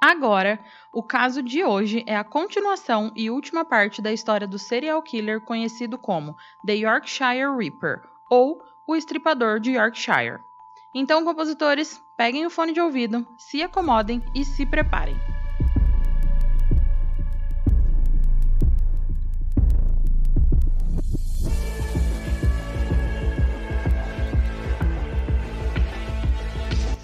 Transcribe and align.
Agora, 0.00 0.58
o 0.94 1.02
caso 1.02 1.42
de 1.42 1.62
hoje 1.62 2.02
é 2.06 2.16
a 2.16 2.24
continuação 2.24 3.12
e 3.14 3.30
última 3.30 3.66
parte 3.66 4.00
da 4.00 4.10
história 4.10 4.46
do 4.46 4.58
serial 4.58 5.02
killer 5.02 5.42
conhecido 5.42 5.98
como 5.98 6.34
The 6.64 6.72
Yorkshire 6.72 7.54
Reaper 7.58 8.00
ou 8.30 8.62
o 8.86 8.96
Estripador 8.96 9.60
de 9.60 9.72
Yorkshire. 9.72 10.40
Então, 10.94 11.22
compositores, 11.22 12.02
peguem 12.16 12.46
o 12.46 12.50
fone 12.50 12.72
de 12.72 12.80
ouvido, 12.80 13.26
se 13.36 13.62
acomodem 13.62 14.22
e 14.34 14.42
se 14.42 14.64
preparem. 14.64 15.29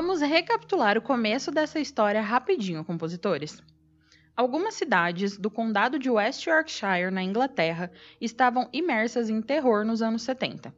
Vamos 0.00 0.22
recapitular 0.22 0.96
o 0.96 1.02
começo 1.02 1.50
dessa 1.50 1.78
história 1.78 2.22
rapidinho, 2.22 2.82
compositores. 2.82 3.62
Algumas 4.34 4.72
cidades 4.72 5.36
do 5.36 5.50
condado 5.50 5.98
de 5.98 6.08
West 6.08 6.46
Yorkshire, 6.46 7.10
na 7.12 7.22
Inglaterra, 7.22 7.92
estavam 8.18 8.66
imersas 8.72 9.28
em 9.28 9.42
terror 9.42 9.84
nos 9.84 10.00
anos 10.00 10.22
70. 10.22 10.74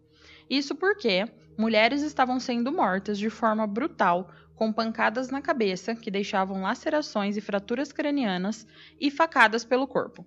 Isso 0.50 0.74
porque 0.74 1.24
mulheres 1.56 2.02
estavam 2.02 2.40
sendo 2.40 2.72
mortas 2.72 3.16
de 3.16 3.30
forma 3.30 3.64
brutal, 3.64 4.28
com 4.56 4.72
pancadas 4.72 5.30
na 5.30 5.40
cabeça 5.40 5.94
que 5.94 6.10
deixavam 6.10 6.60
lacerações 6.60 7.36
e 7.36 7.40
fraturas 7.40 7.92
cranianas 7.92 8.66
e 9.00 9.08
facadas 9.08 9.64
pelo 9.64 9.86
corpo. 9.86 10.26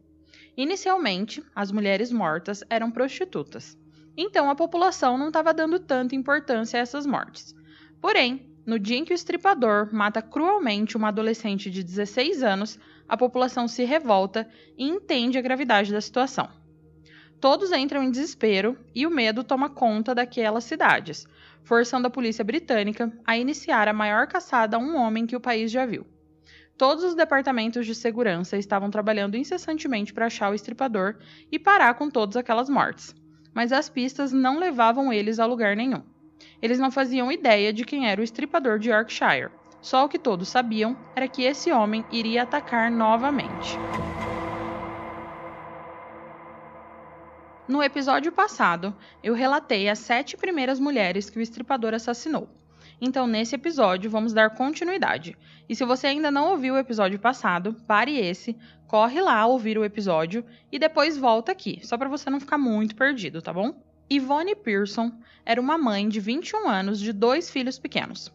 Inicialmente, 0.56 1.44
as 1.54 1.70
mulheres 1.70 2.14
mortas 2.14 2.64
eram 2.70 2.90
prostitutas. 2.90 3.78
Então 4.16 4.50
a 4.50 4.56
população 4.56 5.18
não 5.18 5.28
estava 5.28 5.54
dando 5.54 5.82
tanta 5.82 6.16
importância 6.16 6.80
a 6.80 6.82
essas 6.82 7.06
mortes. 7.06 7.54
Porém, 8.00 8.55
no 8.66 8.80
dia 8.80 8.98
em 8.98 9.06
que 9.06 9.14
o 9.14 9.16
estripador 9.16 9.94
mata 9.94 10.22
cruelmente 10.22 10.98
uma 10.98 11.10
adolescente 11.10 11.70
de 11.70 11.84
16 11.84 12.42
anos, 12.42 12.80
a 13.08 13.16
população 13.16 13.68
se 13.68 13.84
revolta 13.84 14.48
e 14.78 14.88
entende 14.88 15.38
a 15.38 15.42
gravidade 15.42 15.92
da 15.92 16.02
situação. 16.02 16.50
Todos 17.40 17.72
entram 17.72 18.02
em 18.02 18.10
desespero 18.10 18.78
e 18.94 19.06
o 19.06 19.12
medo 19.12 19.44
toma 19.44 19.70
conta 19.70 20.16
daquelas 20.16 20.64
cidades, 20.64 21.28
forçando 21.64 22.08
a 22.08 22.10
polícia 22.10 22.44
britânica 22.44 23.12
a 23.26 23.38
iniciar 23.38 23.88
a 23.88 23.94
maior 23.94 24.26
caçada 24.26 24.78
a 24.78 24.80
um 24.80 24.96
homem 24.96 25.28
que 25.28 25.36
o 25.36 25.42
país 25.42 25.70
já 25.70 25.86
viu. 25.86 26.08
Todos 26.78 27.04
os 27.04 27.16
departamentos 27.16 27.86
de 27.86 27.94
segurança 27.94 28.58
estavam 28.58 28.90
trabalhando 28.90 29.38
incessantemente 29.38 30.14
para 30.14 30.26
achar 30.26 30.52
o 30.52 30.56
estripador 30.56 31.18
e 31.52 31.60
parar 31.60 31.94
com 31.94 32.10
todas 32.10 32.36
aquelas 32.36 32.70
mortes, 32.70 33.16
mas 33.54 33.72
as 33.72 33.90
pistas 33.90 34.34
não 34.34 34.60
levavam 34.60 35.14
eles 35.14 35.40
a 35.40 35.46
lugar 35.46 35.76
nenhum. 35.76 36.04
Eles 36.62 36.80
não 36.80 36.92
faziam 36.92 37.32
ideia 37.32 37.72
de 37.72 37.86
quem 37.86 38.10
era 38.10 38.22
o 38.22 38.24
estripador 38.24 38.80
de 38.80 38.90
Yorkshire. 38.90 39.52
Só 39.82 40.06
o 40.06 40.10
que 40.10 40.18
todos 40.18 40.50
sabiam 40.50 40.98
era 41.16 41.28
que 41.28 41.44
esse 41.44 41.72
homem 41.72 42.04
iria 42.12 42.44
atacar 42.44 42.90
novamente. 42.90 43.78
No 47.68 47.82
episódio 47.82 48.32
passado, 48.32 48.96
eu 49.24 49.34
relatei 49.34 49.90
as 49.90 50.00
sete 50.00 50.38
primeiras 50.38 50.80
mulheres 50.80 51.30
que 51.30 51.40
o 51.40 51.42
estripador 51.42 51.94
assassinou. 51.94 52.48
Então, 53.02 53.28
nesse 53.28 53.56
episódio, 53.56 54.10
vamos 54.10 54.34
dar 54.34 54.52
continuidade. 54.52 55.38
E 55.68 55.76
se 55.76 55.84
você 55.84 56.08
ainda 56.08 56.32
não 56.32 56.52
ouviu 56.52 56.76
o 56.76 56.78
episódio 56.78 57.20
passado, 57.20 57.74
pare 57.88 58.18
esse, 58.18 58.56
corre 58.88 59.20
lá 59.20 59.46
ouvir 59.46 59.78
o 59.78 59.84
episódio 59.84 60.46
e 60.72 60.80
depois 60.80 61.18
volta 61.18 61.52
aqui, 61.52 61.80
só 61.84 61.98
para 61.98 62.10
você 62.10 62.30
não 62.30 62.40
ficar 62.40 62.58
muito 62.58 62.96
perdido, 62.96 63.42
tá 63.42 63.52
bom? 63.52 63.85
Yvonne 64.12 64.56
Pearson 64.56 65.12
era 65.44 65.60
uma 65.60 65.78
mãe 65.78 66.08
de 66.08 66.20
21 66.20 66.70
anos 66.70 67.00
de 67.00 67.12
dois 67.12 67.50
filhos 67.50 67.80
pequenos. 67.80 68.32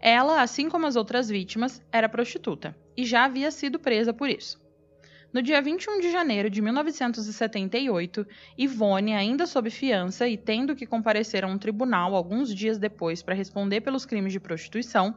Ela, 0.00 0.40
assim 0.40 0.68
como 0.70 0.86
as 0.86 0.96
outras 0.96 1.28
vítimas, 1.28 1.82
era 1.92 2.08
prostituta 2.08 2.74
e 2.96 3.04
já 3.04 3.24
havia 3.24 3.50
sido 3.50 3.78
presa 3.78 4.14
por 4.14 4.30
isso. 4.30 4.58
No 5.32 5.42
dia 5.42 5.62
21 5.62 6.00
de 6.00 6.10
janeiro 6.10 6.50
de 6.50 6.60
1978, 6.60 8.26
Yvonne, 8.58 9.14
ainda 9.14 9.46
sob 9.46 9.70
fiança 9.70 10.26
e 10.26 10.36
tendo 10.36 10.74
que 10.74 10.86
comparecer 10.86 11.44
a 11.44 11.46
um 11.46 11.56
tribunal 11.58 12.16
alguns 12.16 12.52
dias 12.52 12.78
depois 12.78 13.22
para 13.22 13.34
responder 13.34 13.82
pelos 13.82 14.04
crimes 14.04 14.32
de 14.32 14.40
prostituição, 14.40 15.14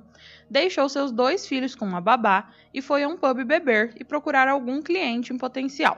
deixou 0.47 0.87
seus 0.87 1.11
dois 1.11 1.47
filhos 1.47 1.73
com 1.73 1.85
uma 1.85 2.01
babá 2.01 2.51
e 2.71 2.79
foi 2.79 3.03
a 3.03 3.07
um 3.07 3.17
pub 3.17 3.43
beber 3.43 3.95
e 3.99 4.03
procurar 4.03 4.47
algum 4.47 4.81
cliente 4.83 5.33
em 5.33 5.37
potencial. 5.37 5.97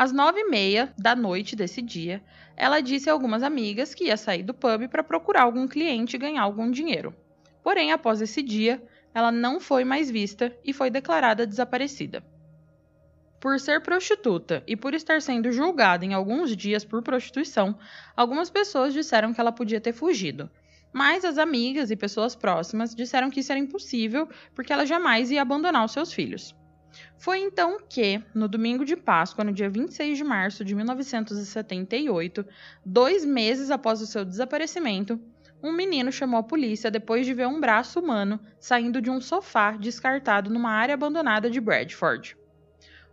Às 0.00 0.12
nove 0.12 0.40
e 0.40 0.48
meia 0.48 0.94
da 0.96 1.14
noite 1.14 1.54
desse 1.54 1.82
dia, 1.82 2.22
ela 2.56 2.80
disse 2.80 3.10
a 3.10 3.12
algumas 3.12 3.42
amigas 3.42 3.94
que 3.94 4.04
ia 4.04 4.16
sair 4.16 4.42
do 4.42 4.54
pub 4.54 4.88
para 4.88 5.04
procurar 5.04 5.42
algum 5.42 5.68
cliente 5.68 6.16
e 6.16 6.18
ganhar 6.18 6.40
algum 6.40 6.70
dinheiro. 6.70 7.14
Porém, 7.62 7.92
após 7.92 8.22
esse 8.22 8.40
dia, 8.42 8.82
ela 9.12 9.30
não 9.30 9.60
foi 9.60 9.84
mais 9.84 10.10
vista 10.10 10.56
e 10.64 10.72
foi 10.72 10.88
declarada 10.88 11.46
desaparecida. 11.46 12.24
Por 13.38 13.60
ser 13.60 13.82
prostituta 13.82 14.64
e 14.66 14.74
por 14.74 14.94
estar 14.94 15.20
sendo 15.20 15.52
julgada 15.52 16.02
em 16.02 16.14
alguns 16.14 16.56
dias 16.56 16.82
por 16.82 17.02
prostituição, 17.02 17.78
algumas 18.16 18.48
pessoas 18.48 18.94
disseram 18.94 19.34
que 19.34 19.40
ela 19.42 19.52
podia 19.52 19.82
ter 19.82 19.92
fugido. 19.92 20.48
Mas 20.94 21.26
as 21.26 21.36
amigas 21.36 21.90
e 21.90 21.94
pessoas 21.94 22.34
próximas 22.34 22.94
disseram 22.94 23.28
que 23.28 23.40
isso 23.40 23.52
era 23.52 23.60
impossível 23.60 24.26
porque 24.54 24.72
ela 24.72 24.86
jamais 24.86 25.30
ia 25.30 25.42
abandonar 25.42 25.84
os 25.84 25.92
seus 25.92 26.10
filhos. 26.10 26.58
Foi 27.16 27.38
então 27.38 27.78
que, 27.88 28.22
no 28.34 28.48
domingo 28.48 28.84
de 28.84 28.96
Páscoa, 28.96 29.44
no 29.44 29.52
dia 29.52 29.68
26 29.68 30.16
de 30.16 30.24
março 30.24 30.64
de 30.64 30.74
1978, 30.74 32.46
dois 32.84 33.24
meses 33.24 33.70
após 33.70 34.00
o 34.00 34.06
seu 34.06 34.24
desaparecimento, 34.24 35.20
um 35.62 35.72
menino 35.72 36.10
chamou 36.10 36.40
a 36.40 36.42
polícia 36.42 36.90
depois 36.90 37.26
de 37.26 37.34
ver 37.34 37.46
um 37.46 37.60
braço 37.60 38.00
humano 38.00 38.40
saindo 38.58 39.00
de 39.00 39.10
um 39.10 39.20
sofá 39.20 39.72
descartado 39.72 40.50
numa 40.50 40.70
área 40.70 40.94
abandonada 40.94 41.50
de 41.50 41.60
Bradford. 41.60 42.36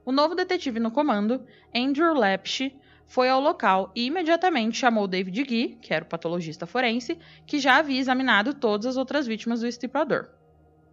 O 0.05 0.11
novo 0.11 0.33
detetive 0.33 0.79
no 0.79 0.89
comando, 0.89 1.45
Andrew 1.75 2.13
Lepsch, 2.13 2.71
foi 3.05 3.29
ao 3.29 3.41
local 3.41 3.91
e 3.95 4.05
imediatamente 4.05 4.77
chamou 4.77 5.07
David 5.07 5.45
Gee, 5.49 5.77
que 5.81 5.93
era 5.93 6.05
o 6.05 6.07
patologista 6.07 6.65
forense, 6.65 7.17
que 7.45 7.59
já 7.59 7.77
havia 7.77 7.99
examinado 7.99 8.53
todas 8.53 8.85
as 8.85 8.97
outras 8.97 9.27
vítimas 9.27 9.61
do 9.61 9.67
estripador. 9.67 10.29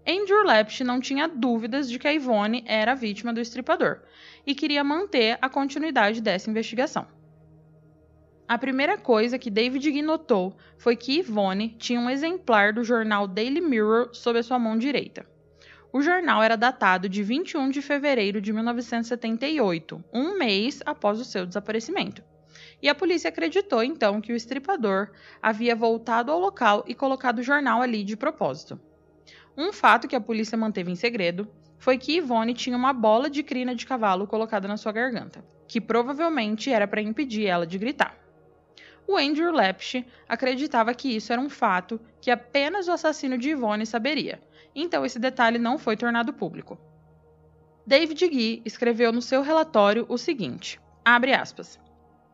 Andrew 0.07 0.45
Lepsch 0.45 0.81
não 0.81 1.01
tinha 1.01 1.27
dúvidas 1.27 1.89
de 1.89 1.99
que 1.99 2.07
a 2.07 2.13
Yvonne 2.13 2.63
era 2.67 2.93
a 2.93 2.95
vítima 2.95 3.33
do 3.33 3.41
estripador 3.41 4.01
e 4.47 4.55
queria 4.55 4.85
manter 4.85 5.39
a 5.41 5.49
continuidade 5.49 6.21
dessa 6.21 6.51
investigação. 6.51 7.07
A 8.47 8.59
primeira 8.59 8.99
coisa 8.99 9.39
que 9.39 9.49
David 9.49 10.03
notou 10.03 10.55
foi 10.77 10.95
que 10.95 11.21
Yvonne 11.21 11.71
tinha 11.79 11.99
um 11.99 12.11
exemplar 12.11 12.75
do 12.75 12.85
jornal 12.85 13.27
Daily 13.27 13.63
Mirror 13.63 14.11
sob 14.13 14.39
a 14.39 14.43
sua 14.43 14.59
mão 14.59 14.77
direita. 14.77 15.25
O 15.91 16.03
jornal 16.03 16.43
era 16.43 16.57
datado 16.57 17.09
de 17.09 17.23
21 17.23 17.71
de 17.71 17.81
fevereiro 17.81 18.43
de 18.43 18.53
1978, 18.53 20.05
um 20.13 20.37
mês 20.37 20.81
após 20.85 21.19
o 21.19 21.25
seu 21.25 21.47
desaparecimento. 21.47 22.23
E 22.83 22.89
a 22.91 22.95
polícia 22.95 23.29
acreditou 23.29 23.83
então 23.83 24.21
que 24.21 24.33
o 24.33 24.37
estripador 24.37 25.13
havia 25.41 25.75
voltado 25.75 26.31
ao 26.31 26.39
local 26.39 26.85
e 26.87 26.95
colocado 26.95 27.39
o 27.39 27.43
jornal 27.43 27.81
ali 27.81 28.05
de 28.05 28.17
propósito. 28.17 28.79
Um 29.57 29.73
fato 29.73 30.09
que 30.09 30.17
a 30.17 30.21
polícia 30.21 30.59
manteve 30.59 30.91
em 30.91 30.97
segredo 30.97 31.49
foi 31.79 31.97
que 31.99 32.19
Yvonne 32.19 32.55
tinha 32.55 32.77
uma 32.77 32.93
bola 32.93 33.31
de 33.31 33.43
crina 33.43 33.75
de 33.75 33.87
cavalo 33.87 34.27
colocada 34.27 34.67
na 34.67 34.77
sua 34.77 34.91
garganta, 34.91 35.45
que 35.69 35.81
provavelmente 35.81 36.71
era 36.71 36.89
para 36.89 37.01
impedir 37.01 37.47
ela 37.47 37.67
de 37.67 37.79
gritar. 37.79 38.19
o 39.07 39.19
Andrew 39.19 39.53
Lepsch 39.53 40.05
acreditava 40.27 40.95
que 40.95 41.15
isso 41.15 41.31
era 41.33 41.41
um 41.41 41.51
fato 41.51 42.01
que 42.21 42.31
apenas 42.31 42.89
o 42.89 42.93
assassino 42.93 43.37
de 43.37 43.51
Yvonne 43.51 43.85
saberia, 43.85 44.41
então 44.75 45.05
esse 45.05 45.19
detalhe 45.19 45.59
não 45.59 45.79
foi 45.79 45.97
tornado 45.97 46.33
público. 46.33 46.79
David 47.87 48.19
Gee 48.19 48.63
escreveu 48.65 49.13
no 49.13 49.21
seu 49.21 49.43
relatório 49.43 50.07
o 50.09 50.17
seguinte: 50.17 50.81
abre 51.05 51.35
aspas. 51.35 51.79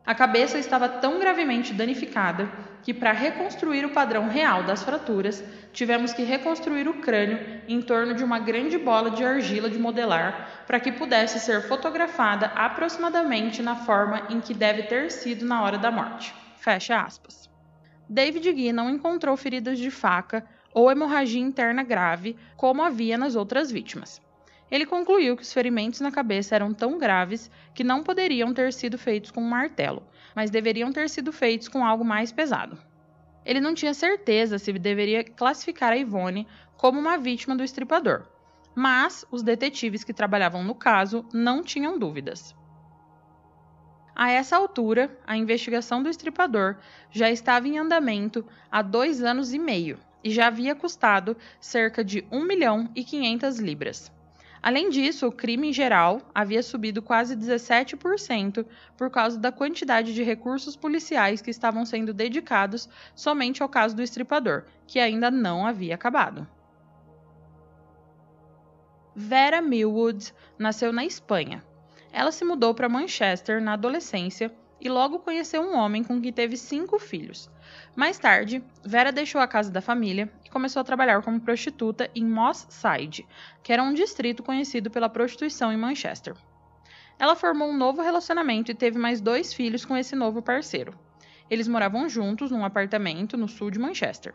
A 0.04 0.14
cabeça 0.14 0.58
estava 0.58 0.88
tão 0.88 1.20
gravemente 1.20 1.72
danificada 1.72 2.50
que, 2.82 2.92
para 2.92 3.12
reconstruir 3.12 3.84
o 3.84 3.92
padrão 3.92 4.28
real 4.28 4.62
das 4.62 4.82
fraturas, 4.82 5.44
tivemos 5.72 6.12
que 6.12 6.22
reconstruir 6.22 6.88
o 6.88 7.00
crânio 7.00 7.62
em 7.68 7.80
torno 7.82 8.14
de 8.14 8.24
uma 8.24 8.38
grande 8.38 8.78
bola 8.78 9.10
de 9.10 9.24
argila 9.24 9.68
de 9.68 9.78
modelar 9.78 10.64
para 10.66 10.80
que 10.80 10.90
pudesse 10.90 11.38
ser 11.38 11.62
fotografada 11.68 12.46
aproximadamente 12.46 13.62
na 13.62 13.76
forma 13.76 14.26
em 14.30 14.40
que 14.40 14.54
deve 14.54 14.84
ter 14.84 15.10
sido 15.10 15.44
na 15.44 15.62
hora 15.62 15.78
da 15.78 15.90
morte. 15.90 16.34
Fecha 16.56 17.00
aspas. 17.00 17.48
David 18.08 18.42
Gee 18.42 18.72
não 18.72 18.90
encontrou 18.90 19.36
feridas 19.36 19.78
de 19.78 19.90
faca 19.90 20.44
ou 20.74 20.90
hemorragia 20.90 21.40
interna 21.40 21.82
grave 21.82 22.36
como 22.56 22.82
havia 22.82 23.16
nas 23.16 23.36
outras 23.36 23.70
vítimas. 23.70 24.20
Ele 24.70 24.86
concluiu 24.86 25.36
que 25.36 25.42
os 25.42 25.52
ferimentos 25.52 26.00
na 26.00 26.12
cabeça 26.12 26.54
eram 26.54 26.72
tão 26.72 26.96
graves 26.96 27.50
que 27.74 27.82
não 27.82 28.04
poderiam 28.04 28.54
ter 28.54 28.72
sido 28.72 28.96
feitos 28.96 29.30
com 29.30 29.40
um 29.40 29.48
martelo, 29.48 30.06
mas 30.34 30.50
deveriam 30.50 30.92
ter 30.92 31.10
sido 31.10 31.32
feitos 31.32 31.68
com 31.68 31.84
algo 31.84 32.04
mais 32.04 32.30
pesado. 32.30 32.78
Ele 33.44 33.60
não 33.60 33.74
tinha 33.74 33.92
certeza 33.92 34.58
se 34.58 34.72
deveria 34.72 35.24
classificar 35.24 35.92
a 35.92 35.96
Ivone 35.96 36.46
como 36.76 37.00
uma 37.00 37.18
vítima 37.18 37.56
do 37.56 37.64
estripador, 37.64 38.26
mas 38.74 39.24
os 39.30 39.42
detetives 39.42 40.04
que 40.04 40.12
trabalhavam 40.12 40.62
no 40.62 40.74
caso 40.74 41.26
não 41.32 41.62
tinham 41.62 41.98
dúvidas. 41.98 42.54
A 44.14 44.30
essa 44.30 44.56
altura, 44.56 45.18
a 45.26 45.36
investigação 45.36 46.02
do 46.02 46.08
estripador 46.08 46.76
já 47.10 47.30
estava 47.30 47.66
em 47.66 47.78
andamento 47.78 48.46
há 48.70 48.82
dois 48.82 49.22
anos 49.22 49.52
e 49.52 49.58
meio 49.58 49.98
e 50.22 50.30
já 50.30 50.46
havia 50.46 50.74
custado 50.74 51.36
cerca 51.58 52.04
de 52.04 52.24
1 52.30 52.44
milhão 52.44 52.90
e 52.94 53.02
500 53.02 53.58
libras. 53.58 54.12
Além 54.62 54.90
disso, 54.90 55.26
o 55.26 55.32
crime 55.32 55.70
em 55.70 55.72
geral 55.72 56.20
havia 56.34 56.62
subido 56.62 57.00
quase 57.00 57.34
17% 57.34 58.66
por 58.96 59.10
causa 59.10 59.38
da 59.38 59.50
quantidade 59.50 60.12
de 60.12 60.22
recursos 60.22 60.76
policiais 60.76 61.40
que 61.40 61.50
estavam 61.50 61.86
sendo 61.86 62.12
dedicados 62.12 62.88
somente 63.14 63.62
ao 63.62 63.68
caso 63.68 63.96
do 63.96 64.02
estripador, 64.02 64.64
que 64.86 65.00
ainda 65.00 65.30
não 65.30 65.66
havia 65.66 65.94
acabado. 65.94 66.46
Vera 69.16 69.62
Millwood 69.62 70.32
nasceu 70.58 70.92
na 70.92 71.04
Espanha. 71.06 71.64
Ela 72.12 72.30
se 72.30 72.44
mudou 72.44 72.74
para 72.74 72.88
Manchester 72.88 73.62
na 73.62 73.72
adolescência 73.72 74.52
e 74.80 74.88
logo 74.88 75.18
conheceu 75.18 75.62
um 75.62 75.76
homem 75.76 76.02
com 76.02 76.20
quem 76.20 76.32
teve 76.32 76.56
cinco 76.56 76.98
filhos. 76.98 77.50
Mais 77.94 78.18
tarde, 78.18 78.64
Vera 78.84 79.12
deixou 79.12 79.40
a 79.40 79.46
casa 79.46 79.70
da 79.70 79.80
família 79.80 80.32
e 80.44 80.50
começou 80.50 80.80
a 80.80 80.84
trabalhar 80.84 81.22
como 81.22 81.40
prostituta 81.40 82.10
em 82.14 82.24
Moss 82.24 82.66
Side, 82.70 83.26
que 83.62 83.72
era 83.72 83.82
um 83.82 83.92
distrito 83.92 84.42
conhecido 84.42 84.90
pela 84.90 85.08
prostituição 85.08 85.72
em 85.72 85.76
Manchester. 85.76 86.34
Ela 87.18 87.36
formou 87.36 87.68
um 87.68 87.76
novo 87.76 88.00
relacionamento 88.00 88.70
e 88.70 88.74
teve 88.74 88.98
mais 88.98 89.20
dois 89.20 89.52
filhos 89.52 89.84
com 89.84 89.96
esse 89.96 90.16
novo 90.16 90.40
parceiro. 90.40 90.98
Eles 91.50 91.68
moravam 91.68 92.08
juntos 92.08 92.50
num 92.50 92.64
apartamento 92.64 93.36
no 93.36 93.48
sul 93.48 93.70
de 93.70 93.78
Manchester. 93.78 94.34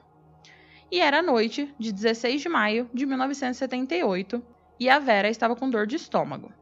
E 0.91 0.99
era 0.99 1.19
a 1.19 1.23
noite 1.23 1.73
de 1.79 1.91
16 1.91 2.41
de 2.41 2.49
maio 2.49 2.89
de 2.93 3.05
1978 3.05 4.43
e 4.79 4.89
a 4.89 4.99
Vera 4.99 5.29
estava 5.29 5.55
com 5.55 5.69
dor 5.69 5.87
de 5.87 5.95
estômago. 5.95 6.53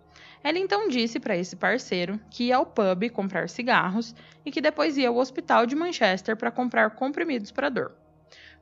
Ela 0.44 0.60
então 0.60 0.90
disse 0.90 1.20
para 1.20 1.38
esse 1.38 1.56
parceiro 1.56 2.20
que 2.30 2.46
ia 2.46 2.58
ao 2.58 2.66
pub 2.66 3.10
comprar 3.12 3.48
cigarros 3.48 4.14
e 4.46 4.52
que 4.52 4.60
depois 4.60 4.98
ia 4.98 5.08
ao 5.08 5.16
hospital 5.16 5.66
de 5.66 5.76
Manchester 5.76 6.36
para 6.36 6.52
comprar 6.52 6.90
comprimidos 6.92 7.50
para 7.50 7.70
dor. 7.70 7.94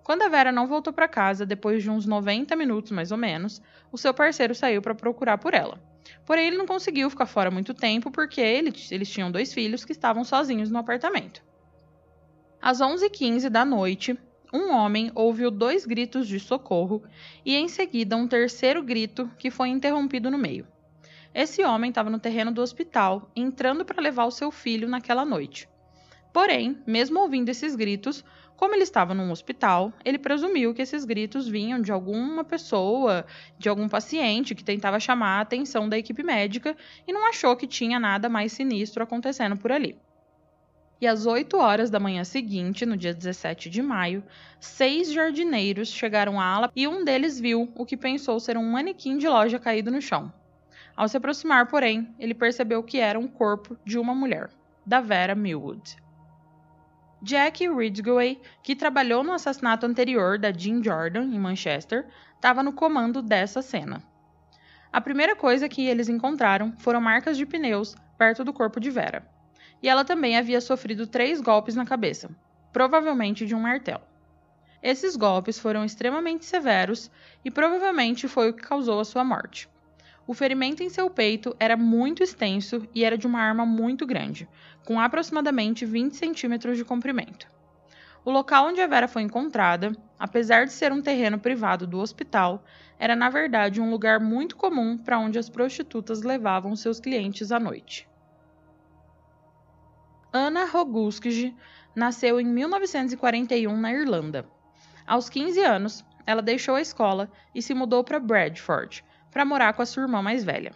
Quando 0.04 0.22
a 0.22 0.30
Vera 0.30 0.52
não 0.52 0.68
voltou 0.68 0.94
para 0.94 1.08
casa, 1.08 1.46
depois 1.46 1.82
de 1.82 1.90
uns 1.90 2.06
90 2.06 2.56
minutos 2.56 2.92
mais 2.92 3.12
ou 3.12 3.18
menos, 3.18 3.62
o 3.92 3.98
seu 3.98 4.14
parceiro 4.14 4.54
saiu 4.54 4.82
para 4.82 4.94
procurar 4.94 5.38
por 5.38 5.54
ela. 5.54 5.82
Porém, 6.26 6.48
ele 6.48 6.58
não 6.58 6.66
conseguiu 6.66 7.10
ficar 7.10 7.26
fora 7.26 7.50
muito 7.50 7.74
tempo 7.74 8.12
porque 8.12 8.42
ele, 8.42 8.74
eles 8.92 9.10
tinham 9.10 9.32
dois 9.32 9.54
filhos 9.54 9.84
que 9.84 9.92
estavam 9.92 10.24
sozinhos 10.24 10.70
no 10.70 10.80
apartamento. 10.80 11.44
Às 12.62 12.80
11h15 12.80 13.50
da 13.50 13.66
noite, 13.66 14.18
um 14.54 14.72
homem 14.72 15.12
ouviu 15.16 15.50
dois 15.50 15.86
gritos 15.86 16.28
de 16.28 16.40
socorro 16.40 17.04
e 17.46 17.56
em 17.56 17.68
seguida 17.68 18.18
um 18.18 18.28
terceiro 18.28 18.84
grito 18.84 19.30
que 19.38 19.50
foi 19.50 19.70
interrompido 19.70 20.30
no 20.30 20.38
meio. 20.38 20.68
Esse 21.34 21.64
homem 21.64 21.90
estava 21.90 22.10
no 22.10 22.20
terreno 22.20 22.52
do 22.52 22.62
hospital, 22.62 23.32
entrando 23.34 23.86
para 23.86 24.02
levar 24.02 24.26
o 24.26 24.32
seu 24.32 24.52
filho 24.52 24.88
naquela 24.88 25.24
noite. 25.24 25.68
Porém, 26.34 26.78
mesmo 26.86 27.20
ouvindo 27.20 27.50
esses 27.50 27.76
gritos, 27.76 28.24
como 28.58 28.76
ele 28.76 28.84
estava 28.84 29.14
num 29.14 29.32
hospital, 29.32 29.94
ele 30.04 30.20
presumiu 30.20 30.74
que 30.74 30.82
esses 30.82 31.04
gritos 31.06 31.48
vinham 31.48 31.82
de 31.82 31.92
alguma 31.92 32.44
pessoa, 32.44 33.26
de 33.58 33.70
algum 33.70 33.90
paciente 33.90 34.54
que 34.54 34.64
tentava 34.64 35.00
chamar 35.00 35.40
a 35.40 35.42
atenção 35.42 35.90
da 35.90 35.98
equipe 35.98 36.22
médica 36.22 36.76
e 37.08 37.14
não 37.14 37.28
achou 37.28 37.56
que 37.56 37.66
tinha 37.66 38.00
nada 38.00 38.30
mais 38.30 38.52
sinistro 38.52 39.02
acontecendo 39.02 39.58
por 39.58 39.72
ali. 39.72 39.98
E 41.02 41.08
às 41.08 41.26
8 41.26 41.58
horas 41.58 41.90
da 41.90 42.00
manhã 42.00 42.24
seguinte, 42.24 42.86
no 42.86 42.96
dia 42.96 43.14
17 43.14 43.70
de 43.70 43.82
maio, 43.82 44.24
seis 44.60 45.12
jardineiros 45.12 45.88
chegaram 45.88 46.40
à 46.40 46.46
ala 46.46 46.72
e 46.76 46.88
um 46.88 47.04
deles 47.04 47.40
viu 47.40 47.72
o 47.74 47.86
que 47.86 47.98
pensou 47.98 48.40
ser 48.40 48.58
um 48.58 48.70
manequim 48.70 49.18
de 49.18 49.28
loja 49.28 49.58
caído 49.58 49.90
no 49.90 50.00
chão. 50.00 50.32
Ao 50.96 51.08
se 51.08 51.18
aproximar, 51.18 51.68
porém, 51.68 52.14
ele 52.20 52.34
percebeu 52.34 52.84
que 52.84 53.00
era 53.00 53.20
um 53.20 53.28
corpo 53.28 53.78
de 53.86 53.98
uma 53.98 54.14
mulher, 54.14 54.50
da 54.86 55.00
Vera 55.00 55.36
Millwood. 55.36 55.96
Jack 57.24 57.68
Ridgway, 57.70 58.42
que 58.64 58.76
trabalhou 58.76 59.24
no 59.24 59.32
assassinato 59.32 59.86
anterior 59.86 60.40
da 60.40 60.52
Jean 60.52 60.84
Jordan 60.84 61.26
em 61.26 61.40
Manchester, 61.40 62.08
estava 62.36 62.64
no 62.64 62.74
comando 62.74 63.22
dessa 63.22 63.62
cena. 63.62 64.02
A 64.92 65.00
primeira 65.00 65.36
coisa 65.36 65.70
que 65.70 65.86
eles 65.86 66.10
encontraram 66.10 66.74
foram 66.80 67.00
marcas 67.00 67.38
de 67.38 67.46
pneus 67.46 67.96
perto 68.18 68.44
do 68.44 68.52
corpo 68.52 68.80
de 68.80 68.90
Vera. 68.90 69.24
E 69.82 69.88
ela 69.88 70.04
também 70.04 70.36
havia 70.36 70.60
sofrido 70.60 71.08
três 71.08 71.40
golpes 71.40 71.76
na 71.76 71.86
cabeça, 71.86 72.30
provavelmente 72.74 73.46
de 73.46 73.56
um 73.56 73.62
martelo. 73.62 74.04
Esses 74.84 75.16
golpes 75.16 75.60
foram 75.60 75.86
extremamente 75.86 76.44
severos 76.44 77.12
e 77.46 77.52
provavelmente 77.52 78.28
foi 78.28 78.50
o 78.50 78.54
que 78.54 78.64
causou 78.64 79.00
a 79.00 79.06
sua 79.06 79.24
morte. 79.24 79.70
O 80.32 80.34
ferimento 80.34 80.82
em 80.82 80.88
seu 80.88 81.10
peito 81.10 81.54
era 81.60 81.76
muito 81.76 82.24
extenso 82.24 82.88
e 82.96 83.04
era 83.04 83.18
de 83.18 83.28
uma 83.28 83.42
arma 83.42 83.66
muito 83.66 84.06
grande, 84.06 84.48
com 84.86 84.98
aproximadamente 84.98 85.86
20 85.86 86.16
centímetros 86.16 86.78
de 86.78 86.86
comprimento. 86.86 87.50
O 88.24 88.32
local 88.32 88.68
onde 88.68 88.80
a 88.80 88.88
Vera 88.88 89.10
foi 89.10 89.24
encontrada, 89.24 89.92
apesar 90.18 90.64
de 90.64 90.72
ser 90.72 90.94
um 90.94 91.02
terreno 91.02 91.38
privado 91.38 91.86
do 91.86 92.00
hospital, 92.00 92.64
era 92.98 93.14
na 93.14 93.30
verdade 93.30 93.82
um 93.82 93.92
lugar 93.92 94.22
muito 94.22 94.56
comum 94.56 94.98
para 94.98 95.20
onde 95.20 95.38
as 95.38 95.50
prostitutas 95.50 96.22
levavam 96.22 96.78
seus 96.78 96.98
clientes 96.98 97.52
à 97.52 97.60
noite. 97.60 98.08
Anna 100.32 100.64
Roguskji 100.64 101.54
nasceu 101.94 102.40
em 102.40 102.46
1941 102.46 103.76
na 103.76 103.92
Irlanda. 103.92 104.46
Aos 105.06 105.28
15 105.28 105.60
anos, 105.60 106.06
ela 106.26 106.42
deixou 106.42 106.76
a 106.76 106.82
escola 106.82 107.30
e 107.54 107.62
se 107.62 107.74
mudou 107.74 108.02
para 108.02 108.18
Bradford, 108.18 109.04
para 109.32 109.46
morar 109.46 109.74
com 109.74 109.82
a 109.82 109.86
sua 109.86 110.04
irmã 110.04 110.22
mais 110.22 110.44
velha. 110.44 110.74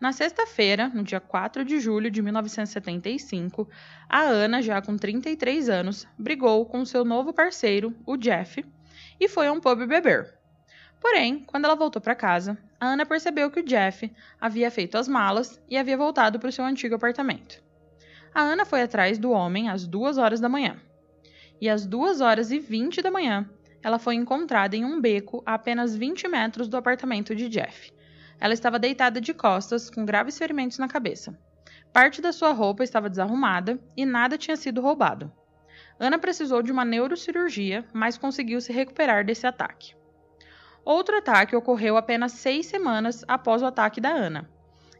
Na 0.00 0.12
sexta-feira, 0.12 0.88
no 0.88 1.02
dia 1.02 1.20
4 1.20 1.64
de 1.64 1.78
julho 1.78 2.10
de 2.10 2.22
1975, 2.22 3.68
a 4.08 4.20
Ana, 4.20 4.60
já 4.62 4.80
com 4.82 4.96
33 4.96 5.68
anos, 5.68 6.08
brigou 6.18 6.66
com 6.66 6.84
seu 6.84 7.04
novo 7.04 7.32
parceiro, 7.32 7.94
o 8.06 8.16
Jeff, 8.16 8.64
e 9.20 9.28
foi 9.28 9.46
a 9.46 9.52
um 9.52 9.60
pub 9.60 9.86
beber. 9.86 10.34
Porém, 11.00 11.44
quando 11.46 11.64
ela 11.64 11.76
voltou 11.76 12.02
para 12.02 12.14
casa, 12.14 12.58
a 12.80 12.86
Ana 12.86 13.06
percebeu 13.06 13.50
que 13.50 13.60
o 13.60 13.64
Jeff 13.64 14.12
havia 14.40 14.70
feito 14.70 14.98
as 14.98 15.06
malas 15.06 15.60
e 15.68 15.76
havia 15.76 15.96
voltado 15.96 16.38
para 16.38 16.48
o 16.48 16.52
seu 16.52 16.64
antigo 16.64 16.94
apartamento. 16.94 17.62
A 18.34 18.40
Ana 18.40 18.64
foi 18.64 18.82
atrás 18.82 19.18
do 19.18 19.30
homem 19.30 19.68
às 19.68 19.86
duas 19.86 20.18
horas 20.18 20.40
da 20.40 20.48
manhã. 20.48 20.80
E 21.60 21.68
às 21.68 21.86
duas 21.86 22.20
horas 22.20 22.50
e 22.50 22.58
vinte 22.58 23.02
da 23.02 23.10
manhã, 23.10 23.48
ela 23.82 23.98
foi 23.98 24.14
encontrada 24.14 24.76
em 24.76 24.84
um 24.84 25.00
beco 25.00 25.42
a 25.44 25.54
apenas 25.54 25.96
20 25.96 26.28
metros 26.28 26.68
do 26.68 26.76
apartamento 26.76 27.34
de 27.34 27.48
Jeff. 27.48 27.92
Ela 28.38 28.54
estava 28.54 28.78
deitada 28.78 29.20
de 29.20 29.34
costas, 29.34 29.90
com 29.90 30.04
graves 30.04 30.38
ferimentos 30.38 30.78
na 30.78 30.88
cabeça. 30.88 31.38
Parte 31.92 32.22
da 32.22 32.32
sua 32.32 32.52
roupa 32.52 32.82
estava 32.82 33.10
desarrumada 33.10 33.78
e 33.96 34.06
nada 34.06 34.38
tinha 34.38 34.56
sido 34.56 34.80
roubado. 34.80 35.30
Ana 35.98 36.18
precisou 36.18 36.62
de 36.62 36.72
uma 36.72 36.84
neurocirurgia, 36.84 37.84
mas 37.92 38.18
conseguiu 38.18 38.60
se 38.60 38.72
recuperar 38.72 39.24
desse 39.24 39.46
ataque. 39.46 39.94
Outro 40.84 41.16
ataque 41.16 41.54
ocorreu 41.54 41.96
apenas 41.96 42.32
seis 42.32 42.66
semanas 42.66 43.24
após 43.28 43.62
o 43.62 43.66
ataque 43.66 44.00
da 44.00 44.10
Ana. 44.10 44.50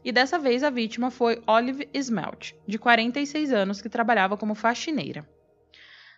E 0.03 0.11
dessa 0.11 0.37
vez 0.37 0.63
a 0.63 0.69
vítima 0.69 1.09
foi 1.09 1.41
Olive 1.47 1.89
Smelt, 1.93 2.53
de 2.67 2.77
46 2.77 3.51
anos, 3.51 3.81
que 3.81 3.89
trabalhava 3.89 4.37
como 4.37 4.55
faxineira. 4.55 5.27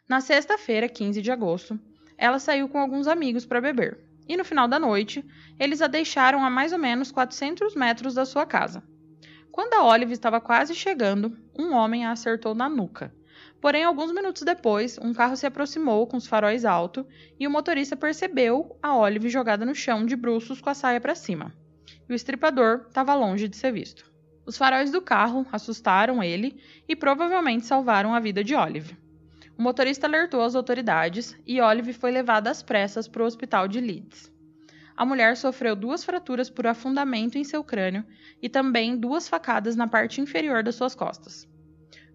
Na 0.08 0.22
sexta-feira, 0.22 0.88
15 0.88 1.22
de 1.22 1.32
agosto, 1.32 1.80
ela 2.18 2.40
saiu 2.40 2.68
com 2.70 2.80
alguns 2.80 3.08
amigos 3.08 3.46
para 3.46 3.62
beber. 3.62 4.00
E 4.28 4.36
no 4.36 4.44
final 4.44 4.68
da 4.68 4.80
noite, 4.80 5.24
eles 5.60 5.82
a 5.82 5.88
deixaram 5.88 6.44
a 6.44 6.50
mais 6.50 6.74
ou 6.74 6.80
menos 6.80 7.12
400 7.12 7.76
metros 7.76 8.16
da 8.16 8.26
sua 8.26 8.46
casa. 8.46 8.84
Quando 9.52 9.74
a 9.76 9.84
Olive 9.86 10.14
estava 10.14 10.42
quase 10.42 10.74
chegando, 10.74 11.38
um 11.58 11.74
homem 11.74 12.06
a 12.06 12.12
acertou 12.12 12.54
na 12.54 12.68
nuca. 12.68 13.14
Porém, 13.62 13.84
alguns 13.84 14.12
minutos 14.12 14.42
depois, 14.42 14.98
um 15.02 15.14
carro 15.14 15.36
se 15.36 15.46
aproximou 15.46 16.06
com 16.08 16.18
os 16.18 16.28
faróis 16.28 16.66
altos 16.66 17.06
e 17.40 17.48
o 17.48 17.52
motorista 17.52 17.96
percebeu 17.96 18.78
a 18.82 18.96
Olive 18.96 19.30
jogada 19.30 19.66
no 19.66 19.74
chão 19.74 20.06
de 20.06 20.16
bruços 20.16 20.60
com 20.60 20.70
a 20.70 20.74
saia 20.74 21.00
para 21.00 21.16
cima. 21.16 21.54
E 22.08 22.14
o 22.14 22.16
estripador 22.16 22.86
estava 22.88 23.16
longe 23.16 23.48
de 23.48 23.56
ser 23.56 23.72
visto. 23.72 24.12
Os 24.46 24.58
faróis 24.58 24.92
do 24.92 25.02
carro 25.02 25.46
assustaram 25.52 26.22
ele 26.22 26.60
e 26.88 26.96
provavelmente 26.96 27.66
salvaram 27.66 28.14
a 28.14 28.20
vida 28.20 28.44
de 28.44 28.54
Olive. 28.54 28.98
O 29.58 29.62
motorista 29.62 30.06
alertou 30.06 30.42
as 30.42 30.54
autoridades 30.54 31.36
e 31.46 31.62
Olive 31.62 31.94
foi 31.94 32.12
levada 32.12 32.52
às 32.52 32.62
pressas 32.62 33.08
para 33.08 33.24
o 33.24 33.26
hospital 33.26 33.68
de 33.68 33.80
Leeds. 33.80 34.32
A 34.98 35.06
mulher 35.06 35.38
sofreu 35.38 35.76
duas 35.76 36.04
fraturas 36.04 36.50
por 36.50 36.68
afundamento 36.68 37.38
em 37.38 37.44
seu 37.44 37.64
crânio 37.64 38.06
e 38.42 38.50
também 38.50 38.98
duas 38.98 39.30
facadas 39.30 39.76
na 39.76 39.88
parte 39.88 40.20
inferior 40.20 40.62
das 40.62 40.76
suas 40.76 40.94
costas. 40.94 41.48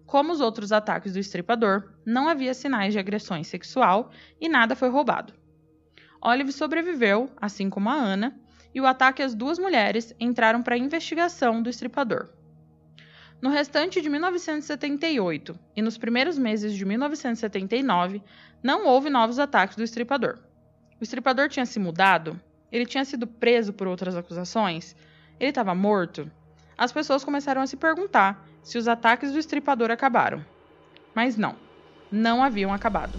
Como 0.05 0.31
os 0.31 0.41
outros 0.41 0.71
ataques 0.71 1.13
do 1.13 1.19
estripador, 1.19 1.93
não 2.05 2.27
havia 2.27 2.53
sinais 2.53 2.93
de 2.93 2.99
agressão 2.99 3.43
sexual 3.43 4.11
e 4.39 4.49
nada 4.49 4.75
foi 4.75 4.89
roubado. 4.89 5.33
Olive 6.21 6.51
sobreviveu, 6.51 7.31
assim 7.37 7.69
como 7.69 7.89
a 7.89 7.93
Ana, 7.93 8.39
e 8.73 8.79
o 8.79 8.85
ataque 8.85 9.23
às 9.23 9.33
duas 9.33 9.57
mulheres 9.57 10.13
entraram 10.19 10.61
para 10.61 10.75
a 10.75 10.77
investigação 10.77 11.61
do 11.61 11.69
estripador. 11.69 12.29
No 13.41 13.49
restante 13.49 14.01
de 14.01 14.07
1978 14.07 15.57
e 15.75 15.81
nos 15.81 15.97
primeiros 15.97 16.37
meses 16.37 16.75
de 16.75 16.85
1979, 16.85 18.21
não 18.61 18.85
houve 18.85 19.09
novos 19.09 19.39
ataques 19.39 19.75
do 19.75 19.83
estripador. 19.83 20.37
O 20.99 21.03
estripador 21.03 21.49
tinha 21.49 21.65
se 21.65 21.79
mudado? 21.79 22.39
Ele 22.71 22.85
tinha 22.85 23.03
sido 23.03 23.25
preso 23.25 23.73
por 23.73 23.87
outras 23.87 24.15
acusações? 24.15 24.95
Ele 25.39 25.49
estava 25.49 25.73
morto? 25.73 26.31
As 26.77 26.91
pessoas 26.91 27.23
começaram 27.23 27.63
a 27.63 27.67
se 27.67 27.75
perguntar 27.77 28.47
se 28.61 28.77
os 28.77 28.87
ataques 28.87 29.31
do 29.31 29.39
estripador 29.39 29.89
acabaram. 29.89 30.45
Mas 31.15 31.35
não, 31.35 31.55
não 32.11 32.43
haviam 32.43 32.71
acabado. 32.71 33.17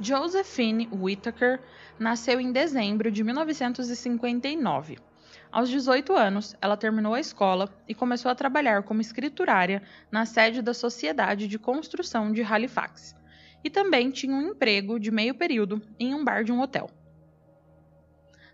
Josephine 0.00 0.88
Whittaker 0.92 1.60
nasceu 1.96 2.40
em 2.40 2.50
dezembro 2.50 3.08
de 3.08 3.22
1959. 3.22 5.07
Aos 5.50 5.70
18 5.70 6.14
anos, 6.14 6.54
ela 6.60 6.76
terminou 6.76 7.14
a 7.14 7.20
escola 7.20 7.68
e 7.88 7.94
começou 7.94 8.30
a 8.30 8.34
trabalhar 8.34 8.82
como 8.82 9.00
escriturária 9.00 9.82
na 10.10 10.26
sede 10.26 10.60
da 10.60 10.74
Sociedade 10.74 11.48
de 11.48 11.58
Construção 11.58 12.32
de 12.32 12.42
Halifax, 12.42 13.16
e 13.64 13.70
também 13.70 14.10
tinha 14.10 14.34
um 14.34 14.50
emprego 14.50 15.00
de 15.00 15.10
meio 15.10 15.34
período 15.34 15.80
em 15.98 16.14
um 16.14 16.22
bar 16.22 16.44
de 16.44 16.52
um 16.52 16.60
hotel. 16.60 16.90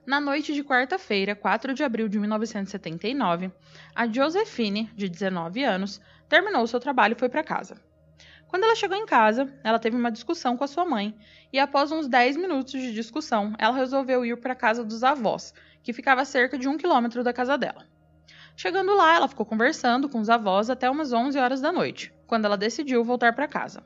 Na 0.06 0.20
noite 0.20 0.54
de 0.54 0.62
quarta-feira, 0.62 1.34
4 1.34 1.74
de 1.74 1.82
abril 1.82 2.08
de 2.08 2.18
1979, 2.20 3.50
a 3.94 4.06
Josephine, 4.06 4.90
de 4.94 5.08
19 5.08 5.64
anos, 5.64 6.00
terminou 6.28 6.66
seu 6.66 6.78
trabalho 6.78 7.14
e 7.16 7.18
foi 7.18 7.28
para 7.28 7.42
casa. 7.42 7.76
Quando 8.46 8.64
ela 8.64 8.76
chegou 8.76 8.96
em 8.96 9.06
casa, 9.06 9.52
ela 9.64 9.80
teve 9.80 9.96
uma 9.96 10.12
discussão 10.12 10.56
com 10.56 10.62
a 10.62 10.68
sua 10.68 10.84
mãe 10.84 11.12
e, 11.52 11.58
após 11.58 11.90
uns 11.90 12.06
10 12.06 12.36
minutos 12.36 12.72
de 12.72 12.92
discussão, 12.92 13.52
ela 13.58 13.74
resolveu 13.74 14.24
ir 14.24 14.36
para 14.36 14.52
a 14.52 14.56
casa 14.56 14.84
dos 14.84 15.02
avós, 15.02 15.52
que 15.84 15.92
ficava 15.92 16.22
a 16.22 16.24
cerca 16.24 16.58
de 16.58 16.66
um 16.66 16.78
quilômetro 16.78 17.22
da 17.22 17.32
casa 17.32 17.56
dela. 17.56 17.86
Chegando 18.56 18.94
lá, 18.94 19.14
ela 19.14 19.28
ficou 19.28 19.44
conversando 19.44 20.08
com 20.08 20.18
os 20.18 20.30
avós 20.30 20.70
até 20.70 20.88
umas 20.90 21.12
11 21.12 21.38
horas 21.38 21.60
da 21.60 21.70
noite, 21.70 22.12
quando 22.26 22.46
ela 22.46 22.56
decidiu 22.56 23.04
voltar 23.04 23.34
para 23.34 23.46
casa. 23.46 23.84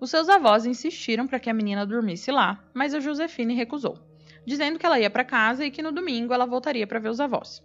Os 0.00 0.10
seus 0.10 0.28
avós 0.28 0.64
insistiram 0.64 1.26
para 1.26 1.38
que 1.38 1.50
a 1.50 1.54
menina 1.54 1.84
dormisse 1.84 2.30
lá, 2.30 2.64
mas 2.72 2.94
a 2.94 3.00
Josefine 3.00 3.54
recusou, 3.54 3.98
dizendo 4.46 4.78
que 4.78 4.86
ela 4.86 4.98
ia 4.98 5.10
para 5.10 5.24
casa 5.24 5.64
e 5.64 5.70
que 5.70 5.82
no 5.82 5.92
domingo 5.92 6.32
ela 6.32 6.46
voltaria 6.46 6.86
para 6.86 6.98
ver 6.98 7.10
os 7.10 7.20
avós. 7.20 7.62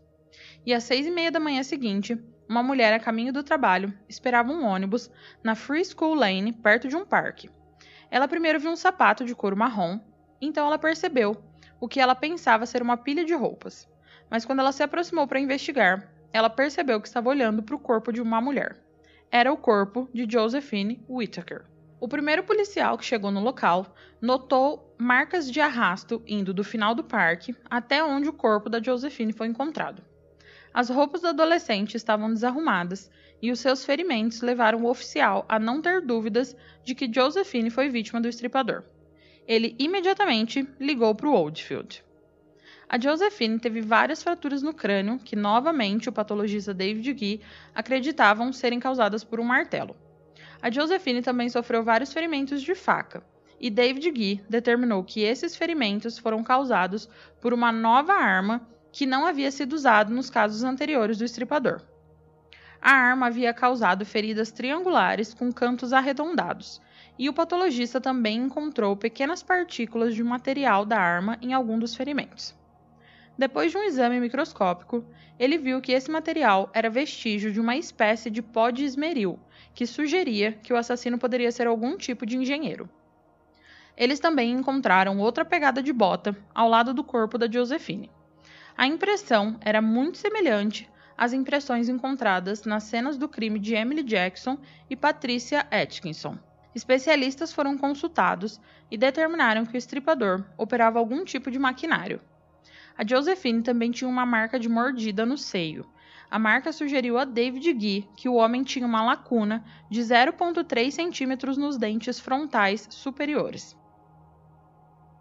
E 0.66 0.74
às 0.74 0.84
seis 0.84 1.08
e 1.08 1.12
meia 1.12 1.32
da 1.32 1.40
manhã 1.40 1.64
seguinte, 1.64 2.18
uma 2.50 2.62
mulher 2.62 2.94
a 2.94 3.00
caminho 3.00 3.32
do 3.32 3.44
trabalho 3.44 3.94
esperava 4.10 4.52
um 4.52 4.66
ônibus 4.66 5.10
na 5.42 5.56
Free 5.56 5.86
School 5.86 6.16
Lane, 6.16 6.52
perto 6.52 6.90
de 6.90 6.96
um 6.98 7.06
parque. 7.06 7.50
Ela 8.10 8.28
primeiro 8.28 8.60
viu 8.60 8.72
um 8.72 8.76
sapato 8.76 9.24
de 9.24 9.34
couro 9.34 9.56
marrom, 9.56 10.00
então 10.42 10.68
ela 10.68 10.78
percebeu 10.78 11.42
o 11.82 11.88
que 11.88 12.00
ela 12.00 12.14
pensava 12.14 12.68
ser 12.68 12.82
uma 12.84 12.96
pilha 12.96 13.26
de 13.26 13.34
roupas. 13.34 13.90
Mas 14.30 14.46
quando 14.46 14.60
ela 14.60 14.72
se 14.72 14.84
aproximou 14.84 15.28
para 15.28 15.40
investigar, 15.40 16.14
ela 16.32 16.50
percebeu 16.50 17.02
que 17.02 17.08
estava 17.08 17.28
olhando 17.28 17.64
para 17.64 17.76
o 17.76 17.80
corpo 17.80 18.14
de 18.14 18.22
uma 18.22 18.40
mulher. 18.40 18.78
Era 19.32 19.52
o 19.52 19.58
corpo 19.58 20.08
de 20.14 20.28
Josephine 20.30 21.04
Whittaker. 21.10 21.66
O 22.00 22.08
primeiro 22.08 22.44
policial 22.44 22.98
que 22.98 23.06
chegou 23.06 23.32
no 23.32 23.42
local 23.42 23.96
notou 24.22 24.96
marcas 24.98 25.52
de 25.52 25.60
arrasto 25.60 26.22
indo 26.28 26.54
do 26.54 26.64
final 26.64 26.94
do 26.94 27.04
parque 27.04 27.56
até 27.70 28.04
onde 28.04 28.30
o 28.30 28.34
corpo 28.34 28.70
da 28.70 28.82
Josephine 28.82 29.34
foi 29.34 29.48
encontrado. 29.48 30.04
As 30.74 30.90
roupas 30.90 31.22
do 31.22 31.30
adolescente 31.30 31.96
estavam 31.96 32.30
desarrumadas 32.30 33.10
e 33.42 33.52
os 33.52 33.60
seus 33.60 33.84
ferimentos 33.84 34.42
levaram 34.42 34.84
o 34.84 34.90
oficial 34.90 35.46
a 35.50 35.58
não 35.58 35.82
ter 35.82 36.02
dúvidas 36.02 36.56
de 36.84 36.94
que 36.94 37.12
Josephine 37.12 37.72
foi 37.72 37.90
vítima 37.90 38.22
do 38.22 38.28
estripador. 38.28 38.84
Ele 39.52 39.76
imediatamente 39.78 40.66
ligou 40.80 41.14
para 41.14 41.28
o 41.28 41.34
Oldfield. 41.34 42.02
A 42.88 42.98
Josephine 42.98 43.60
teve 43.60 43.82
várias 43.82 44.24
fraturas 44.24 44.64
no 44.64 44.74
crânio 44.74 45.20
que, 45.20 45.36
novamente, 45.36 46.08
o 46.08 46.12
patologista 46.14 46.74
David 46.74 47.20
Gee 47.20 47.42
acreditavam 47.76 48.54
serem 48.54 48.80
causadas 48.80 49.26
por 49.26 49.42
um 49.42 49.44
martelo. 49.44 49.94
A 50.62 50.72
Josephine 50.72 51.22
também 51.22 51.50
sofreu 51.50 51.84
vários 51.84 52.14
ferimentos 52.14 52.62
de 52.62 52.74
faca, 52.74 53.26
e 53.60 53.70
David 53.70 54.14
Gee 54.16 54.42
determinou 54.50 55.04
que 55.04 55.20
esses 55.20 55.54
ferimentos 55.54 56.18
foram 56.18 56.42
causados 56.46 57.10
por 57.42 57.54
uma 57.54 57.74
nova 57.74 58.14
arma 58.14 58.66
que 58.90 59.06
não 59.06 59.26
havia 59.26 59.52
sido 59.52 59.74
usado 59.74 60.14
nos 60.14 60.30
casos 60.30 60.64
anteriores 60.64 61.18
do 61.18 61.26
estripador. 61.26 61.82
A 62.82 62.94
arma 62.94 63.28
havia 63.28 63.54
causado 63.54 64.06
feridas 64.06 64.50
triangulares 64.50 65.34
com 65.34 65.52
cantos 65.52 65.92
arredondados, 65.92 66.80
e 67.18 67.30
o 67.30 67.34
patologista 67.34 68.00
também 68.00 68.38
encontrou 68.38 68.96
pequenas 68.96 69.44
partículas 69.44 70.16
de 70.16 70.24
material 70.24 70.86
da 70.86 71.00
arma 71.00 71.38
em 71.42 71.54
algum 71.54 71.78
dos 71.78 71.96
ferimentos. 71.96 72.56
Depois 73.38 73.72
de 73.72 73.78
um 73.78 73.84
exame 73.84 74.20
microscópico, 74.20 75.04
ele 75.40 75.58
viu 75.58 75.82
que 75.82 75.92
esse 75.92 76.12
material 76.12 76.70
era 76.74 76.90
vestígio 76.90 77.52
de 77.52 77.60
uma 77.60 77.76
espécie 77.76 78.30
de 78.30 78.42
pó 78.42 78.70
de 78.70 78.84
esmeril, 78.84 79.40
que 79.74 79.86
sugeria 79.86 80.54
que 80.62 80.74
o 80.74 80.78
assassino 80.78 81.18
poderia 81.18 81.52
ser 81.52 81.68
algum 81.68 81.98
tipo 81.98 82.26
de 82.26 82.38
engenheiro. 82.38 82.90
Eles 83.98 84.20
também 84.20 84.52
encontraram 84.52 85.20
outra 85.20 85.44
pegada 85.44 85.82
de 85.82 85.92
bota 85.92 86.36
ao 86.54 86.70
lado 86.70 86.94
do 86.94 87.04
corpo 87.04 87.38
da 87.38 87.50
Josephine. 87.50 88.12
A 88.78 88.88
impressão 88.88 89.58
era 89.62 89.82
muito 89.82 90.18
semelhante 90.18 90.90
às 91.18 91.34
impressões 91.34 91.90
encontradas 91.90 92.64
nas 92.64 92.84
cenas 92.84 93.18
do 93.18 93.28
crime 93.28 93.60
de 93.60 93.76
Emily 93.76 94.04
Jackson 94.04 94.58
e 94.90 94.96
Patricia 94.96 95.68
Atkinson. 95.70 96.38
Especialistas 96.74 97.52
foram 97.52 97.78
consultados 97.78 98.60
e 98.90 98.98
determinaram 98.98 99.66
que 99.66 99.76
o 99.76 99.78
estripador 99.78 100.46
operava 100.58 101.00
algum 101.00 101.26
tipo 101.26 101.52
de 101.52 101.60
maquinário. 101.60 102.22
A 102.98 103.06
Josephine 103.06 103.62
também 103.62 103.92
tinha 103.92 104.10
uma 104.10 104.26
marca 104.26 104.60
de 104.60 104.70
mordida 104.70 105.26
no 105.26 105.38
seio. 105.38 105.86
A 106.30 106.40
marca 106.40 106.72
sugeriu 106.72 107.18
a 107.18 107.26
David 107.26 107.78
Gee 107.78 108.08
que 108.16 108.30
o 108.30 108.36
homem 108.36 108.64
tinha 108.64 108.86
uma 108.86 109.04
lacuna 109.04 109.66
de 109.90 110.00
0,3 110.02 110.92
centímetros 110.92 111.58
nos 111.58 111.78
dentes 111.78 112.20
frontais 112.20 112.88
superiores. 112.90 113.76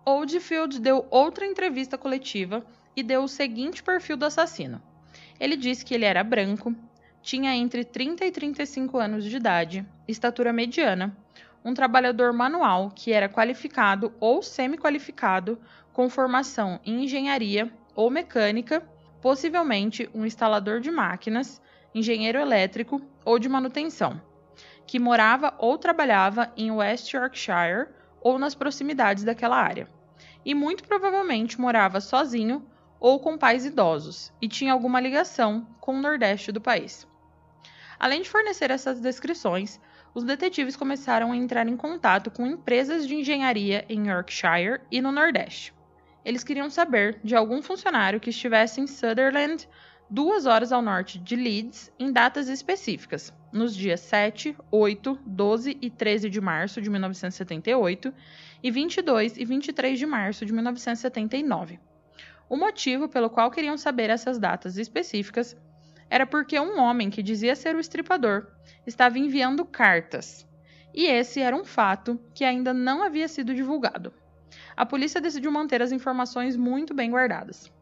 Oldfield 0.05 0.81
deu 0.81 1.07
outra 1.11 1.45
entrevista 1.45 1.99
coletiva 1.99 2.65
e 2.95 3.03
deu 3.03 3.23
o 3.23 3.29
seguinte 3.29 3.83
perfil 3.83 4.17
do 4.17 4.25
assassino. 4.25 4.81
Ele 5.39 5.57
disse 5.57 5.85
que 5.85 5.95
ele 5.95 6.05
era 6.05 6.23
branco, 6.23 6.75
tinha 7.23 7.55
entre 7.55 7.85
30 7.85 8.25
e 8.25 8.31
35 8.31 8.99
anos 8.99 9.25
de 9.25 9.37
idade, 9.37 9.87
estatura 10.09 10.53
mediana, 10.53 11.17
um 11.65 11.75
trabalhador 11.75 12.33
manual 12.33 12.91
que 12.95 13.13
era 13.13 13.29
qualificado 13.29 14.13
ou 14.19 14.43
semi-qualificado 14.43 15.59
com 15.93 16.09
formação 16.09 16.81
em 16.85 17.05
engenharia 17.05 17.71
ou 17.95 18.11
mecânica, 18.11 18.83
possivelmente 19.21 20.09
um 20.15 20.25
instalador 20.25 20.81
de 20.81 20.91
máquinas, 20.91 21.61
engenheiro 21.95 22.39
elétrico 22.39 23.03
ou 23.25 23.39
de 23.39 23.49
manutenção, 23.49 24.21
que 24.87 24.99
morava 24.99 25.55
ou 25.59 25.77
trabalhava 25.77 26.53
em 26.57 26.71
West 26.71 27.13
Yorkshire 27.13 27.89
ou 28.21 28.39
nas 28.39 28.55
proximidades 28.55 29.25
daquela 29.25 29.57
área, 29.57 29.89
e 30.45 30.55
muito 30.55 30.85
provavelmente 30.85 31.61
morava 31.61 32.01
sozinho 32.01 32.67
ou 32.99 33.19
com 33.19 33.37
pais 33.39 33.65
idosos 33.65 34.33
e 34.41 34.49
tinha 34.49 34.73
alguma 34.73 35.01
ligação 35.01 35.67
com 35.81 35.97
o 35.97 36.01
Nordeste 36.01 36.53
do 36.53 36.61
país. 36.61 37.07
Além 37.99 38.23
de 38.23 38.31
fornecer 38.31 38.71
essas 38.71 39.01
descrições, 39.01 39.81
os 40.15 40.25
detetives 40.25 40.77
começaram 40.77 41.33
a 41.33 41.37
entrar 41.37 41.69
em 41.69 41.77
contato 41.77 42.31
com 42.31 42.47
empresas 42.47 43.07
de 43.07 43.15
engenharia 43.15 43.85
em 43.89 44.09
Yorkshire 44.09 44.81
e 44.91 45.01
no 45.01 45.13
Nordeste. 45.13 45.73
Eles 46.25 46.45
queriam 46.45 46.69
saber 46.69 47.19
de 47.25 47.35
algum 47.35 47.63
funcionário 47.63 48.21
que 48.21 48.31
estivesse 48.31 48.81
em 48.81 48.87
Sutherland, 48.87 49.69
duas 50.09 50.45
horas 50.45 50.73
ao 50.73 50.83
norte 50.83 51.19
de 51.19 51.37
Leeds, 51.37 51.93
em 51.99 52.13
datas 52.13 52.49
específicas, 52.49 53.33
nos 53.53 53.75
dias 53.75 54.01
7, 54.01 54.57
8, 54.71 55.19
12 55.25 55.79
e 55.81 55.89
13 55.89 56.29
de 56.29 56.41
março 56.41 56.83
de 56.83 56.91
1978 56.91 58.13
e 58.63 58.71
22 58.71 59.37
e 59.39 59.45
23 59.45 59.99
de 59.99 60.07
março 60.07 60.45
de 60.45 60.53
1979. 60.53 61.79
O 62.49 62.57
motivo 62.57 63.09
pelo 63.09 63.31
qual 63.31 63.51
queriam 63.51 63.79
saber 63.79 64.11
essas 64.11 64.39
datas 64.39 64.77
específicas 64.77 65.57
era 66.11 66.27
porque 66.27 66.59
um 66.59 66.81
homem 66.81 67.09
que 67.09 67.23
dizia 67.23 67.55
ser 67.55 67.77
o 67.77 67.81
estripador 67.81 68.49
estava 68.85 69.19
enviando 69.19 69.65
cartas. 69.65 70.47
E 70.93 71.07
esse 71.07 71.41
era 71.41 71.55
um 71.55 71.65
fato 71.65 72.21
que 72.35 72.45
ainda 72.45 72.75
não 72.75 73.03
havia 73.03 73.29
sido 73.29 73.55
divulgado. 73.55 74.13
A 74.77 74.85
polícia 74.85 75.21
decidiu 75.21 75.53
manter 75.53 75.81
as 75.81 75.93
informações 75.93 76.57
muito 76.57 76.93
bem 76.93 77.11
guardadas. 77.11 77.73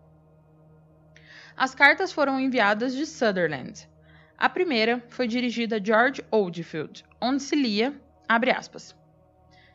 As 1.56 1.74
cartas 1.74 2.12
foram 2.12 2.38
enviadas 2.38 2.94
de 2.94 3.06
Sutherland. 3.06 3.88
A 4.36 4.48
primeira 4.48 5.02
foi 5.08 5.26
dirigida 5.26 5.76
a 5.76 5.82
George 5.82 6.22
Oldfield, 6.30 7.04
onde 7.20 7.42
se 7.42 7.56
lia, 7.56 7.98
abre 8.28 8.50
aspas, 8.50 8.94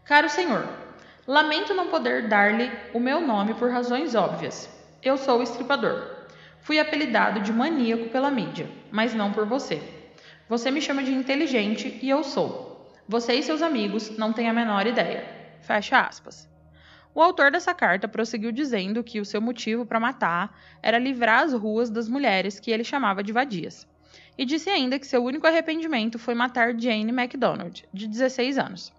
Caro 0.06 0.30
senhor, 0.30 0.68
lamento 1.26 1.74
não 1.74 1.88
poder 1.88 2.28
dar-lhe 2.28 2.70
o 2.94 3.00
meu 3.00 3.20
nome 3.20 3.54
por 3.54 3.72
razões 3.72 4.16
óbvias. 4.16 4.70
Eu 5.02 5.18
sou 5.18 5.40
o 5.40 5.44
estripador. 5.44 6.23
Fui 6.64 6.80
apelidado 6.80 7.42
de 7.42 7.52
maníaco 7.52 8.08
pela 8.08 8.32
mídia, 8.32 8.70
mas 8.90 9.14
não 9.14 9.34
por 9.34 9.46
você. 9.46 9.84
Você 10.48 10.72
me 10.72 10.80
chama 10.80 11.04
de 11.04 11.14
inteligente 11.14 12.00
e 12.02 12.10
eu 12.10 12.24
sou. 12.24 12.90
Você 13.06 13.34
e 13.34 13.44
seus 13.44 13.62
amigos 13.62 14.18
não 14.18 14.32
têm 14.32 14.48
a 14.48 14.54
menor 14.54 14.88
ideia. 14.88 15.26
Fecha 15.60 16.00
aspas. 16.00 16.50
O 17.14 17.22
autor 17.22 17.52
dessa 17.52 17.74
carta 17.74 18.08
prosseguiu 18.08 18.50
dizendo 18.50 19.04
que 19.04 19.20
o 19.20 19.26
seu 19.26 19.42
motivo 19.42 19.86
para 19.86 20.00
matar 20.00 20.58
era 20.82 20.98
livrar 20.98 21.44
as 21.44 21.52
ruas 21.52 21.90
das 21.90 22.08
mulheres 22.08 22.62
que 22.62 22.72
ele 22.72 22.86
chamava 22.86 23.22
de 23.22 23.34
vadias. 23.34 23.86
E 24.38 24.46
disse 24.46 24.70
ainda 24.70 24.98
que 24.98 25.06
seu 25.06 25.22
único 25.22 25.46
arrependimento 25.46 26.18
foi 26.18 26.34
matar 26.34 26.80
Jane 26.80 27.12
MacDonald, 27.12 27.84
de 27.94 28.08
16 28.08 28.58
anos. 28.58 28.94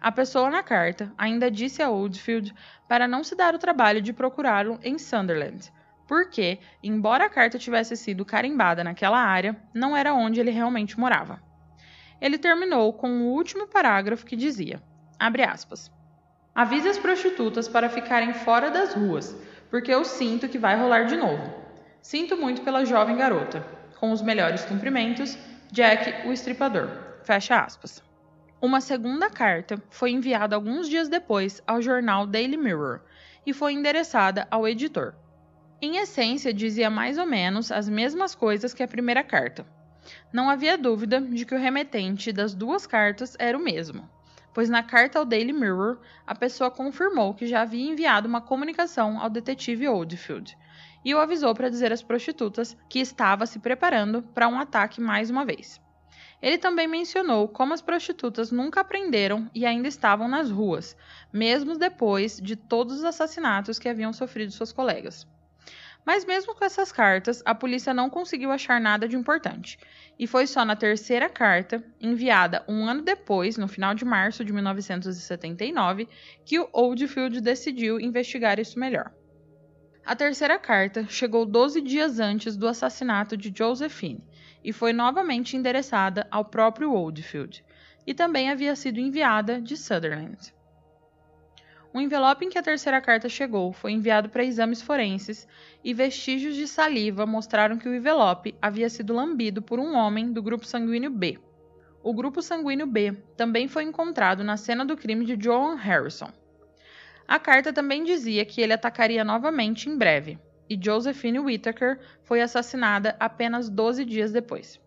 A 0.00 0.10
pessoa 0.10 0.50
na 0.50 0.64
carta 0.64 1.12
ainda 1.16 1.48
disse 1.48 1.80
a 1.80 1.90
Oldfield 1.90 2.52
para 2.88 3.06
não 3.06 3.22
se 3.22 3.36
dar 3.36 3.54
o 3.54 3.58
trabalho 3.58 4.02
de 4.02 4.12
procurá-lo 4.12 4.80
em 4.82 4.98
Sunderland, 4.98 5.70
porque, 6.08 6.58
embora 6.82 7.26
a 7.26 7.28
carta 7.28 7.58
tivesse 7.58 7.94
sido 7.94 8.24
carimbada 8.24 8.82
naquela 8.82 9.20
área, 9.20 9.54
não 9.74 9.94
era 9.94 10.14
onde 10.14 10.40
ele 10.40 10.50
realmente 10.50 10.98
morava. 10.98 11.38
Ele 12.18 12.38
terminou 12.38 12.94
com 12.94 13.10
o 13.10 13.34
último 13.34 13.68
parágrafo 13.68 14.24
que 14.24 14.34
dizia: 14.34 14.82
abre 15.20 15.44
aspas. 15.44 15.92
Avise 16.54 16.88
as 16.88 16.98
prostitutas 16.98 17.68
para 17.68 17.90
ficarem 17.90 18.32
fora 18.32 18.70
das 18.70 18.94
ruas, 18.94 19.36
porque 19.70 19.92
eu 19.92 20.02
sinto 20.04 20.48
que 20.48 20.58
vai 20.58 20.76
rolar 20.76 21.04
de 21.04 21.14
novo. 21.14 21.54
Sinto 22.00 22.36
muito 22.36 22.62
pela 22.62 22.86
jovem 22.86 23.16
garota. 23.16 23.64
Com 24.00 24.10
os 24.10 24.22
melhores 24.22 24.64
cumprimentos, 24.64 25.36
Jack, 25.70 26.26
o 26.26 26.32
estripador. 26.32 26.88
Fecha 27.22 27.60
aspas. 27.60 28.02
Uma 28.62 28.80
segunda 28.80 29.28
carta 29.28 29.80
foi 29.90 30.10
enviada 30.10 30.56
alguns 30.56 30.88
dias 30.88 31.08
depois 31.08 31.62
ao 31.66 31.82
jornal 31.82 32.26
Daily 32.26 32.56
Mirror 32.56 33.00
e 33.44 33.52
foi 33.52 33.74
endereçada 33.74 34.48
ao 34.50 34.66
editor. 34.66 35.14
Em 35.80 35.96
essência, 35.96 36.52
dizia 36.52 36.90
mais 36.90 37.18
ou 37.18 37.26
menos 37.26 37.70
as 37.70 37.88
mesmas 37.88 38.34
coisas 38.34 38.74
que 38.74 38.82
a 38.82 38.88
primeira 38.88 39.22
carta. 39.22 39.66
Não 40.32 40.48
havia 40.48 40.78
dúvida 40.78 41.20
de 41.20 41.44
que 41.44 41.54
o 41.54 41.58
remetente 41.58 42.32
das 42.32 42.54
duas 42.54 42.86
cartas 42.86 43.36
era 43.38 43.56
o 43.56 43.62
mesmo 43.62 44.08
pois 44.58 44.68
na 44.68 44.82
carta 44.82 45.20
ao 45.20 45.24
Daily 45.24 45.52
Mirror 45.52 46.00
a 46.26 46.34
pessoa 46.34 46.68
confirmou 46.68 47.32
que 47.32 47.46
já 47.46 47.62
havia 47.62 47.88
enviado 47.88 48.26
uma 48.26 48.40
comunicação 48.40 49.20
ao 49.20 49.30
detetive 49.30 49.86
Oldfield 49.86 50.58
e 51.04 51.14
o 51.14 51.20
avisou 51.20 51.54
para 51.54 51.70
dizer 51.70 51.92
às 51.92 52.02
prostitutas 52.02 52.76
que 52.88 52.98
estava 52.98 53.46
se 53.46 53.60
preparando 53.60 54.20
para 54.34 54.48
um 54.48 54.58
ataque 54.58 55.00
mais 55.00 55.30
uma 55.30 55.44
vez. 55.44 55.80
Ele 56.42 56.58
também 56.58 56.88
mencionou 56.88 57.46
como 57.46 57.72
as 57.72 57.80
prostitutas 57.80 58.50
nunca 58.50 58.80
aprenderam 58.80 59.48
e 59.54 59.64
ainda 59.64 59.86
estavam 59.86 60.26
nas 60.26 60.50
ruas, 60.50 60.96
mesmo 61.32 61.78
depois 61.78 62.40
de 62.40 62.56
todos 62.56 62.98
os 62.98 63.04
assassinatos 63.04 63.78
que 63.78 63.88
haviam 63.88 64.12
sofrido 64.12 64.50
suas 64.50 64.72
colegas. 64.72 65.24
Mas 66.08 66.24
mesmo 66.24 66.54
com 66.54 66.64
essas 66.64 66.90
cartas, 66.90 67.42
a 67.44 67.54
polícia 67.54 67.92
não 67.92 68.08
conseguiu 68.08 68.50
achar 68.50 68.80
nada 68.80 69.06
de 69.06 69.14
importante. 69.14 69.78
E 70.18 70.26
foi 70.26 70.46
só 70.46 70.64
na 70.64 70.74
terceira 70.74 71.28
carta, 71.28 71.84
enviada 72.00 72.64
um 72.66 72.86
ano 72.86 73.02
depois, 73.02 73.58
no 73.58 73.68
final 73.68 73.94
de 73.94 74.06
março 74.06 74.42
de 74.42 74.50
1979, 74.50 76.08
que 76.46 76.58
o 76.58 76.66
Oldfield 76.72 77.42
decidiu 77.42 78.00
investigar 78.00 78.58
isso 78.58 78.78
melhor. 78.78 79.12
A 80.02 80.16
terceira 80.16 80.58
carta 80.58 81.06
chegou 81.10 81.44
12 81.44 81.82
dias 81.82 82.18
antes 82.18 82.56
do 82.56 82.66
assassinato 82.66 83.36
de 83.36 83.52
Josephine 83.54 84.26
e 84.64 84.72
foi 84.72 84.94
novamente 84.94 85.58
endereçada 85.58 86.26
ao 86.30 86.42
próprio 86.42 86.90
Oldfield, 86.90 87.62
e 88.06 88.14
também 88.14 88.48
havia 88.48 88.74
sido 88.74 88.98
enviada 88.98 89.60
de 89.60 89.76
Sutherland. 89.76 90.54
O 91.98 92.00
envelope 92.00 92.44
em 92.44 92.48
que 92.48 92.56
a 92.56 92.62
terceira 92.62 93.00
carta 93.00 93.28
chegou 93.28 93.72
foi 93.72 93.90
enviado 93.90 94.28
para 94.28 94.44
exames 94.44 94.80
forenses 94.80 95.48
e 95.82 95.92
vestígios 95.92 96.54
de 96.54 96.68
saliva 96.68 97.26
mostraram 97.26 97.76
que 97.76 97.88
o 97.88 97.92
envelope 97.92 98.54
havia 98.62 98.88
sido 98.88 99.12
lambido 99.12 99.60
por 99.60 99.80
um 99.80 99.96
homem 99.96 100.32
do 100.32 100.40
grupo 100.40 100.64
sanguíneo 100.64 101.10
B. 101.10 101.40
O 102.00 102.14
grupo 102.14 102.40
sanguíneo 102.40 102.86
B 102.86 103.14
também 103.36 103.66
foi 103.66 103.82
encontrado 103.82 104.44
na 104.44 104.56
cena 104.56 104.84
do 104.84 104.96
crime 104.96 105.24
de 105.24 105.36
Joan 105.42 105.74
Harrison. 105.74 106.30
A 107.26 107.40
carta 107.40 107.72
também 107.72 108.04
dizia 108.04 108.44
que 108.44 108.60
ele 108.60 108.72
atacaria 108.72 109.24
novamente 109.24 109.88
em 109.88 109.98
breve, 109.98 110.38
e 110.70 110.78
Josephine 110.80 111.40
Whittaker 111.40 111.98
foi 112.22 112.40
assassinada 112.40 113.16
apenas 113.18 113.68
12 113.68 114.04
dias 114.04 114.30
depois. 114.30 114.80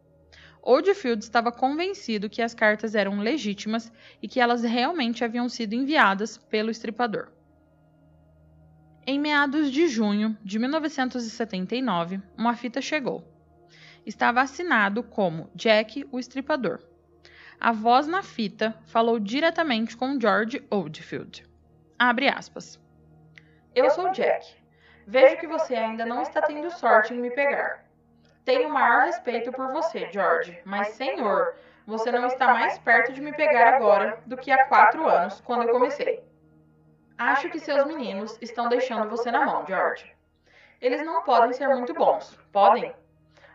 Oldfield 0.61 1.23
estava 1.23 1.51
convencido 1.51 2.29
que 2.29 2.41
as 2.41 2.53
cartas 2.53 2.93
eram 2.93 3.19
legítimas 3.19 3.91
e 4.21 4.27
que 4.27 4.39
elas 4.39 4.63
realmente 4.63 5.23
haviam 5.23 5.49
sido 5.49 5.73
enviadas 5.73 6.37
pelo 6.37 6.69
estripador. 6.69 7.29
Em 9.05 9.19
meados 9.19 9.71
de 9.71 9.87
junho 9.87 10.37
de 10.43 10.59
1979, 10.59 12.21
uma 12.37 12.55
fita 12.55 12.79
chegou. 12.79 13.27
Estava 14.05 14.41
assinado 14.41 15.01
como 15.01 15.49
Jack 15.55 16.07
o 16.11 16.19
Estripador. 16.19 16.79
A 17.59 17.71
voz 17.71 18.07
na 18.07 18.21
fita 18.21 18.75
falou 18.85 19.19
diretamente 19.19 19.97
com 19.97 20.19
George 20.19 20.63
Oldfield. 20.69 21.43
Abre 21.97 22.27
aspas. 22.27 22.79
Eu 23.73 23.89
sou 23.91 24.11
Jack. 24.11 24.55
Vejo 25.07 25.37
que 25.37 25.47
você 25.47 25.75
ainda 25.75 26.05
não 26.05 26.21
está 26.21 26.41
tendo 26.41 26.69
sorte 26.71 27.13
em 27.13 27.19
me 27.19 27.31
pegar. 27.31 27.85
Tenho 28.43 28.69
o 28.69 28.73
maior 28.73 29.05
respeito 29.05 29.51
por 29.51 29.71
você, 29.71 30.09
George, 30.11 30.59
mas, 30.65 30.89
senhor, 30.89 31.55
você 31.85 32.11
não 32.11 32.25
está 32.25 32.53
mais 32.53 32.77
perto 32.79 33.13
de 33.13 33.21
me 33.21 33.33
pegar 33.33 33.75
agora 33.75 34.19
do 34.25 34.35
que 34.37 34.51
há 34.51 34.65
quatro 34.65 35.07
anos, 35.07 35.41
quando 35.41 35.63
eu 35.63 35.71
comecei. 35.71 36.23
Acho 37.17 37.49
que 37.49 37.59
seus 37.59 37.85
meninos 37.85 38.37
estão 38.41 38.67
deixando 38.67 39.09
você 39.09 39.29
na 39.29 39.45
mão, 39.45 39.65
George. 39.67 40.11
Eles 40.81 41.05
não 41.05 41.21
podem 41.21 41.53
ser 41.53 41.67
muito 41.67 41.93
bons, 41.93 42.35
podem? 42.51 42.95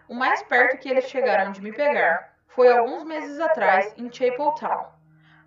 O 0.09 0.15
mais 0.15 0.41
perto 0.45 0.79
que 0.79 0.89
eles 0.89 1.09
chegaram 1.09 1.51
de 1.51 1.61
me 1.61 1.73
pegar 1.73 2.37
foi 2.47 2.71
alguns 2.71 3.03
meses 3.03 3.41
atrás 3.41 3.93
em 3.99 4.11
Chapel 4.13 4.53
Town, 4.53 4.87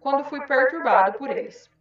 quando 0.02 0.25
fui 0.25 0.45
perturbado 0.45 1.17
por 1.17 1.30
eles. 1.30 1.71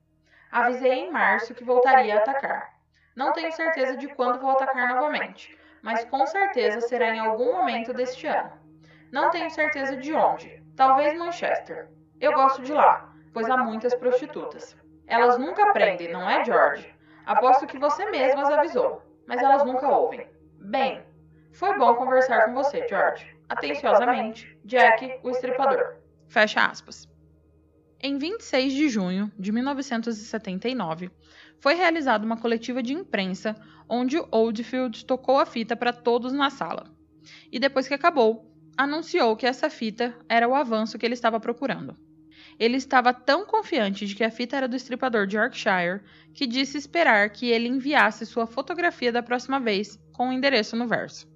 Avisei 0.52 0.92
em 0.92 1.10
março 1.10 1.54
que 1.54 1.64
voltaria 1.64 2.14
a 2.14 2.18
atacar. 2.18 2.72
Não 3.16 3.32
tenho 3.32 3.50
certeza 3.50 3.96
de 3.96 4.06
quando 4.14 4.40
vou 4.40 4.52
atacar 4.52 4.94
novamente, 4.94 5.58
mas 5.82 6.04
com 6.04 6.26
certeza 6.26 6.80
será 6.80 7.14
em 7.14 7.18
algum 7.18 7.52
momento 7.52 7.92
deste 7.92 8.26
ano. 8.26 8.52
Não 9.12 9.30
tenho 9.30 9.50
certeza 9.50 9.96
de 9.96 10.12
onde, 10.12 10.62
talvez 10.76 11.16
Manchester. 11.18 11.88
Eu 12.20 12.32
gosto 12.32 12.62
de 12.62 12.72
lá, 12.72 13.12
pois 13.32 13.48
há 13.48 13.56
muitas 13.56 13.94
prostitutas. 13.94 14.76
Elas 15.06 15.38
nunca 15.38 15.70
aprendem, 15.70 16.12
não 16.12 16.28
é, 16.28 16.44
George? 16.44 16.94
Aposto 17.24 17.66
que 17.66 17.78
você 17.78 18.04
mesmo 18.10 18.40
as 18.40 18.50
avisou, 18.50 19.02
mas 19.26 19.42
elas 19.42 19.64
nunca 19.64 19.88
ouvem. 19.88 20.26
Bem, 20.60 21.02
foi 21.52 21.76
bom 21.78 21.94
conversar 21.94 22.44
com 22.46 22.54
você, 22.54 22.86
George. 22.88 23.36
Atenciosamente, 23.48 24.58
Jack, 24.64 25.20
o 25.22 25.30
estripador. 25.30 25.96
Fecha 26.28 26.66
aspas. 26.66 27.08
Em 28.00 28.16
26 28.18 28.72
de 28.72 28.88
junho 28.88 29.32
de 29.38 29.50
1979, 29.50 31.10
foi 31.60 31.74
realizada 31.74 32.24
uma 32.24 32.36
coletiva 32.36 32.82
de 32.82 32.92
imprensa 32.92 33.56
onde 33.88 34.18
Oldfield 34.30 35.04
tocou 35.04 35.38
a 35.38 35.46
fita 35.46 35.74
para 35.74 35.92
todos 35.92 36.32
na 36.32 36.50
sala. 36.50 36.86
E 37.50 37.58
depois 37.58 37.88
que 37.88 37.94
acabou, 37.94 38.52
anunciou 38.76 39.36
que 39.36 39.46
essa 39.46 39.68
fita 39.68 40.14
era 40.28 40.48
o 40.48 40.54
avanço 40.54 40.98
que 40.98 41.04
ele 41.04 41.14
estava 41.14 41.40
procurando. 41.40 41.96
Ele 42.58 42.76
estava 42.76 43.12
tão 43.12 43.46
confiante 43.46 44.06
de 44.06 44.14
que 44.14 44.24
a 44.24 44.30
fita 44.30 44.56
era 44.56 44.68
do 44.68 44.76
estripador 44.76 45.26
de 45.26 45.36
Yorkshire 45.36 46.00
que 46.34 46.46
disse 46.46 46.76
esperar 46.76 47.30
que 47.30 47.46
ele 47.46 47.68
enviasse 47.68 48.26
sua 48.26 48.46
fotografia 48.46 49.12
da 49.12 49.22
próxima 49.22 49.58
vez 49.58 49.98
com 50.12 50.28
o 50.28 50.32
endereço 50.32 50.76
no 50.76 50.86
verso. 50.86 51.26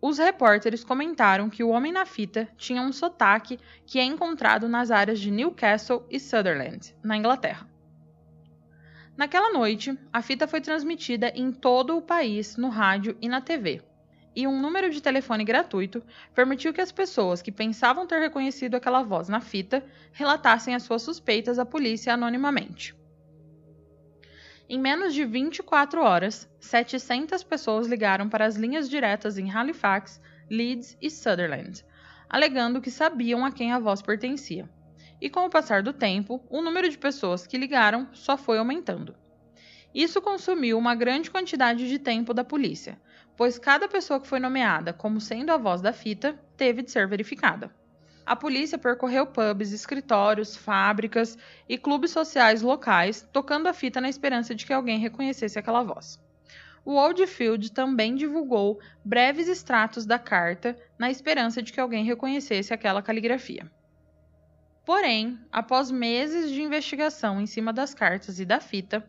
Os 0.00 0.18
repórteres 0.18 0.84
comentaram 0.84 1.48
que 1.48 1.64
o 1.64 1.70
homem 1.70 1.90
na 1.90 2.04
fita 2.04 2.48
tinha 2.56 2.82
um 2.82 2.92
sotaque 2.92 3.58
que 3.86 3.98
é 3.98 4.04
encontrado 4.04 4.68
nas 4.68 4.90
áreas 4.90 5.18
de 5.18 5.30
Newcastle 5.30 6.06
e 6.10 6.20
Sutherland, 6.20 6.94
na 7.02 7.16
Inglaterra. 7.16 7.66
Naquela 9.16 9.50
noite, 9.50 9.98
a 10.12 10.20
fita 10.20 10.46
foi 10.46 10.60
transmitida 10.60 11.32
em 11.34 11.50
todo 11.50 11.96
o 11.96 12.02
país 12.02 12.56
no 12.58 12.68
rádio 12.68 13.16
e 13.20 13.28
na 13.28 13.40
TV. 13.40 13.80
E 14.34 14.46
um 14.46 14.60
número 14.60 14.90
de 14.90 15.00
telefone 15.00 15.42
gratuito 15.42 16.04
permitiu 16.34 16.70
que 16.74 16.82
as 16.82 16.92
pessoas 16.92 17.40
que 17.40 17.50
pensavam 17.50 18.06
ter 18.06 18.20
reconhecido 18.20 18.74
aquela 18.74 19.02
voz 19.02 19.30
na 19.30 19.40
fita 19.40 19.82
relatassem 20.12 20.74
as 20.74 20.82
suas 20.82 21.00
suspeitas 21.00 21.58
à 21.58 21.64
polícia 21.64 22.12
anonimamente. 22.12 22.94
Em 24.68 24.78
menos 24.78 25.14
de 25.14 25.24
24 25.24 26.02
horas, 26.02 26.46
700 26.60 27.42
pessoas 27.42 27.86
ligaram 27.86 28.28
para 28.28 28.44
as 28.44 28.56
linhas 28.56 28.86
diretas 28.86 29.38
em 29.38 29.50
Halifax, 29.50 30.20
Leeds 30.50 30.98
e 31.00 31.08
Sutherland, 31.08 31.82
alegando 32.28 32.82
que 32.82 32.90
sabiam 32.90 33.46
a 33.46 33.50
quem 33.50 33.72
a 33.72 33.78
voz 33.78 34.02
pertencia. 34.02 34.68
E 35.20 35.30
com 35.30 35.46
o 35.46 35.50
passar 35.50 35.82
do 35.82 35.92
tempo, 35.92 36.44
o 36.50 36.60
número 36.60 36.88
de 36.88 36.98
pessoas 36.98 37.46
que 37.46 37.56
ligaram 37.56 38.08
só 38.12 38.36
foi 38.36 38.58
aumentando. 38.58 39.14
Isso 39.94 40.20
consumiu 40.20 40.76
uma 40.76 40.94
grande 40.94 41.30
quantidade 41.30 41.88
de 41.88 41.98
tempo 41.98 42.34
da 42.34 42.44
polícia, 42.44 43.00
pois 43.36 43.58
cada 43.58 43.88
pessoa 43.88 44.20
que 44.20 44.26
foi 44.26 44.38
nomeada 44.38 44.92
como 44.92 45.20
sendo 45.20 45.50
a 45.50 45.56
voz 45.56 45.80
da 45.80 45.92
fita 45.92 46.38
teve 46.56 46.82
de 46.82 46.90
ser 46.90 47.08
verificada. 47.08 47.70
A 48.26 48.34
polícia 48.34 48.76
percorreu 48.76 49.24
pubs, 49.24 49.72
escritórios, 49.72 50.56
fábricas 50.56 51.38
e 51.68 51.78
clubes 51.78 52.10
sociais 52.10 52.60
locais, 52.60 53.26
tocando 53.32 53.68
a 53.68 53.72
fita 53.72 54.00
na 54.00 54.08
esperança 54.08 54.54
de 54.54 54.66
que 54.66 54.72
alguém 54.72 54.98
reconhecesse 54.98 55.58
aquela 55.58 55.82
voz. 55.82 56.20
O 56.84 56.94
Oldfield 56.94 57.72
também 57.72 58.14
divulgou 58.14 58.80
breves 59.04 59.48
extratos 59.48 60.04
da 60.04 60.18
carta 60.18 60.76
na 60.98 61.10
esperança 61.10 61.62
de 61.62 61.72
que 61.72 61.80
alguém 61.80 62.04
reconhecesse 62.04 62.74
aquela 62.74 63.00
caligrafia. 63.00 63.70
Porém, 64.86 65.36
após 65.50 65.90
meses 65.90 66.48
de 66.48 66.62
investigação 66.62 67.40
em 67.40 67.46
cima 67.46 67.72
das 67.72 67.92
cartas 67.92 68.38
e 68.38 68.44
da 68.44 68.60
fita, 68.60 69.04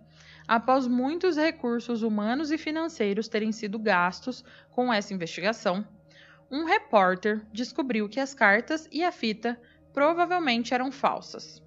após 0.48 0.88
muitos 0.88 1.38
recursos 1.38 2.02
humanos 2.02 2.52
e 2.52 2.58
financeiros 2.58 3.28
terem 3.28 3.52
sido 3.52 3.78
gastos 3.78 4.44
com 4.72 4.92
essa 4.92 5.14
investigação, 5.14 5.88
um 6.50 6.66
repórter 6.66 7.46
descobriu 7.54 8.10
que 8.10 8.20
as 8.20 8.34
cartas 8.34 8.90
e 8.92 9.04
a 9.04 9.12
fita 9.12 9.56
provavelmente 9.94 10.74
eram 10.74 10.92
falsas. 10.92 11.62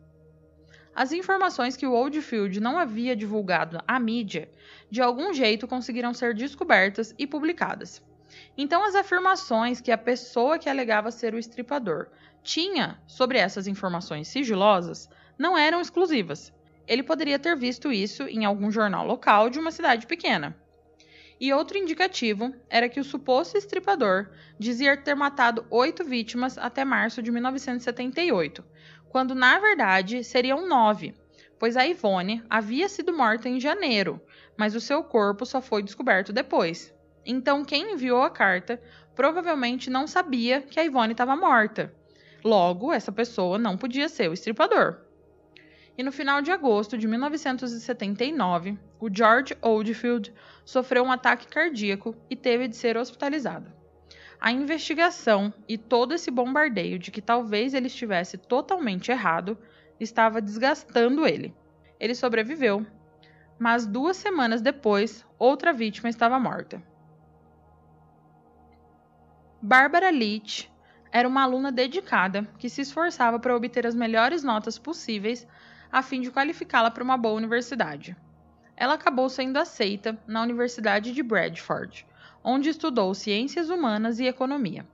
As 0.92 1.12
informações 1.12 1.77
que 1.77 1.87
o 1.87 1.92
Oldfield 1.92 2.59
não 2.59 2.77
havia 2.77 3.14
divulgado 3.14 3.81
à 3.87 4.01
mídia, 4.01 4.51
de 4.90 5.01
algum 5.01 5.33
jeito 5.33 5.68
conseguiram 5.68 6.12
ser 6.12 6.35
descobertas 6.35 7.14
e 7.16 7.29
publicadas. 7.29 8.03
Então, 8.57 8.85
as 8.85 8.96
afirmações 8.96 9.81
que 9.81 9.92
a 9.92 9.99
pessoa 9.99 10.59
que 10.59 10.68
alegava 10.68 11.12
ser 11.12 11.33
o 11.33 11.38
estripador 11.38 12.09
tinha 12.42 13.00
sobre 13.07 13.38
essas 13.38 13.66
informações 13.66 14.29
sigilosas 14.29 15.09
não 15.38 15.57
eram 15.57 15.81
exclusivas. 15.81 16.53
Ele 16.87 17.03
poderia 17.03 17.38
ter 17.38 17.57
visto 17.57 17.92
isso 17.92 18.24
em 18.24 18.44
algum 18.44 18.70
jornal 18.70 19.07
local 19.07 19.48
de 19.48 19.59
uma 19.59 19.70
cidade 19.70 20.07
pequena. 20.07 20.57
E 21.40 21.53
outro 21.55 21.79
indicativo 21.79 22.55
era 22.68 22.88
que 22.88 23.00
o 23.00 23.05
suposto 23.05 23.57
estripador 23.57 24.31
dizia 24.59 24.96
ter 24.96 25.14
matado 25.14 25.64
oito 25.70 26.05
vítimas 26.05 26.59
até 26.59 26.85
março 26.85 27.22
de 27.22 27.31
1978, 27.31 28.62
quando 29.09 29.35
na 29.35 29.59
verdade 29.59 30.22
seriam 30.22 30.68
nove, 30.68 31.14
pois 31.59 31.79
a 31.79 31.87
Ivone 31.87 32.42
havia 32.50 32.88
sido 32.88 33.16
morta 33.16 33.48
em 33.48 33.59
janeiro, 33.59 34.20
mas 34.57 34.74
o 34.74 34.81
seu 34.81 35.03
corpo 35.03 35.46
só 35.46 35.62
foi 35.62 35.83
descoberto 35.83 36.33
depois. 36.33 36.92
Então, 37.24 37.64
quem 37.64 37.92
enviou 37.92 38.22
a 38.22 38.31
carta 38.31 38.81
provavelmente 39.14 39.88
não 39.88 40.07
sabia 40.07 40.61
que 40.61 40.79
a 40.79 40.85
Ivone 40.85 41.12
estava 41.12 41.37
morta. 41.37 41.94
Logo, 42.44 42.92
essa 42.92 43.12
pessoa 43.12 43.59
não 43.59 43.76
podia 43.76 44.09
ser 44.09 44.31
o 44.31 44.33
estripador. 44.33 44.98
E 45.96 46.03
no 46.03 46.11
final 46.11 46.40
de 46.40 46.50
agosto 46.50 46.96
de 46.96 47.07
1979, 47.07 48.79
o 48.98 49.14
George 49.14 49.55
Oldfield 49.61 50.33
sofreu 50.64 51.05
um 51.05 51.12
ataque 51.12 51.46
cardíaco 51.46 52.16
e 52.31 52.37
teve 52.37 52.68
de 52.68 52.76
ser 52.76 52.96
hospitalizado. 52.96 53.70
A 54.40 54.50
investigação 54.50 55.53
e 55.68 55.76
todo 55.76 56.14
esse 56.14 56.31
bombardeio 56.31 56.98
de 56.98 57.11
que 57.11 57.20
talvez 57.20 57.74
ele 57.74 57.88
estivesse 57.88 58.38
totalmente 58.38 59.11
errado 59.11 59.59
estava 59.98 60.40
desgastando 60.40 61.26
ele. 61.26 61.55
Ele 61.98 62.14
sobreviveu, 62.14 62.87
mas 63.59 63.87
duas 63.87 64.16
semanas 64.16 64.62
depois, 64.62 65.26
outra 65.38 65.74
vítima 65.74 66.09
estava 66.09 66.40
morta. 66.40 66.83
Barbara 69.61 70.09
Leach 70.09 70.72
era 71.12 71.29
uma 71.29 71.42
aluna 71.42 71.73
dedicada 71.73 72.46
que 72.59 72.68
se 72.68 72.83
esforçava 72.83 73.38
para 73.38 73.55
obter 73.55 73.87
as 73.87 73.94
melhores 73.94 74.42
notas 74.42 74.79
possíveis 74.79 75.46
a 75.90 76.03
fim 76.03 76.20
de 76.20 76.31
qualificá-la 76.31 76.90
para 76.90 77.03
uma 77.03 77.16
boa 77.16 77.35
universidade. 77.35 78.16
Ela 78.77 78.94
acabou 78.94 79.29
sendo 79.29 79.59
aceita 79.59 80.18
na 80.27 80.40
Universidade 80.42 81.12
de 81.12 81.23
Bradford, 81.23 82.07
onde 82.44 82.70
estudou 82.70 83.12
ciências 83.14 83.68
humanas 83.68 84.20
e 84.20 84.27
economia. 84.27 84.87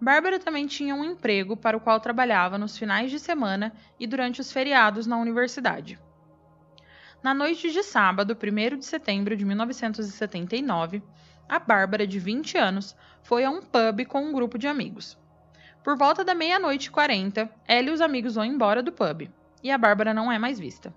Bárbara 0.00 0.38
também 0.38 0.66
tinha 0.66 0.94
um 0.94 1.04
emprego 1.04 1.56
para 1.56 1.76
o 1.76 1.80
qual 1.80 2.00
trabalhava 2.00 2.58
nos 2.58 2.76
finais 2.76 3.10
de 3.10 3.18
semana 3.18 3.72
e 3.98 4.06
durante 4.06 4.40
os 4.40 4.52
feriados 4.52 5.06
na 5.06 5.18
universidade. 5.18 5.98
Na 7.22 7.32
noite 7.32 7.72
de 7.72 7.82
sábado, 7.82 8.36
1 8.36 8.78
de 8.78 8.84
setembro 8.84 9.36
de 9.36 9.44
1979, 9.44 11.02
a 11.48 11.58
Bárbara, 11.58 12.06
de 12.06 12.18
20 12.18 12.58
anos, 12.58 12.96
foi 13.22 13.44
a 13.44 13.50
um 13.50 13.62
pub 13.62 14.04
com 14.06 14.22
um 14.22 14.32
grupo 14.32 14.58
de 14.58 14.66
amigos. 14.66 15.16
Por 15.86 15.96
volta 15.96 16.24
da 16.24 16.34
meia-noite 16.34 16.88
e 16.88 16.90
quarenta, 16.90 17.48
ela 17.64 17.90
e 17.90 17.92
os 17.92 18.00
amigos 18.00 18.34
vão 18.34 18.44
embora 18.44 18.82
do 18.82 18.90
pub, 18.90 19.30
e 19.62 19.70
a 19.70 19.78
Bárbara 19.78 20.12
não 20.12 20.32
é 20.32 20.36
mais 20.36 20.58
vista. 20.58 20.92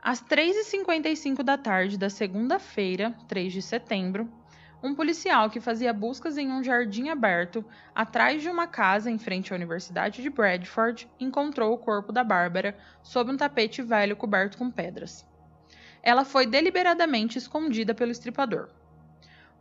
Às 0.00 0.22
3h55 0.22 1.42
da 1.42 1.58
tarde 1.58 1.98
da 1.98 2.08
segunda-feira, 2.08 3.12
3 3.26 3.52
de 3.52 3.60
setembro, 3.60 4.32
um 4.80 4.94
policial 4.94 5.50
que 5.50 5.58
fazia 5.58 5.92
buscas 5.92 6.38
em 6.38 6.48
um 6.48 6.62
jardim 6.62 7.08
aberto 7.08 7.64
atrás 7.92 8.40
de 8.40 8.48
uma 8.48 8.68
casa 8.68 9.10
em 9.10 9.18
frente 9.18 9.52
à 9.52 9.56
Universidade 9.56 10.22
de 10.22 10.30
Bradford 10.30 11.10
encontrou 11.18 11.74
o 11.74 11.78
corpo 11.78 12.12
da 12.12 12.22
Bárbara 12.22 12.78
sob 13.02 13.32
um 13.32 13.36
tapete 13.36 13.82
velho 13.82 14.14
coberto 14.14 14.56
com 14.56 14.70
pedras. 14.70 15.26
Ela 16.04 16.24
foi 16.24 16.46
deliberadamente 16.46 17.36
escondida 17.36 17.96
pelo 17.96 18.12
estripador. 18.12 18.68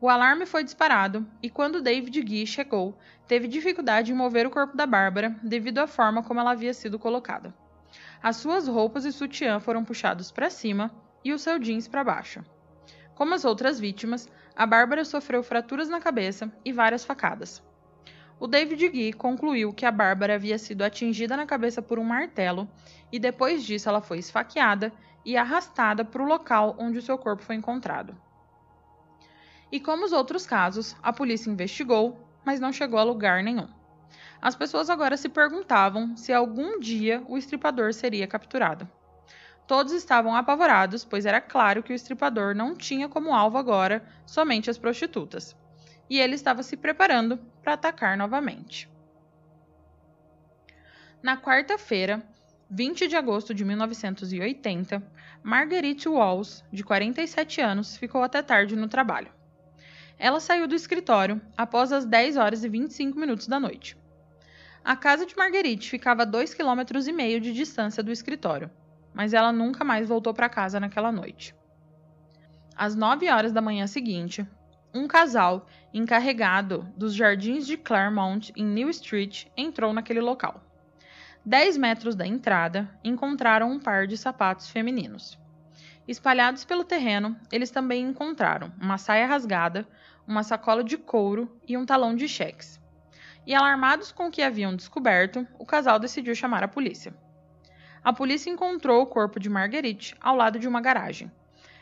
O 0.03 0.09
alarme 0.09 0.45
foi 0.45 0.65
disparado 0.65 1.25
e 1.41 1.49
quando 1.49 1.81
David 1.81 2.21
Guy 2.23 2.45
chegou, 2.45 2.99
teve 3.25 3.47
dificuldade 3.47 4.11
em 4.11 4.13
mover 4.13 4.45
o 4.45 4.49
corpo 4.49 4.75
da 4.75 4.85
Bárbara 4.85 5.33
devido 5.41 5.79
à 5.79 5.87
forma 5.87 6.21
como 6.21 6.41
ela 6.41 6.51
havia 6.51 6.73
sido 6.73 6.99
colocada. 6.99 7.55
As 8.21 8.35
suas 8.35 8.67
roupas 8.67 9.05
e 9.05 9.13
sutiã 9.13 9.61
foram 9.61 9.85
puxados 9.85 10.29
para 10.29 10.49
cima 10.49 10.91
e 11.23 11.31
o 11.31 11.39
seu 11.39 11.57
jeans 11.57 11.87
para 11.87 12.03
baixo. 12.03 12.43
Como 13.15 13.33
as 13.33 13.45
outras 13.45 13.79
vítimas, 13.79 14.27
a 14.53 14.65
Bárbara 14.65 15.05
sofreu 15.05 15.41
fraturas 15.41 15.87
na 15.87 16.01
cabeça 16.01 16.51
e 16.65 16.73
várias 16.73 17.05
facadas. 17.05 17.63
O 18.37 18.45
David 18.45 18.89
Guy 18.89 19.13
concluiu 19.13 19.71
que 19.71 19.85
a 19.85 19.91
Bárbara 19.91 20.35
havia 20.35 20.57
sido 20.57 20.81
atingida 20.81 21.37
na 21.37 21.45
cabeça 21.45 21.81
por 21.81 21.97
um 21.97 22.03
martelo 22.03 22.69
e 23.09 23.17
depois 23.17 23.63
disso 23.63 23.87
ela 23.87 24.01
foi 24.01 24.17
esfaqueada 24.17 24.91
e 25.23 25.37
arrastada 25.37 26.03
para 26.03 26.21
o 26.21 26.27
local 26.27 26.75
onde 26.77 26.97
o 26.97 27.01
seu 27.01 27.17
corpo 27.17 27.41
foi 27.41 27.55
encontrado. 27.55 28.13
E 29.73 29.79
como 29.79 30.05
os 30.05 30.11
outros 30.11 30.45
casos, 30.45 30.95
a 31.01 31.11
polícia 31.11 31.49
investigou, 31.49 32.29
mas 32.45 32.59
não 32.59 32.71
chegou 32.71 32.99
a 32.99 33.03
lugar 33.03 33.41
nenhum. 33.41 33.67
As 34.39 34.55
pessoas 34.55 34.87
agora 34.87 35.17
se 35.17 35.27
perguntavam 35.27 36.15
se 36.15 36.31
algum 36.31 36.79
dia 36.79 37.23
o 37.27 37.39
estripador 37.39 37.91
seria 37.91 38.27
capturado. 38.27 38.87
Todos 39.65 39.91
estavam 39.91 40.35
apavorados, 40.35 41.03
pois 41.03 41.25
era 41.25 41.41
claro 41.41 41.81
que 41.81 41.91
o 41.91 41.95
estripador 41.95 42.53
não 42.53 42.75
tinha 42.75 43.09
como 43.09 43.33
alvo 43.33 43.57
agora 43.57 44.07
somente 44.27 44.69
as 44.69 44.77
prostitutas. 44.77 45.57
E 46.07 46.19
ele 46.19 46.35
estava 46.35 46.61
se 46.61 46.77
preparando 46.77 47.39
para 47.63 47.73
atacar 47.73 48.15
novamente. 48.15 48.87
Na 51.19 51.35
quarta-feira, 51.35 52.21
20 52.69 53.07
de 53.07 53.15
agosto 53.15 53.55
de 53.55 53.65
1980, 53.65 55.01
Marguerite 55.41 56.07
Walls, 56.07 56.63
de 56.71 56.83
47 56.83 57.59
anos, 57.59 57.97
ficou 57.97 58.21
até 58.21 58.43
tarde 58.43 58.75
no 58.75 58.87
trabalho. 58.87 59.31
Ela 60.17 60.39
saiu 60.39 60.67
do 60.67 60.75
escritório 60.75 61.41
após 61.57 61.91
as 61.91 62.05
10 62.05 62.37
horas 62.37 62.63
e 62.63 62.69
25 62.69 63.19
minutos 63.19 63.47
da 63.47 63.59
noite. 63.59 63.97
A 64.83 64.95
casa 64.95 65.25
de 65.25 65.35
Marguerite 65.35 65.89
ficava 65.89 66.23
a 66.23 66.25
dois 66.25 66.53
quilômetros 66.53 67.07
e 67.07 67.11
meio 67.11 67.39
de 67.39 67.53
distância 67.53 68.03
do 68.03 68.11
escritório, 68.11 68.69
mas 69.13 69.33
ela 69.33 69.51
nunca 69.51 69.83
mais 69.83 70.07
voltou 70.07 70.33
para 70.33 70.49
casa 70.49 70.79
naquela 70.79 71.11
noite. 71.11 71.55
Às 72.75 72.95
nove 72.95 73.29
horas 73.29 73.51
da 73.51 73.61
manhã 73.61 73.87
seguinte, 73.87 74.45
um 74.93 75.07
casal 75.07 75.67
encarregado 75.93 76.87
dos 76.97 77.13
jardins 77.13 77.65
de 77.65 77.77
Claremont 77.77 78.51
em 78.55 78.65
New 78.65 78.89
Street 78.89 79.45
entrou 79.55 79.93
naquele 79.93 80.21
local. 80.21 80.61
Dez 81.45 81.77
metros 81.77 82.15
da 82.15 82.25
entrada, 82.25 82.89
encontraram 83.03 83.71
um 83.71 83.79
par 83.79 84.07
de 84.07 84.17
sapatos 84.17 84.69
femininos. 84.69 85.37
Espalhados 86.07 86.65
pelo 86.65 86.83
terreno, 86.83 87.37
eles 87.51 87.71
também 87.71 88.03
encontraram 88.03 88.71
uma 88.79 88.97
saia 88.97 89.25
rasgada, 89.25 89.87
uma 90.27 90.43
sacola 90.43 90.83
de 90.83 90.97
couro 90.97 91.59
e 91.67 91.77
um 91.77 91.85
talão 91.85 92.15
de 92.15 92.27
cheques 92.27 92.81
e, 93.45 93.53
alarmados 93.53 94.11
com 94.11 94.27
o 94.27 94.31
que 94.31 94.41
haviam 94.41 94.75
descoberto, 94.75 95.45
o 95.59 95.65
casal 95.65 95.99
decidiu 95.99 96.33
chamar 96.35 96.63
a 96.63 96.67
polícia. 96.67 97.13
A 98.03 98.11
polícia 98.11 98.49
encontrou 98.49 99.01
o 99.01 99.05
corpo 99.05 99.39
de 99.39 99.49
Marguerite 99.49 100.15
ao 100.19 100.35
lado 100.35 100.59
de 100.59 100.67
uma 100.67 100.81
garagem. 100.81 101.31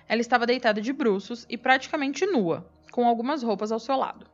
Ela 0.08 0.22
estava 0.22 0.46
deitada 0.46 0.82
de 0.82 0.92
bruços 0.92 1.46
e 1.50 1.58
praticamente 1.58 2.26
nua, 2.26 2.70
com 2.92 3.08
algumas 3.08 3.44
roupas 3.44 3.72
ao 3.72 3.80
seu 3.80 3.96
lado. 3.96 4.26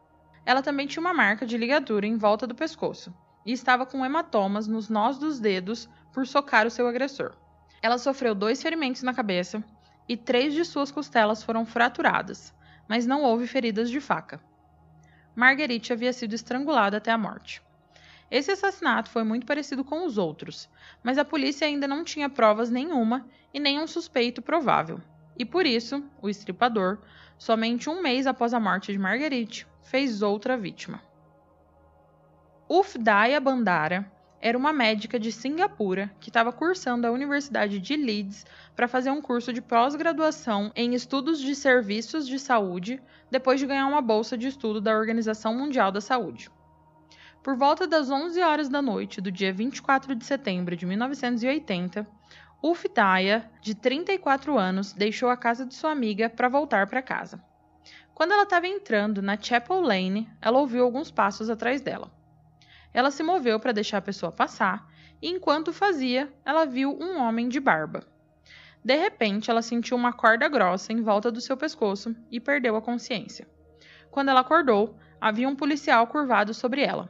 Ela 0.46 0.62
também 0.62 0.88
tinha 0.88 1.02
uma 1.02 1.14
marca 1.14 1.46
de 1.46 1.58
ligadura 1.58 2.06
em 2.06 2.18
volta 2.18 2.48
do 2.48 2.56
pescoço 2.56 3.14
e 3.46 3.52
estava 3.52 3.86
com 3.86 4.06
hematomas 4.06 4.68
nos 4.68 4.90
nós 4.90 5.18
dos 5.18 5.40
dedos 5.40 5.90
por 6.14 6.26
socar 6.26 6.66
o 6.66 6.72
seu 6.72 6.88
agressor. 6.88 7.36
Ela 7.82 7.98
sofreu 7.98 8.34
dois 8.34 8.62
ferimentos 8.62 9.04
na 9.04 9.14
cabeça 9.14 9.64
e 10.08 10.16
três 10.16 10.54
de 10.54 10.64
suas 10.64 10.92
costelas 10.92 11.44
foram 11.44 11.66
fraturadas, 11.66 12.54
mas 12.88 13.06
não 13.06 13.24
houve 13.24 13.48
feridas 13.48 13.90
de 13.90 14.00
faca. 14.00 14.40
Marguerite 15.36 15.94
havia 15.94 16.14
sido 16.14 16.34
estrangulada 16.34 16.98
até 16.98 17.12
a 17.12 17.18
morte. 17.18 17.62
Esse 18.30 18.52
assassinato 18.52 19.10
foi 19.10 19.24
muito 19.24 19.46
parecido 19.46 19.84
com 19.84 20.06
os 20.06 20.18
outros, 20.18 20.70
mas 21.04 21.18
a 21.18 21.26
polícia 21.26 21.68
ainda 21.68 21.88
não 21.88 22.04
tinha 22.04 22.30
provas 22.30 22.70
nenhuma 22.70 23.26
e 23.54 23.60
nenhum 23.60 23.88
suspeito 23.88 24.42
provável. 24.42 25.00
E 25.38 25.46
por 25.46 25.66
isso, 25.66 26.04
o 26.22 26.28
estripador, 26.28 26.98
somente 27.38 27.90
um 27.90 28.02
mês 28.02 28.28
após 28.28 28.54
a 28.54 28.60
morte 28.60 28.92
de 28.92 28.98
Marguerite, 28.98 29.68
fez 29.84 30.22
outra 30.22 30.58
vítima. 30.58 31.02
Ufdaya 32.68 33.40
Bandara 33.40 34.12
era 34.48 34.58
uma 34.58 34.72
médica 34.72 35.20
de 35.20 35.30
Singapura 35.30 36.10
que 36.22 36.30
estava 36.30 36.54
cursando 36.54 37.06
a 37.06 37.12
Universidade 37.12 37.80
de 37.80 37.98
Leeds 37.98 38.46
para 38.74 38.88
fazer 38.88 39.12
um 39.12 39.22
curso 39.22 39.52
de 39.52 39.62
pós-graduação 39.62 40.72
em 40.74 40.94
estudos 40.94 41.40
de 41.40 41.54
serviços 41.54 42.26
de 42.26 42.40
saúde, 42.40 43.02
depois 43.30 43.60
de 43.60 43.66
ganhar 43.66 43.86
uma 43.86 44.02
bolsa 44.02 44.38
de 44.38 44.48
estudo 44.48 44.80
da 44.80 44.96
Organização 44.96 45.54
Mundial 45.54 45.92
da 45.92 46.00
Saúde. 46.00 46.50
Por 47.44 47.58
volta 47.58 47.86
das 47.86 48.10
11 48.10 48.42
horas 48.42 48.70
da 48.70 48.82
noite 48.82 49.20
do 49.20 49.30
dia 49.30 49.52
24 49.52 50.16
de 50.16 50.24
setembro 50.24 50.78
de 50.78 50.86
1980, 50.86 52.08
Ufdaya, 52.64 53.52
de 53.62 53.76
34 53.76 54.58
anos, 54.58 54.94
deixou 54.94 55.30
a 55.30 55.36
casa 55.36 55.66
de 55.66 55.76
sua 55.76 55.92
amiga 55.92 56.30
para 56.30 56.48
voltar 56.48 56.88
para 56.88 57.02
casa. 57.02 57.44
Quando 58.14 58.32
ela 58.32 58.44
estava 58.44 58.66
entrando 58.66 59.22
na 59.22 59.38
Chapel 59.38 59.82
Lane, 59.82 60.30
ela 60.42 60.58
ouviu 60.58 60.86
alguns 60.86 61.12
passos 61.12 61.50
atrás 61.50 61.82
dela. 61.82 62.16
Ela 62.98 63.12
se 63.12 63.22
moveu 63.22 63.60
para 63.60 63.72
deixar 63.72 64.00
a 64.00 64.02
pessoa 64.02 64.32
passar, 64.32 64.92
e 65.22 65.30
enquanto 65.30 65.72
fazia, 65.72 66.34
ela 66.44 66.66
viu 66.66 66.98
um 67.00 67.20
homem 67.22 67.48
de 67.48 67.60
barba. 67.60 68.02
De 68.84 68.96
repente, 68.96 69.52
ela 69.52 69.62
sentiu 69.62 69.96
uma 69.96 70.12
corda 70.12 70.48
grossa 70.50 70.92
em 70.92 71.04
volta 71.04 71.32
do 71.32 71.40
seu 71.40 71.56
pescoço 71.56 72.16
e 72.32 72.40
perdeu 72.40 72.76
a 72.76 72.82
consciência. 72.82 73.48
Quando 74.10 74.30
ela 74.30 74.40
acordou, 74.40 74.98
havia 75.22 75.48
um 75.48 75.56
policial 75.56 76.08
curvado 76.08 76.56
sobre 76.56 76.82
ela. 76.82 77.08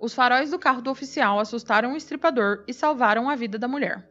Os 0.00 0.14
faróis 0.14 0.50
do 0.50 0.58
carro 0.58 0.80
do 0.80 0.90
oficial 0.90 1.38
assustaram 1.38 1.92
o 1.92 1.96
estripador 1.98 2.64
e 2.66 2.72
salvaram 2.72 3.28
a 3.28 3.36
vida 3.36 3.58
da 3.58 3.68
mulher. 3.68 4.08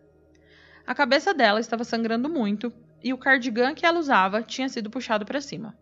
A 0.85 0.93
cabeça 0.93 1.33
dela 1.33 1.61
estava 1.61 1.83
sangrando 1.83 2.29
muito 2.29 2.71
e 3.03 3.11
o 3.11 3.17
cardigan 3.17 3.73
que 3.73 3.87
ela 3.87 3.97
usava 3.97 4.43
tinha 4.43 4.69
sido 4.69 4.91
puxado 4.91 5.25
para 5.25 5.41
cima. 5.41 5.75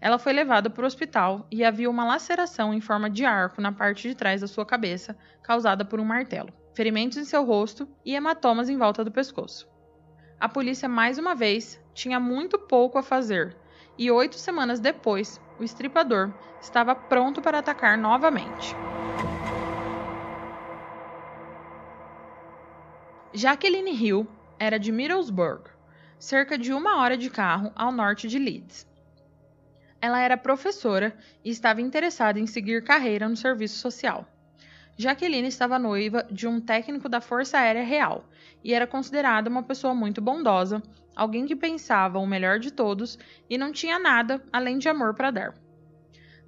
Ela 0.00 0.18
foi 0.18 0.32
levada 0.32 0.68
para 0.68 0.82
o 0.82 0.86
hospital 0.86 1.46
e 1.50 1.64
havia 1.64 1.88
uma 1.90 2.04
laceração 2.04 2.74
em 2.74 2.80
forma 2.80 3.08
de 3.08 3.24
arco 3.24 3.60
na 3.60 3.72
parte 3.72 4.08
de 4.08 4.14
trás 4.14 4.40
da 4.40 4.46
sua 4.46 4.66
cabeça, 4.66 5.16
causada 5.42 5.84
por 5.84 5.98
um 5.98 6.04
martelo, 6.04 6.52
ferimentos 6.74 7.16
em 7.18 7.24
seu 7.24 7.44
rosto 7.44 7.88
e 8.04 8.14
hematomas 8.14 8.68
em 8.68 8.76
volta 8.76 9.04
do 9.04 9.10
pescoço. 9.10 9.68
A 10.38 10.48
polícia, 10.48 10.88
mais 10.88 11.18
uma 11.18 11.34
vez, 11.34 11.80
tinha 11.94 12.20
muito 12.20 12.58
pouco 12.58 12.98
a 12.98 13.02
fazer, 13.02 13.56
e 13.96 14.10
oito 14.10 14.36
semanas 14.36 14.78
depois, 14.78 15.40
o 15.58 15.64
estripador 15.64 16.34
estava 16.60 16.94
pronto 16.94 17.40
para 17.40 17.58
atacar 17.58 17.96
novamente. 17.96 18.74
Jacqueline 23.32 23.92
Hill 23.92 24.26
era 24.58 24.78
de 24.78 24.92
Middlesbrough, 24.92 25.64
cerca 26.18 26.58
de 26.58 26.72
uma 26.72 27.00
hora 27.00 27.16
de 27.16 27.30
carro 27.30 27.72
ao 27.74 27.92
norte 27.92 28.28
de 28.28 28.38
Leeds. 28.38 28.86
Ela 30.00 30.20
era 30.20 30.36
professora 30.36 31.16
e 31.44 31.50
estava 31.50 31.80
interessada 31.80 32.38
em 32.38 32.46
seguir 32.46 32.84
carreira 32.84 33.28
no 33.28 33.36
serviço 33.36 33.78
social. 33.78 34.26
Jaqueline 34.98 35.48
estava 35.48 35.78
noiva 35.78 36.26
de 36.30 36.46
um 36.46 36.60
técnico 36.60 37.08
da 37.08 37.20
Força 37.20 37.58
Aérea 37.58 37.84
Real 37.84 38.24
e 38.64 38.72
era 38.72 38.86
considerada 38.86 39.50
uma 39.50 39.62
pessoa 39.62 39.94
muito 39.94 40.22
bondosa, 40.22 40.82
alguém 41.14 41.44
que 41.44 41.54
pensava 41.54 42.18
o 42.18 42.26
melhor 42.26 42.58
de 42.58 42.70
todos 42.70 43.18
e 43.48 43.58
não 43.58 43.72
tinha 43.72 43.98
nada 43.98 44.42
além 44.52 44.78
de 44.78 44.88
amor 44.88 45.14
para 45.14 45.30
dar. 45.30 45.54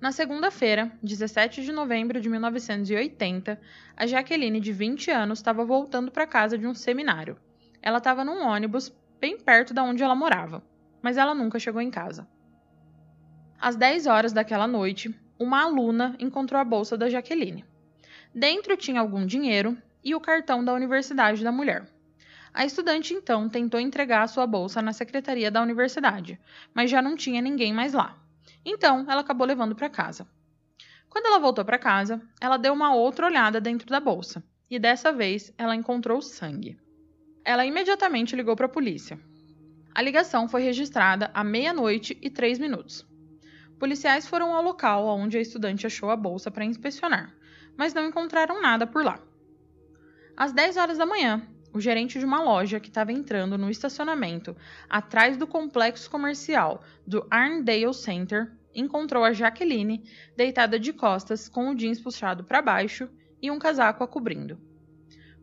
Na 0.01 0.13
segunda-feira, 0.13 0.93
17 1.03 1.63
de 1.63 1.73
novembro 1.73 2.21
de 2.21 2.29
1980, 2.29 3.61
a 3.97 4.07
Jaqueline, 4.07 4.61
de 4.61 4.73
20 4.73 5.11
anos, 5.11 5.41
estava 5.41 5.65
voltando 5.65 6.11
para 6.11 6.27
casa 6.27 6.57
de 6.57 6.67
um 6.67 6.75
seminário. 6.75 7.37
Ela 7.83 7.99
estava 7.99 8.25
num 8.25 8.47
ônibus 8.47 8.95
bem 9.21 9.37
perto 9.37 9.75
da 9.75 9.83
onde 9.83 10.03
ela 10.03 10.15
morava, 10.15 10.63
mas 11.03 11.17
ela 11.17 11.35
nunca 11.35 11.59
chegou 11.59 11.81
em 11.83 11.91
casa. 11.91 12.29
Às 13.61 13.75
10 13.75 14.07
horas 14.07 14.33
daquela 14.33 14.69
noite, 14.69 15.13
uma 15.37 15.63
aluna 15.63 16.15
encontrou 16.21 16.61
a 16.61 16.65
bolsa 16.65 16.97
da 16.97 17.09
Jaqueline. 17.09 17.65
Dentro 18.33 18.77
tinha 18.77 19.01
algum 19.01 19.27
dinheiro 19.27 19.77
e 20.05 20.15
o 20.15 20.21
cartão 20.21 20.65
da 20.65 20.73
Universidade 20.73 21.43
da 21.43 21.51
Mulher. 21.51 21.85
A 22.55 22.65
estudante 22.65 23.15
então 23.15 23.49
tentou 23.49 23.81
entregar 23.81 24.29
sua 24.29 24.47
bolsa 24.47 24.81
na 24.81 24.93
secretaria 24.93 25.51
da 25.51 25.61
universidade, 25.61 26.41
mas 26.73 26.89
já 26.89 27.03
não 27.03 27.17
tinha 27.17 27.43
ninguém 27.43 27.73
mais 27.73 27.95
lá. 27.95 28.17
Então, 28.65 29.05
ela 29.09 29.23
acabou 29.23 29.47
levando 29.47 29.75
para 29.75 29.89
casa. 29.89 30.27
Quando 31.11 31.27
ela 31.27 31.41
voltou 31.41 31.65
para 31.65 31.79
casa, 31.79 32.23
ela 32.41 32.57
deu 32.57 32.73
uma 32.73 32.95
outra 32.95 33.27
olhada 33.27 33.61
dentro 33.61 33.89
da 33.89 33.99
bolsa 33.99 34.43
e 34.71 34.79
dessa 34.79 35.11
vez 35.11 35.53
ela 35.59 35.75
encontrou 35.75 36.23
sangue. 36.23 36.79
Ela 37.45 37.67
imediatamente 37.67 38.37
ligou 38.37 38.55
para 38.55 38.67
a 38.67 38.71
polícia. 38.71 39.19
A 39.95 40.01
ligação 40.01 40.49
foi 40.49 40.63
registrada 40.63 41.31
à 41.35 41.43
meia-noite 41.43 42.17
e 42.23 42.31
três 42.31 42.59
minutos. 42.59 43.05
Policiais 43.79 44.27
foram 44.27 44.55
ao 44.55 44.63
local 44.63 45.07
onde 45.07 45.39
a 45.39 45.41
estudante 45.41 45.87
achou 45.87 46.11
a 46.11 46.17
bolsa 46.17 46.51
para 46.51 46.65
inspecionar, 46.65 47.33
mas 47.77 47.95
não 47.95 48.09
encontraram 48.09 48.61
nada 48.61 48.87
por 48.87 49.05
lá. 49.05 49.21
Às 50.37 50.53
10 50.53 50.77
horas 50.77 50.99
da 50.99 51.07
manhã, 51.07 51.47
o 51.73 51.81
gerente 51.81 52.19
de 52.19 52.25
uma 52.25 52.43
loja 52.43 52.81
que 52.81 52.89
estava 52.89 53.13
entrando 53.13 53.57
no 53.57 53.71
estacionamento 53.71 54.57
atrás 54.89 55.37
do 55.37 55.47
complexo 55.47 56.11
comercial 56.11 56.83
do 57.07 57.27
Arndale 57.31 57.95
Center 57.95 58.51
encontrou 58.75 59.23
a 59.25 59.33
Jaqueline 59.33 60.03
deitada 60.37 60.79
de 60.79 60.93
costas 60.93 61.49
com 61.49 61.71
o 61.71 61.75
jeans 61.75 62.01
puxado 62.01 62.45
para 62.45 62.63
baixo 62.63 63.09
e 63.41 63.51
um 63.51 63.59
casaco 63.59 64.03
a 64.03 64.09
cobrindo. 64.09 64.59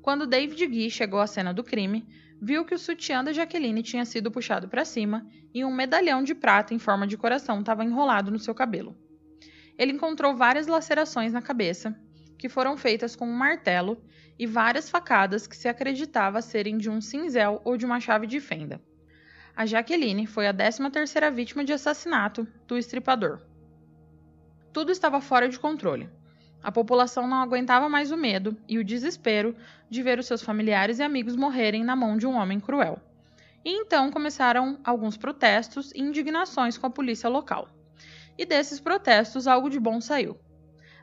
Quando 0.01 0.27
David 0.27 0.73
Gee 0.73 0.89
chegou 0.89 1.19
à 1.19 1.27
cena 1.27 1.53
do 1.53 1.63
crime, 1.63 2.05
viu 2.45 2.63
que 2.63 2.75
o 2.75 2.77
sutiã 2.77 3.23
da 3.23 3.33
Jaqueline 3.33 3.81
tinha 3.81 4.05
sido 4.05 4.29
puxado 4.29 4.67
para 4.67 4.85
cima 4.85 5.25
e 5.51 5.65
um 5.65 5.73
medalhão 5.73 6.21
de 6.21 6.35
prata 6.35 6.75
em 6.75 6.77
forma 6.77 7.07
de 7.07 7.17
coração 7.17 7.59
estava 7.59 7.83
enrolado 7.83 8.29
no 8.29 8.37
seu 8.37 8.53
cabelo. 8.53 8.95
Ele 9.75 9.93
encontrou 9.93 10.35
várias 10.35 10.67
lacerações 10.67 11.33
na 11.33 11.41
cabeça, 11.41 11.99
que 12.37 12.47
foram 12.47 12.77
feitas 12.77 13.15
com 13.15 13.27
um 13.27 13.35
martelo, 13.35 13.99
e 14.37 14.45
várias 14.45 14.91
facadas 14.91 15.47
que 15.47 15.57
se 15.57 15.67
acreditava 15.67 16.39
serem 16.39 16.77
de 16.77 16.87
um 16.87 17.01
cinzel 17.01 17.61
ou 17.65 17.77
de 17.77 17.85
uma 17.85 17.99
chave 17.99 18.27
de 18.27 18.39
fenda. 18.39 18.79
A 19.55 19.65
Jaqueline 19.65 20.27
foi 20.27 20.45
a 20.45 20.53
13ª 20.53 21.33
vítima 21.33 21.63
de 21.63 21.73
assassinato 21.73 22.47
do 22.67 22.77
estripador. 22.77 23.41
Tudo 24.71 24.91
estava 24.91 25.19
fora 25.19 25.49
de 25.49 25.57
controle. 25.57 26.09
A 26.65 26.71
população 26.71 27.27
não 27.27 27.43
aguentava 27.43 27.87
mais 27.87 28.09
o 28.09 28.17
medo 28.17 28.57
e 28.67 28.79
o 28.79 28.83
desespero 28.83 29.55
de 29.87 30.01
ver 30.01 30.17
os 30.17 30.25
seus 30.25 30.41
familiares 30.41 30.97
e 30.97 31.03
amigos 31.03 31.35
morrerem 31.35 31.83
na 31.83 31.95
mão 31.95 32.17
de 32.17 32.25
um 32.25 32.33
homem 32.33 32.59
cruel. 32.59 32.99
E 33.63 33.69
então 33.69 34.09
começaram 34.09 34.79
alguns 34.83 35.15
protestos 35.15 35.91
e 35.91 36.01
indignações 36.01 36.75
com 36.75 36.87
a 36.87 36.89
polícia 36.89 37.29
local. 37.29 37.69
E 38.35 38.47
desses 38.47 38.79
protestos 38.79 39.45
algo 39.45 39.69
de 39.69 39.79
bom 39.79 40.01
saiu. 40.01 40.39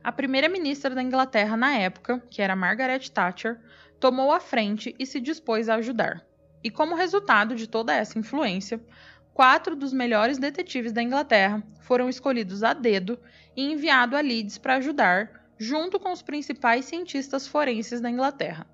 A 0.03 0.11
primeira-ministra 0.11 0.96
da 0.96 1.03
Inglaterra 1.03 1.57
na 1.57 1.72
época, 1.75 2.20
que 2.29 2.42
era 2.42 2.57
Margaret 2.57 3.09
Thatcher, 3.11 3.61
tomou 4.01 4.33
a 4.33 4.40
frente 4.40 4.96
e 4.98 5.07
se 5.07 5.20
dispôs 5.20 5.68
a 5.68 5.77
ajudar. 5.77 6.27
E 6.64 6.72
como 6.72 6.96
resultado 6.96 7.55
de 7.55 7.68
toda 7.68 7.94
essa 7.94 8.18
influência, 8.18 8.85
quatro 9.33 9.77
dos 9.77 9.92
melhores 9.92 10.38
detetives 10.38 10.90
da 10.90 11.05
Inglaterra 11.05 11.62
foram 11.83 12.09
escolhidos 12.09 12.64
a 12.64 12.72
dedo 12.72 13.16
e 13.57 13.62
enviados 13.70 14.18
a 14.18 14.20
Leeds 14.20 14.59
para 14.59 14.75
ajudar 14.75 15.41
junto 15.62 16.01
com 16.01 16.11
os 16.11 16.22
principais 16.22 16.87
cientistas 16.87 17.46
forenses 17.46 18.01
da 18.01 18.11
Inglaterra. 18.11 18.66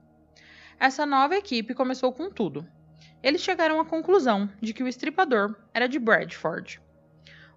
Essa 0.80 1.04
nova 1.04 1.36
equipe 1.36 1.74
começou 1.74 2.10
com 2.14 2.30
tudo. 2.30 2.66
Eles 3.22 3.42
chegaram 3.42 3.78
à 3.78 3.84
conclusão 3.84 4.48
de 4.58 4.72
que 4.72 4.82
o 4.82 4.88
estripador 4.88 5.54
era 5.74 5.86
de 5.86 5.98
Bradford. 5.98 6.80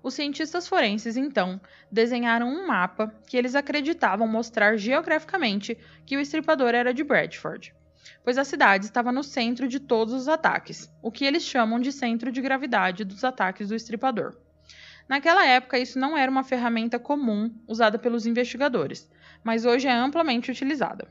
Os 0.03 0.15
cientistas 0.15 0.67
forenses, 0.67 1.15
então, 1.15 1.61
desenharam 1.89 2.49
um 2.49 2.67
mapa 2.67 3.15
que 3.25 3.37
eles 3.37 3.55
acreditavam 3.55 4.27
mostrar 4.27 4.75
geograficamente 4.75 5.77
que 6.05 6.17
o 6.17 6.19
estripador 6.19 6.75
era 6.75 6.93
de 6.93 7.01
Bradford, 7.01 7.73
pois 8.25 8.37
a 8.37 8.43
cidade 8.43 8.83
estava 8.83 9.13
no 9.13 9.23
centro 9.23 9.65
de 9.65 9.79
todos 9.79 10.13
os 10.13 10.27
ataques, 10.27 10.93
o 11.01 11.09
que 11.09 11.23
eles 11.23 11.43
chamam 11.43 11.79
de 11.79 11.93
centro 11.93 12.33
de 12.33 12.41
gravidade 12.41 13.05
dos 13.05 13.23
ataques 13.23 13.69
do 13.69 13.75
estripador. 13.75 14.35
Naquela 15.11 15.45
época, 15.45 15.77
isso 15.77 15.99
não 15.99 16.17
era 16.17 16.31
uma 16.31 16.41
ferramenta 16.41 16.97
comum 16.97 17.53
usada 17.67 17.99
pelos 17.99 18.25
investigadores, 18.25 19.11
mas 19.43 19.65
hoje 19.65 19.85
é 19.85 19.91
amplamente 19.91 20.49
utilizada. 20.49 21.05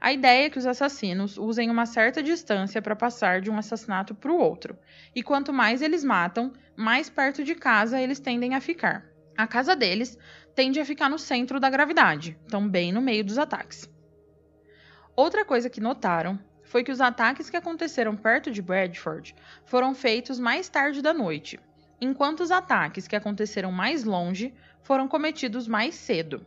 A 0.00 0.12
ideia 0.12 0.46
é 0.46 0.50
que 0.50 0.56
os 0.56 0.66
assassinos 0.66 1.36
usem 1.36 1.68
uma 1.68 1.84
certa 1.84 2.22
distância 2.22 2.80
para 2.80 2.94
passar 2.94 3.40
de 3.40 3.50
um 3.50 3.58
assassinato 3.58 4.14
para 4.14 4.30
o 4.30 4.38
outro, 4.38 4.78
e 5.16 5.20
quanto 5.20 5.52
mais 5.52 5.82
eles 5.82 6.04
matam, 6.04 6.52
mais 6.76 7.10
perto 7.10 7.42
de 7.42 7.56
casa 7.56 8.00
eles 8.00 8.20
tendem 8.20 8.54
a 8.54 8.60
ficar. 8.60 9.04
A 9.36 9.48
casa 9.48 9.74
deles 9.74 10.16
tende 10.54 10.78
a 10.78 10.84
ficar 10.84 11.10
no 11.10 11.18
centro 11.18 11.58
da 11.58 11.68
gravidade, 11.68 12.38
então 12.46 12.68
bem 12.68 12.92
no 12.92 13.00
meio 13.00 13.24
dos 13.24 13.36
ataques. 13.36 13.90
Outra 15.16 15.44
coisa 15.44 15.68
que 15.68 15.80
notaram 15.80 16.38
foi 16.62 16.84
que 16.84 16.92
os 16.92 17.00
ataques 17.00 17.50
que 17.50 17.56
aconteceram 17.56 18.14
perto 18.14 18.48
de 18.48 18.62
Bradford 18.62 19.34
foram 19.64 19.92
feitos 19.92 20.38
mais 20.38 20.68
tarde 20.68 21.02
da 21.02 21.12
noite, 21.12 21.58
enquanto 22.00 22.40
os 22.40 22.50
ataques 22.50 23.06
que 23.06 23.16
aconteceram 23.16 23.70
mais 23.70 24.04
longe 24.04 24.54
foram 24.82 25.06
cometidos 25.06 25.68
mais 25.68 25.94
cedo. 25.94 26.44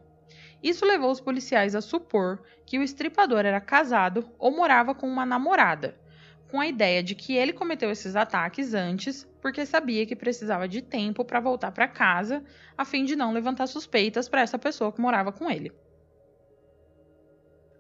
Isso 0.61 0.85
levou 0.85 1.11
os 1.11 1.19
policiais 1.19 1.75
a 1.75 1.81
supor 1.81 2.41
que 2.65 2.79
o 2.79 2.83
estripador 2.83 3.45
era 3.45 3.59
casado 3.59 4.29
ou 4.39 4.55
morava 4.55 4.95
com 4.95 5.07
uma 5.07 5.25
namorada, 5.25 5.95
com 6.49 6.59
a 6.59 6.67
ideia 6.67 7.03
de 7.03 7.15
que 7.15 7.35
ele 7.35 7.51
cometeu 7.51 7.91
esses 7.91 8.15
ataques 8.15 8.73
antes 8.73 9.27
porque 9.43 9.65
sabia 9.65 10.05
que 10.05 10.15
precisava 10.15 10.69
de 10.69 10.81
tempo 10.81 11.25
para 11.25 11.41
voltar 11.41 11.73
para 11.73 11.85
casa, 11.85 12.41
a 12.77 12.85
fim 12.85 13.03
de 13.03 13.13
não 13.13 13.33
levantar 13.33 13.67
suspeitas 13.67 14.29
para 14.29 14.39
essa 14.39 14.57
pessoa 14.57 14.89
que 14.89 15.01
morava 15.01 15.33
com 15.33 15.51
ele. 15.51 15.69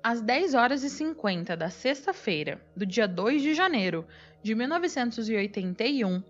Às 0.03 0.19
10 0.19 0.53
horas 0.53 0.83
e 0.83 0.89
50 0.89 1.55
da 1.55 1.69
sexta-feira, 1.69 2.61
do 2.75 2.85
dia 2.85 3.07
2 3.07 3.41
de 3.41 3.53
janeiro 3.53 4.05
de 4.43 4.53
1981, 4.53 6.21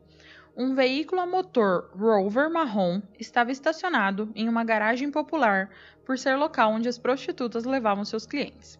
um 0.56 0.76
veículo 0.76 1.20
a 1.20 1.26
motor 1.26 1.90
Rover 1.96 2.50
marrom 2.50 3.02
estava 3.20 3.52
estacionado 3.52 4.32
em 4.36 4.48
uma 4.48 4.64
garagem 4.64 5.10
popular 5.10 5.70
por 6.06 6.18
ser 6.18 6.36
local 6.36 6.72
onde 6.72 6.88
as 6.88 6.98
prostitutas 6.98 7.66
levavam 7.66 8.06
seus 8.06 8.26
clientes. 8.26 8.80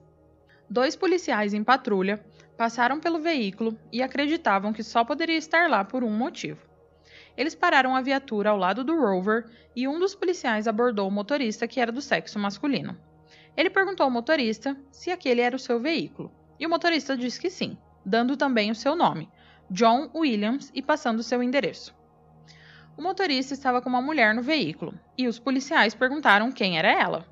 Dois 0.70 0.96
policiais 0.96 1.54
em 1.54 1.64
patrulha 1.64 2.24
passaram 2.56 3.00
pelo 3.00 3.20
veículo 3.20 3.78
e 3.92 4.04
acreditavam 4.04 4.72
que 4.72 4.84
só 4.84 5.04
poderia 5.04 5.38
estar 5.38 5.68
lá 5.68 5.84
por 5.84 6.04
um 6.04 6.12
motivo. 6.12 6.60
Eles 7.36 7.56
pararam 7.56 7.96
a 7.96 8.02
viatura 8.02 8.52
ao 8.52 8.58
lado 8.58 8.84
do 8.84 8.96
Rover 8.96 9.46
e 9.76 9.88
um 9.88 9.98
dos 9.98 10.14
policiais 10.14 10.68
abordou 10.68 11.08
o 11.08 11.12
motorista 11.12 11.68
que 11.68 11.80
era 11.80 11.92
do 11.92 12.02
sexo 12.02 12.38
masculino. 12.38 12.96
Ele 13.58 13.70
perguntou 13.70 14.04
ao 14.04 14.12
motorista 14.12 14.78
se 14.92 15.10
aquele 15.10 15.42
era 15.42 15.56
o 15.56 15.60
seu 15.60 15.80
veículo, 15.80 16.32
e 16.60 16.66
o 16.68 16.70
motorista 16.70 17.18
disse 17.18 17.40
que 17.40 17.50
sim, 17.50 17.78
dando 18.06 18.38
também 18.38 18.70
o 18.70 18.76
seu 18.76 18.96
nome, 18.96 19.30
John 19.74 20.08
Williams, 20.14 20.70
e 20.72 20.84
passando 20.84 21.24
seu 21.24 21.42
endereço. 21.42 21.96
O 22.96 23.02
motorista 23.02 23.56
estava 23.56 23.82
com 23.82 23.90
uma 23.90 24.04
mulher 24.04 24.36
no 24.36 24.44
veículo, 24.44 24.94
e 25.18 25.28
os 25.28 25.40
policiais 25.40 25.96
perguntaram 25.96 26.52
quem 26.52 26.78
era 26.78 26.92
ela. 26.92 27.26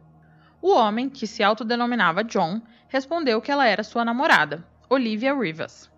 O 0.60 0.72
homem, 0.74 1.08
que 1.08 1.28
se 1.28 1.44
autodenominava 1.44 2.24
John, 2.24 2.60
respondeu 2.88 3.40
que 3.42 3.52
ela 3.52 3.68
era 3.68 3.84
sua 3.84 4.04
namorada, 4.04 4.68
Olivia 4.90 5.36
Rivas. 5.36 5.92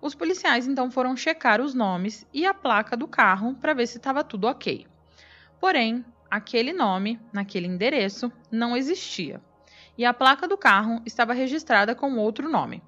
Os 0.00 0.14
policiais 0.14 0.66
então 0.66 0.90
foram 0.90 1.14
checar 1.14 1.60
os 1.60 1.74
nomes 1.74 2.26
e 2.32 2.46
a 2.46 2.54
placa 2.54 2.96
do 2.96 3.06
carro 3.06 3.54
para 3.56 3.74
ver 3.74 3.86
se 3.86 3.98
estava 3.98 4.24
tudo 4.24 4.46
ok. 4.46 4.86
Porém, 5.60 6.02
aquele 6.30 6.72
nome, 6.72 7.20
naquele 7.30 7.66
endereço, 7.66 8.32
não 8.50 8.74
existia. 8.74 9.42
E 9.98 10.06
a 10.06 10.14
placa 10.14 10.48
do 10.48 10.56
carro 10.56 11.02
estava 11.04 11.34
registrada 11.34 11.94
com 11.94 12.16
outro 12.16 12.48
nome. 12.48 12.82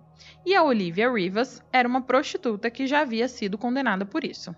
E 0.44 0.54
a 0.56 0.62
Olivia 0.62 1.08
Rivas 1.10 1.62
era 1.72 1.86
uma 1.86 2.02
prostituta 2.02 2.70
que 2.70 2.86
já 2.86 3.00
havia 3.00 3.28
sido 3.28 3.56
condenada 3.56 4.04
por 4.04 4.24
isso. 4.24 4.54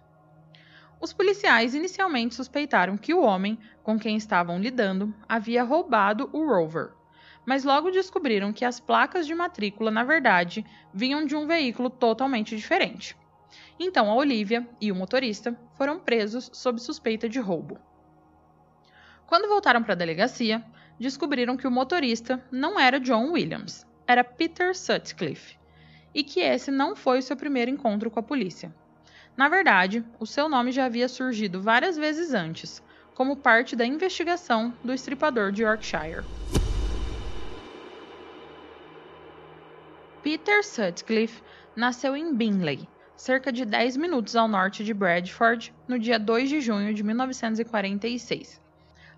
Os 0.98 1.12
policiais 1.12 1.74
inicialmente 1.74 2.34
suspeitaram 2.34 2.96
que 2.96 3.12
o 3.12 3.22
homem 3.22 3.58
com 3.82 3.98
quem 3.98 4.16
estavam 4.16 4.58
lidando 4.58 5.14
havia 5.28 5.62
roubado 5.62 6.30
o 6.32 6.46
Rover, 6.46 6.92
mas 7.44 7.64
logo 7.64 7.90
descobriram 7.90 8.52
que 8.52 8.64
as 8.64 8.80
placas 8.80 9.26
de 9.26 9.34
matrícula, 9.34 9.90
na 9.90 10.02
verdade, 10.02 10.64
vinham 10.92 11.26
de 11.26 11.36
um 11.36 11.46
veículo 11.46 11.90
totalmente 11.90 12.56
diferente. 12.56 13.14
Então 13.78 14.10
a 14.10 14.14
Olivia 14.14 14.66
e 14.80 14.90
o 14.90 14.94
motorista 14.94 15.54
foram 15.76 15.98
presos 15.98 16.50
sob 16.54 16.80
suspeita 16.80 17.28
de 17.28 17.38
roubo. 17.38 17.78
Quando 19.26 19.48
voltaram 19.48 19.82
para 19.82 19.92
a 19.92 19.96
delegacia, 19.96 20.64
descobriram 20.98 21.56
que 21.56 21.66
o 21.66 21.70
motorista 21.70 22.42
não 22.50 22.80
era 22.80 23.00
John 23.00 23.32
Williams, 23.32 23.86
era 24.06 24.24
Peter 24.24 24.74
Sutcliffe, 24.74 25.58
e 26.14 26.22
que 26.22 26.40
esse 26.40 26.70
não 26.70 26.94
foi 26.94 27.18
o 27.18 27.22
seu 27.22 27.36
primeiro 27.36 27.70
encontro 27.70 28.10
com 28.10 28.20
a 28.20 28.22
polícia. 28.22 28.72
Na 29.36 29.48
verdade, 29.48 30.04
o 30.20 30.26
seu 30.26 30.48
nome 30.48 30.70
já 30.70 30.84
havia 30.84 31.08
surgido 31.08 31.60
várias 31.60 31.96
vezes 31.96 32.32
antes, 32.32 32.80
como 33.14 33.36
parte 33.36 33.74
da 33.74 33.84
investigação 33.84 34.72
do 34.84 34.92
estripador 34.92 35.50
de 35.50 35.62
Yorkshire. 35.62 36.24
Peter 40.22 40.64
Sutcliffe 40.64 41.42
nasceu 41.76 42.16
em 42.16 42.34
Bingley, 42.34 42.88
cerca 43.16 43.52
de 43.52 43.64
10 43.64 43.96
minutos 43.96 44.34
ao 44.36 44.48
norte 44.48 44.84
de 44.84 44.94
Bradford, 44.94 45.74
no 45.86 45.98
dia 45.98 46.18
2 46.18 46.48
de 46.48 46.60
junho 46.60 46.94
de 46.94 47.02
1946. 47.02 48.60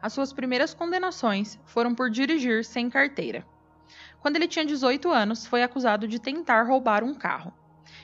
As 0.01 0.13
suas 0.13 0.33
primeiras 0.33 0.75
condenações 0.75 1.59
foram 1.65 1.95
por 1.95 2.11
dirigir 2.11 2.65
sem 2.65 2.91
carteira. 2.91 3.45
Quando 4.27 4.35
ele 4.35 4.49
tinha 4.49 4.65
18 4.65 5.09
anos, 5.09 5.47
foi 5.47 5.63
acusado 5.63 6.09
de 6.09 6.19
tentar 6.19 6.65
roubar 6.65 7.05
um 7.05 7.15
carro. 7.15 7.55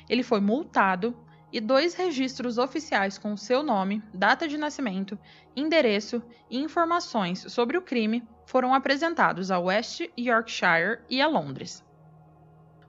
Ele 0.08 0.22
foi 0.22 0.40
multado 0.40 1.16
e 1.52 1.60
dois 1.60 1.94
registros 1.94 2.58
oficiais 2.58 3.18
com 3.18 3.36
seu 3.36 3.60
nome, 3.60 4.00
data 4.14 4.46
de 4.46 4.56
nascimento, 4.56 5.18
endereço 5.56 6.22
e 6.48 6.60
informações 6.60 7.52
sobre 7.52 7.76
o 7.76 7.82
crime 7.82 8.22
foram 8.46 8.72
apresentados 8.72 9.50
a 9.50 9.58
West 9.58 10.02
Yorkshire 10.16 11.00
e 11.10 11.20
a 11.20 11.26
Londres. 11.26 11.84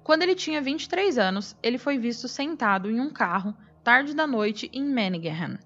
Quando 0.04 0.22
ele 0.22 0.36
tinha 0.36 0.62
23 0.62 1.18
anos, 1.18 1.58
ele 1.64 1.80
foi 1.80 1.98
visto 1.98 2.28
sentado 2.28 2.92
em 2.92 3.02
um 3.02 3.10
carro 3.10 3.58
tarde 3.84 4.14
da 4.14 4.28
noite 4.28 4.70
em 4.72 4.86
Manningham, 4.86 5.58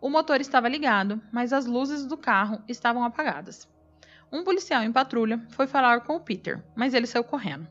o 0.00 0.08
motor 0.08 0.40
estava 0.40 0.68
ligado, 0.68 1.20
mas 1.32 1.52
as 1.52 1.66
luzes 1.66 2.06
do 2.06 2.16
carro 2.16 2.62
estavam 2.68 3.02
apagadas. 3.04 3.68
Um 4.32 4.42
policial 4.42 4.82
em 4.82 4.92
patrulha 4.92 5.40
foi 5.50 5.66
falar 5.66 6.00
com 6.00 6.16
o 6.16 6.20
Peter, 6.20 6.62
mas 6.74 6.94
ele 6.94 7.06
saiu 7.06 7.24
correndo. 7.24 7.68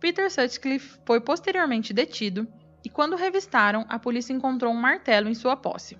Peter 0.00 0.30
Sutcliffe 0.30 0.98
foi 1.06 1.20
posteriormente 1.20 1.92
detido 1.92 2.48
e, 2.84 2.88
quando 2.88 3.14
revistaram, 3.14 3.86
a 3.88 3.98
polícia 3.98 4.32
encontrou 4.32 4.72
um 4.72 4.80
martelo 4.80 5.28
em 5.28 5.34
sua 5.34 5.56
posse. 5.56 5.96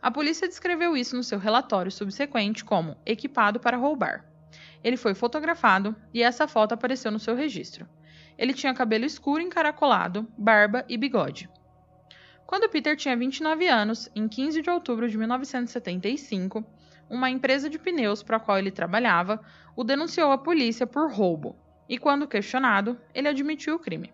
A 0.00 0.10
polícia 0.10 0.46
descreveu 0.46 0.96
isso 0.96 1.16
no 1.16 1.24
seu 1.24 1.38
relatório 1.38 1.90
subsequente 1.90 2.64
como 2.64 2.96
equipado 3.04 3.58
para 3.58 3.76
roubar. 3.76 4.24
Ele 4.84 4.96
foi 4.96 5.14
fotografado 5.14 5.96
e 6.12 6.22
essa 6.22 6.46
foto 6.46 6.72
apareceu 6.72 7.10
no 7.10 7.18
seu 7.18 7.34
registro. 7.34 7.88
Ele 8.36 8.52
tinha 8.52 8.74
cabelo 8.74 9.04
escuro 9.04 9.40
encaracolado, 9.40 10.28
barba 10.36 10.84
e 10.88 10.96
bigode. 10.96 11.48
Quando 12.46 12.68
Peter 12.68 12.96
tinha 12.96 13.16
29 13.16 13.66
anos, 13.66 14.08
em 14.14 14.28
15 14.28 14.60
de 14.60 14.70
outubro 14.70 15.08
de 15.08 15.16
1975, 15.16 16.64
uma 17.14 17.30
empresa 17.30 17.70
de 17.70 17.78
pneus 17.78 18.22
para 18.22 18.36
a 18.36 18.40
qual 18.40 18.58
ele 18.58 18.70
trabalhava 18.70 19.40
o 19.76 19.84
denunciou 19.84 20.32
à 20.32 20.38
polícia 20.38 20.86
por 20.86 21.10
roubo, 21.10 21.56
e 21.88 21.96
quando 21.98 22.26
questionado, 22.26 22.98
ele 23.14 23.28
admitiu 23.28 23.76
o 23.76 23.78
crime. 23.78 24.12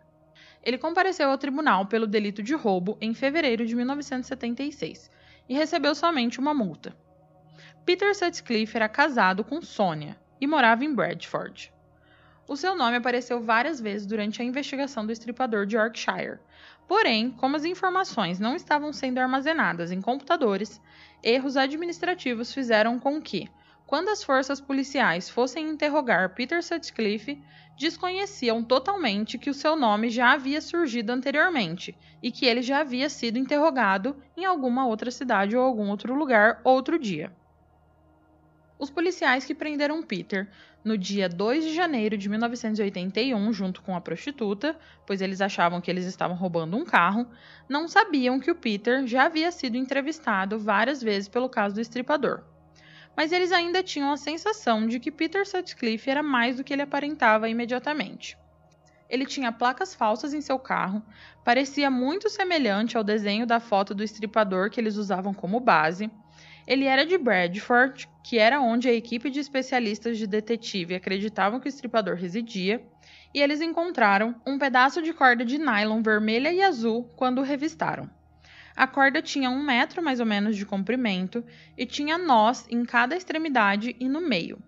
Ele 0.63 0.77
compareceu 0.77 1.31
ao 1.31 1.39
tribunal 1.39 1.87
pelo 1.87 2.07
delito 2.07 2.43
de 2.43 2.55
roubo 2.55 2.99
em 3.01 3.15
fevereiro 3.15 3.65
de 3.67 3.75
1976 3.75 5.11
e 5.49 5.55
recebeu 5.55 5.95
somente 5.95 6.39
uma 6.39 6.53
multa. 6.53 6.95
Peter 7.85 8.15
Sutcliffe 8.15 8.77
era 8.77 8.89
casado 8.89 9.43
com 9.43 9.63
Sonia 9.63 10.17
e 10.41 10.47
morava 10.47 10.85
em 10.85 10.95
Bradford. 10.95 11.73
O 12.47 12.57
seu 12.57 12.77
nome 12.77 12.97
apareceu 12.97 13.41
várias 13.41 13.81
vezes 13.81 14.07
durante 14.07 14.43
a 14.43 14.45
investigação 14.45 15.07
do 15.07 15.13
estripador 15.13 15.65
de 15.65 15.77
Yorkshire, 15.77 16.41
Porém, 16.91 17.31
como 17.31 17.55
as 17.55 17.65
informações 17.65 18.41
não 18.41 18.57
estavam 18.57 18.93
sendo 18.93 19.19
armazenadas 19.19 19.93
em 19.93 20.01
computadores, 20.01 20.83
erros 21.23 21.57
administrativos 21.57 22.53
fizeram 22.53 22.99
com 22.99 23.21
que, 23.21 23.49
quando 23.87 24.09
as 24.09 24.23
forças 24.23 24.61
policiais 24.61 25.29
fossem 25.29 25.69
interrogar 25.69 26.35
Peter 26.35 26.63
Sutcliffe, 26.63 27.43
desconheciam 27.77 28.63
totalmente 28.63 29.39
que 29.39 29.51
o 29.51 29.55
seu 29.55 29.75
nome 29.75 30.11
já 30.11 30.33
havia 30.33 30.61
surgido 30.61 31.11
anteriormente 31.11 31.97
e 32.23 32.31
que 32.31 32.47
ele 32.47 32.63
já 32.63 32.81
havia 32.81 33.09
sido 33.09 33.39
interrogado 33.39 34.17
em 34.37 34.45
alguma 34.45 34.87
outra 34.87 35.11
cidade 35.11 35.57
ou 35.57 35.65
algum 35.65 35.89
outro 35.89 36.15
lugar 36.15 36.61
outro 36.63 36.99
dia. 36.99 37.33
Os 38.79 38.91
policiais 38.91 39.45
que 39.45 39.55
prenderam 39.55 40.03
Peter 40.03 40.49
no 40.85 40.97
dia 40.97 41.29
2 41.29 41.65
de 41.65 41.75
janeiro 41.75 42.17
de 42.17 42.29
1981, 42.29 43.53
junto 43.53 43.83
com 43.83 43.95
a 43.95 44.01
prostituta, 44.01 44.77
pois 45.07 45.21
eles 45.21 45.41
achavam 45.41 45.81
que 45.81 45.91
eles 45.91 46.07
estavam 46.07 46.37
roubando 46.37 46.77
um 46.77 46.85
carro, 46.85 47.27
não 47.69 47.87
sabiam 47.87 48.41
que 48.41 48.51
o 48.51 48.55
Peter 48.55 49.07
já 49.07 49.25
havia 49.25 49.51
sido 49.53 49.77
entrevistado 49.77 50.59
várias 50.59 51.03
vezes 51.03 51.29
pelo 51.29 51.49
caso 51.49 51.75
do 51.75 51.81
estripador. 51.81 52.43
Mas 53.17 53.33
eles 53.33 53.53
ainda 53.53 53.83
tinham 53.83 54.11
a 54.11 54.17
sensação 54.17 54.87
de 54.87 54.99
que 54.99 55.11
Peter 55.11 55.47
Sutcliffe 55.47 56.09
era 56.09 56.23
mais 56.23 56.57
do 56.57 56.65
que 56.65 56.73
ele 56.73 56.83
aparentava 56.83 57.49
imediatamente. 57.49 58.39
Ele 59.09 59.27
tinha 59.27 59.51
placas 59.51 59.93
falsas 59.93 60.33
em 60.33 60.41
seu 60.41 60.59
carro, 60.59 61.03
parecia 61.45 61.91
muito 61.91 62.31
semelhante 62.31 62.97
ao 62.97 63.03
desenho 63.03 63.45
da 63.45 63.59
foto 63.59 63.93
do 63.93 64.05
estripador 64.05 64.71
que 64.71 64.81
eles 64.81 64.97
usavam 64.97 65.35
como 65.35 65.59
base 65.59 66.09
ele 66.71 66.85
era 66.85 67.05
de 67.05 67.19
Bradford, 67.19 68.09
que 68.23 68.39
era 68.39 68.61
onde 68.61 68.89
a 68.89 68.95
equipe 68.95 69.29
de 69.29 69.41
especialistas 69.41 70.17
de 70.17 70.25
detetive 70.25 70.95
acreditavam 70.95 71.59
que 71.59 71.67
o 71.67 71.69
estripador 71.69 72.15
residia, 72.15 72.81
e 73.35 73.43
eles 73.43 73.61
encontraram 73.61 74.41
um 74.47 74.57
pedaço 74.57 75.03
de 75.03 75.13
corda 75.13 75.45
de 75.45 75.59
nylon 75.59 76.01
vermelha 76.01 76.53
e 76.53 76.63
azul 76.63 77.13
quando 77.17 77.41
o 77.41 77.43
revistaram. 77.43 78.09
A 78.77 78.87
corda 78.87 79.21
tinha 79.21 79.51
um 79.51 79.61
metro 79.61 80.01
mais 80.01 80.21
ou 80.21 80.27
menos 80.27 80.57
de 80.57 80.65
comprimento 80.65 81.45
e 81.77 81.85
tinha 81.85 82.17
nós 82.17 82.65
em 82.71 82.85
cada 82.85 83.17
extremidade 83.17 83.97
e 83.99 84.09
no 84.09 84.21
meio. 84.21 84.63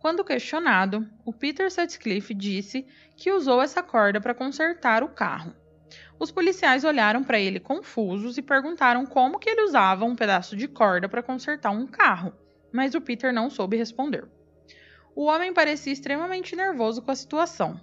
Quando 0.00 0.24
questionado, 0.24 1.08
o 1.24 1.32
Peter 1.32 1.70
Sutcliffe 1.70 2.34
disse 2.34 2.84
que 3.16 3.30
usou 3.30 3.62
essa 3.62 3.84
corda 3.84 4.20
para 4.20 4.34
consertar 4.34 5.04
o 5.04 5.08
carro. 5.08 5.54
Os 6.18 6.30
policiais 6.30 6.84
olharam 6.84 7.22
para 7.22 7.38
ele 7.38 7.60
confusos 7.60 8.38
e 8.38 8.42
perguntaram 8.42 9.04
como 9.04 9.38
que 9.38 9.50
ele 9.50 9.62
usava 9.62 10.04
um 10.04 10.16
pedaço 10.16 10.56
de 10.56 10.66
corda 10.66 11.08
para 11.08 11.22
consertar 11.22 11.70
um 11.70 11.86
carro, 11.86 12.32
mas 12.72 12.94
o 12.94 13.00
Peter 13.00 13.32
não 13.32 13.50
soube 13.50 13.76
responder. 13.76 14.26
O 15.14 15.24
homem 15.24 15.52
parecia 15.52 15.92
extremamente 15.92 16.56
nervoso 16.56 17.02
com 17.02 17.10
a 17.10 17.16
situação. 17.16 17.80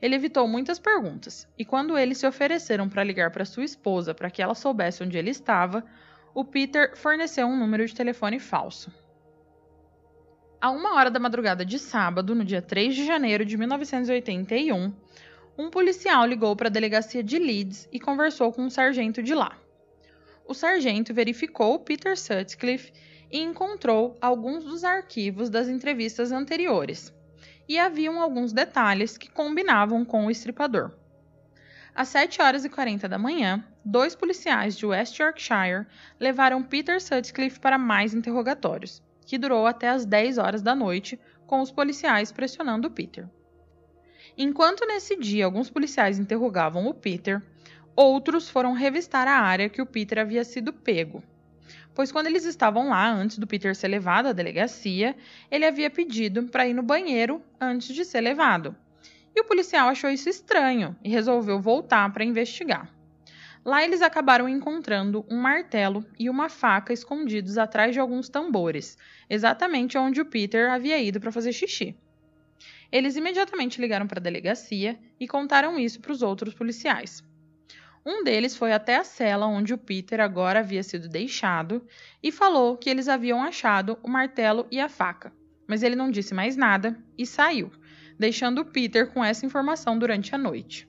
Ele 0.00 0.14
evitou 0.14 0.46
muitas 0.46 0.78
perguntas, 0.78 1.48
e 1.58 1.64
quando 1.64 1.96
eles 1.96 2.18
se 2.18 2.26
ofereceram 2.26 2.88
para 2.88 3.04
ligar 3.04 3.30
para 3.30 3.44
sua 3.44 3.64
esposa 3.64 4.14
para 4.14 4.30
que 4.30 4.42
ela 4.42 4.54
soubesse 4.54 5.02
onde 5.02 5.16
ele 5.16 5.30
estava, 5.30 5.84
o 6.34 6.44
Peter 6.44 6.96
forneceu 6.96 7.46
um 7.46 7.56
número 7.56 7.86
de 7.86 7.94
telefone 7.94 8.38
falso. 8.38 8.92
A 10.60 10.70
uma 10.70 10.94
hora 10.94 11.10
da 11.10 11.20
madrugada 11.20 11.64
de 11.64 11.78
sábado, 11.78 12.34
no 12.34 12.44
dia 12.44 12.62
3 12.62 12.94
de 12.94 13.04
janeiro 13.04 13.44
de 13.44 13.56
1981, 13.56 14.94
um 15.56 15.70
policial 15.70 16.26
ligou 16.26 16.56
para 16.56 16.68
a 16.68 16.70
delegacia 16.70 17.22
de 17.22 17.38
Leeds 17.38 17.88
e 17.92 18.00
conversou 18.00 18.52
com 18.52 18.62
um 18.62 18.70
sargento 18.70 19.22
de 19.22 19.34
lá. 19.34 19.56
O 20.46 20.52
sargento 20.52 21.14
verificou 21.14 21.78
Peter 21.78 22.18
Sutcliffe 22.18 22.92
e 23.30 23.38
encontrou 23.40 24.16
alguns 24.20 24.64
dos 24.64 24.84
arquivos 24.84 25.48
das 25.48 25.68
entrevistas 25.68 26.32
anteriores, 26.32 27.14
e 27.68 27.78
haviam 27.78 28.20
alguns 28.20 28.52
detalhes 28.52 29.16
que 29.16 29.30
combinavam 29.30 30.04
com 30.04 30.26
o 30.26 30.30
estripador. 30.30 30.92
Às 31.94 32.08
7 32.08 32.42
horas 32.42 32.64
e 32.64 32.68
40 32.68 33.08
da 33.08 33.16
manhã, 33.18 33.64
dois 33.84 34.16
policiais 34.16 34.76
de 34.76 34.84
West 34.84 35.16
Yorkshire 35.18 35.86
levaram 36.18 36.62
Peter 36.62 37.00
Sutcliffe 37.00 37.60
para 37.60 37.78
mais 37.78 38.12
interrogatórios, 38.12 39.00
que 39.24 39.38
durou 39.38 39.66
até 39.66 39.88
as 39.88 40.04
10 40.04 40.38
horas 40.38 40.60
da 40.60 40.74
noite, 40.74 41.18
com 41.46 41.60
os 41.60 41.70
policiais 41.70 42.32
pressionando 42.32 42.90
Peter. 42.90 43.28
Enquanto 44.36 44.84
nesse 44.84 45.16
dia 45.16 45.44
alguns 45.44 45.70
policiais 45.70 46.18
interrogavam 46.18 46.86
o 46.86 46.94
Peter, 46.94 47.40
outros 47.94 48.48
foram 48.48 48.72
revistar 48.72 49.28
a 49.28 49.38
área 49.38 49.68
que 49.68 49.80
o 49.80 49.86
Peter 49.86 50.18
havia 50.18 50.42
sido 50.42 50.72
pego. 50.72 51.22
Pois 51.94 52.10
quando 52.10 52.26
eles 52.26 52.44
estavam 52.44 52.88
lá 52.88 53.08
antes 53.08 53.38
do 53.38 53.46
Peter 53.46 53.76
ser 53.76 53.86
levado 53.86 54.26
à 54.26 54.32
delegacia, 54.32 55.14
ele 55.48 55.64
havia 55.64 55.88
pedido 55.88 56.42
para 56.48 56.66
ir 56.66 56.74
no 56.74 56.82
banheiro 56.82 57.40
antes 57.60 57.94
de 57.94 58.04
ser 58.04 58.20
levado. 58.20 58.74
E 59.36 59.40
o 59.40 59.44
policial 59.44 59.88
achou 59.88 60.10
isso 60.10 60.28
estranho 60.28 60.96
e 61.04 61.08
resolveu 61.08 61.60
voltar 61.60 62.12
para 62.12 62.24
investigar. 62.24 62.92
Lá 63.64 63.84
eles 63.84 64.02
acabaram 64.02 64.48
encontrando 64.48 65.24
um 65.30 65.40
martelo 65.40 66.04
e 66.18 66.28
uma 66.28 66.48
faca 66.48 66.92
escondidos 66.92 67.56
atrás 67.56 67.92
de 67.92 68.00
alguns 68.00 68.28
tambores, 68.28 68.98
exatamente 69.30 69.96
onde 69.96 70.20
o 70.20 70.26
Peter 70.26 70.70
havia 70.70 71.00
ido 71.00 71.20
para 71.20 71.32
fazer 71.32 71.52
xixi. 71.52 71.96
Eles 72.90 73.16
imediatamente 73.16 73.80
ligaram 73.80 74.06
para 74.06 74.20
a 74.20 74.22
delegacia 74.22 74.98
e 75.18 75.26
contaram 75.26 75.78
isso 75.78 76.00
para 76.00 76.12
os 76.12 76.22
outros 76.22 76.54
policiais. 76.54 77.22
Um 78.06 78.22
deles 78.22 78.54
foi 78.54 78.72
até 78.72 78.96
a 78.96 79.04
cela 79.04 79.46
onde 79.46 79.72
o 79.72 79.78
Peter 79.78 80.20
agora 80.20 80.60
havia 80.60 80.82
sido 80.82 81.08
deixado 81.08 81.86
e 82.22 82.30
falou 82.30 82.76
que 82.76 82.90
eles 82.90 83.08
haviam 83.08 83.42
achado 83.42 83.98
o 84.02 84.08
martelo 84.08 84.66
e 84.70 84.78
a 84.78 84.90
faca, 84.90 85.32
mas 85.66 85.82
ele 85.82 85.96
não 85.96 86.10
disse 86.10 86.34
mais 86.34 86.54
nada 86.54 86.98
e 87.16 87.24
saiu, 87.24 87.72
deixando 88.18 88.60
o 88.60 88.64
Peter 88.64 89.10
com 89.10 89.24
essa 89.24 89.46
informação 89.46 89.98
durante 89.98 90.34
a 90.34 90.38
noite. 90.38 90.86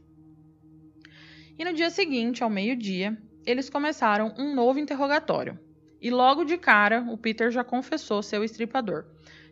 E 1.57 1.63
no 1.63 1.73
dia 1.73 1.89
seguinte, 1.89 2.43
ao 2.43 2.49
meio-dia, 2.49 3.17
eles 3.45 3.69
começaram 3.69 4.33
um 4.37 4.53
novo 4.53 4.77
interrogatório. 4.77 5.57
E 6.01 6.09
logo 6.09 6.43
de 6.43 6.57
cara, 6.57 7.05
o 7.09 7.17
Peter 7.17 7.49
já 7.49 7.63
confessou 7.63 8.21
seu 8.21 8.43
estripador, 8.43 9.05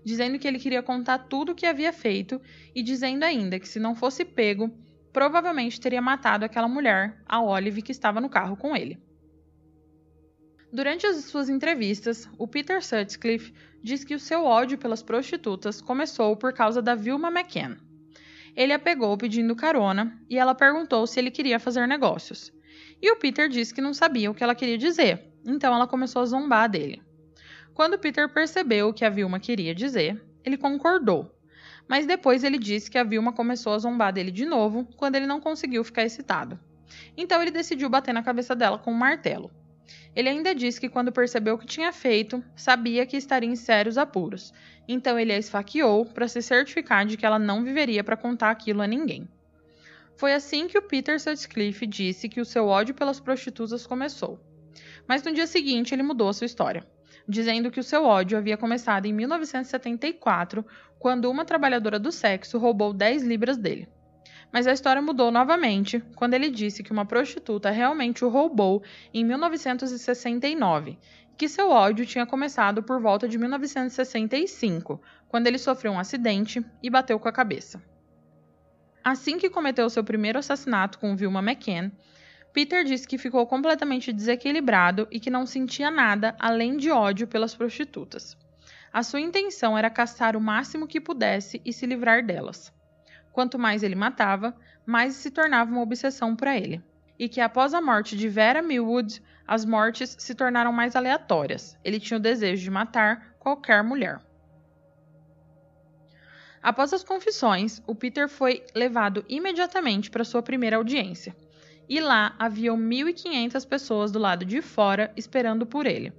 dizendo 0.04 0.38
que 0.38 0.48
ele 0.48 0.60
queria 0.60 0.84
contar 0.84 1.18
tudo 1.18 1.52
o 1.52 1.56
que 1.56 1.66
havia 1.66 1.94
feito 1.94 2.42
e 2.76 2.82
dizendo 2.84 3.24
ainda 3.24 3.60
que 3.60 3.68
se 3.68 3.80
não 3.80 3.96
fosse 3.96 4.26
pego, 4.26 4.72
provavelmente 5.12 5.80
teria 5.80 6.02
matado 6.02 6.44
aquela 6.44 6.68
mulher, 6.68 7.22
a 7.26 7.42
Olive, 7.42 7.82
que 7.82 7.92
estava 7.92 8.20
no 8.20 8.30
carro 8.30 8.58
com 8.58 8.76
ele. 8.76 9.00
Durante 10.72 11.06
as 11.06 11.26
suas 11.26 11.50
entrevistas, 11.50 12.28
o 12.36 12.48
Peter 12.48 12.84
Sutcliffe 12.84 13.54
diz 13.84 14.04
que 14.04 14.16
o 14.16 14.20
seu 14.20 14.44
ódio 14.44 14.78
pelas 14.78 15.04
prostitutas 15.04 15.80
começou 15.80 16.36
por 16.36 16.52
causa 16.52 16.82
da 16.82 16.96
Vilma 16.96 17.30
McCann. 17.30 17.78
Ele 18.56 18.74
a 18.74 18.80
pegou 18.80 19.16
pedindo 19.16 19.56
carona 19.56 20.20
e 20.28 20.38
ela 20.38 20.56
perguntou 20.56 21.06
se 21.06 21.20
ele 21.20 21.30
queria 21.30 21.60
fazer 21.60 21.88
negócios. 21.88 22.52
E 23.00 23.12
o 23.12 23.16
Peter 23.18 23.48
disse 23.48 23.74
que 23.74 23.82
não 23.82 23.94
sabia 23.94 24.32
o 24.32 24.34
que 24.34 24.44
ela 24.44 24.56
queria 24.56 24.78
dizer, 24.78 25.32
então 25.46 25.76
ela 25.76 25.88
começou 25.88 26.24
a 26.24 26.26
zombar 26.26 26.70
dele. 26.70 27.04
Quando 27.74 27.98
Peter 27.98 28.30
percebeu 28.30 28.90
o 28.90 28.94
que 28.94 29.04
a 29.04 29.10
Vilma 29.10 29.40
queria 29.40 29.74
dizer, 29.74 30.24
ele 30.46 30.58
concordou. 30.58 31.36
Mas 31.88 32.06
depois 32.06 32.44
ele 32.44 32.60
disse 32.60 32.90
que 32.90 33.00
a 33.00 33.04
Vilma 33.04 33.34
começou 33.34 33.74
a 33.74 33.80
zombar 33.80 34.14
dele 34.14 34.30
de 34.30 34.46
novo 34.46 34.88
quando 34.96 35.16
ele 35.16 35.26
não 35.26 35.42
conseguiu 35.42 35.84
ficar 35.84 36.04
excitado. 36.04 36.60
Então 37.18 37.42
ele 37.42 37.50
decidiu 37.50 37.90
bater 37.90 38.14
na 38.14 38.22
cabeça 38.22 38.56
dela 38.56 38.78
com 38.78 38.92
um 38.92 38.96
martelo. 38.96 39.50
Ele 40.16 40.30
ainda 40.30 40.54
disse 40.54 40.80
que 40.80 40.88
quando 40.88 41.12
percebeu 41.12 41.56
o 41.56 41.58
que 41.58 41.66
tinha 41.66 41.92
feito, 41.92 42.44
sabia 42.56 43.08
que 43.08 43.18
estaria 43.18 43.50
em 43.50 43.56
sérios 43.56 43.98
apuros. 43.98 44.54
Então 44.88 45.18
ele 45.18 45.34
a 45.34 45.38
esfaqueou 45.40 46.06
para 46.06 46.28
se 46.28 46.44
certificar 46.44 47.08
de 47.08 47.18
que 47.18 47.26
ela 47.26 47.40
não 47.40 47.64
viveria 47.64 48.04
para 48.04 48.16
contar 48.16 48.52
aquilo 48.52 48.84
a 48.84 48.88
ninguém. 48.88 49.28
Foi 50.16 50.32
assim 50.32 50.68
que 50.68 50.78
o 50.78 50.82
Peter 50.84 51.20
Sutcliffe 51.20 51.88
disse 51.88 52.30
que 52.30 52.40
o 52.40 52.46
seu 52.46 52.68
ódio 52.68 52.94
pelas 52.94 53.20
prostitutas 53.20 53.88
começou. 53.88 54.40
Mas 55.08 55.24
no 55.24 55.34
dia 55.34 55.48
seguinte 55.48 55.94
ele 55.94 56.04
mudou 56.04 56.30
a 56.30 56.34
sua 56.34 56.46
história 56.46 56.86
dizendo 57.28 57.72
que 57.72 57.80
o 57.80 57.84
seu 57.84 58.04
ódio 58.06 58.38
havia 58.38 58.58
começado 58.58 59.06
em 59.06 59.14
1974, 59.14 60.66
quando 61.00 61.30
uma 61.30 61.46
trabalhadora 61.46 62.00
do 62.00 62.12
sexo 62.12 62.58
roubou 62.58 62.94
10 62.94 63.24
libras 63.24 63.58
dele. 63.58 63.88
Mas 64.52 64.68
a 64.68 64.72
história 64.72 65.02
mudou 65.02 65.32
novamente 65.32 66.00
quando 66.16 66.36
ele 66.36 66.50
disse 66.50 66.84
que 66.84 66.92
uma 66.92 67.06
prostituta 67.06 67.72
realmente 67.72 68.24
o 68.24 68.30
roubou 68.30 68.84
em 69.14 69.24
1969, 69.24 70.98
que 71.36 71.50
seu 71.50 71.72
ódio 71.72 72.06
tinha 72.06 72.26
começado 72.26 72.84
por 72.84 73.02
volta 73.02 73.28
de 73.28 73.38
1965, 73.38 75.02
quando 75.28 75.48
ele 75.48 75.58
sofreu 75.58 75.92
um 75.92 76.00
acidente 76.00 76.64
e 76.82 76.90
bateu 76.90 77.20
com 77.20 77.28
a 77.28 77.34
cabeça. 77.34 77.82
Assim 79.04 79.38
que 79.38 79.50
cometeu 79.50 79.90
seu 79.90 80.04
primeiro 80.04 80.40
assassinato 80.40 81.00
com 81.00 81.16
Vilma 81.16 81.40
McCann, 81.40 81.92
Peter 82.54 82.84
disse 82.84 83.08
que 83.08 83.18
ficou 83.18 83.48
completamente 83.48 84.14
desequilibrado 84.14 85.08
e 85.10 85.20
que 85.20 85.32
não 85.32 85.44
sentia 85.44 85.90
nada 85.90 86.36
além 86.38 86.78
de 86.78 86.92
ódio 86.92 87.28
pelas 87.28 87.56
prostitutas. 87.56 88.38
A 88.94 89.02
sua 89.02 89.20
intenção 89.20 89.76
era 89.76 89.90
caçar 89.90 90.38
o 90.38 90.42
máximo 90.42 90.88
que 90.88 91.02
pudesse 91.02 91.60
e 91.66 91.74
se 91.74 91.88
livrar 91.88 92.24
delas. 92.24 92.72
Quanto 93.32 93.58
mais 93.58 93.82
ele 93.82 93.96
matava, 93.96 94.56
mais 94.86 95.16
se 95.16 95.32
tornava 95.32 95.72
uma 95.72 95.82
obsessão 95.82 96.36
para 96.36 96.56
ele. 96.56 96.80
E 97.18 97.28
que 97.28 97.42
após 97.42 97.74
a 97.74 97.82
morte 97.82 98.16
de 98.16 98.30
Vera 98.30 98.62
Millwood, 98.62 99.20
as 99.48 99.66
mortes 99.66 100.16
se 100.20 100.36
tornaram 100.36 100.72
mais 100.72 100.96
aleatórias. 100.96 101.76
Ele 101.84 102.00
tinha 102.00 102.20
o 102.20 102.22
desejo 102.22 102.62
de 102.62 102.70
matar 102.70 103.36
qualquer 103.40 103.84
mulher. 103.84 104.20
Após 106.62 106.94
as 106.94 107.04
confissões, 107.04 107.82
o 107.88 107.96
Peter 107.96 108.30
foi 108.30 108.64
levado 108.76 109.26
imediatamente 109.28 110.12
para 110.12 110.24
sua 110.24 110.44
primeira 110.44 110.78
audiência 110.78 111.36
e 111.88 112.00
lá 112.00 112.36
haviam 112.40 112.78
1.500 112.78 113.68
pessoas 113.68 114.12
do 114.12 114.20
lado 114.20 114.46
de 114.46 114.62
fora 114.62 115.12
esperando 115.16 115.66
por 115.66 115.86
ele. 115.86 116.14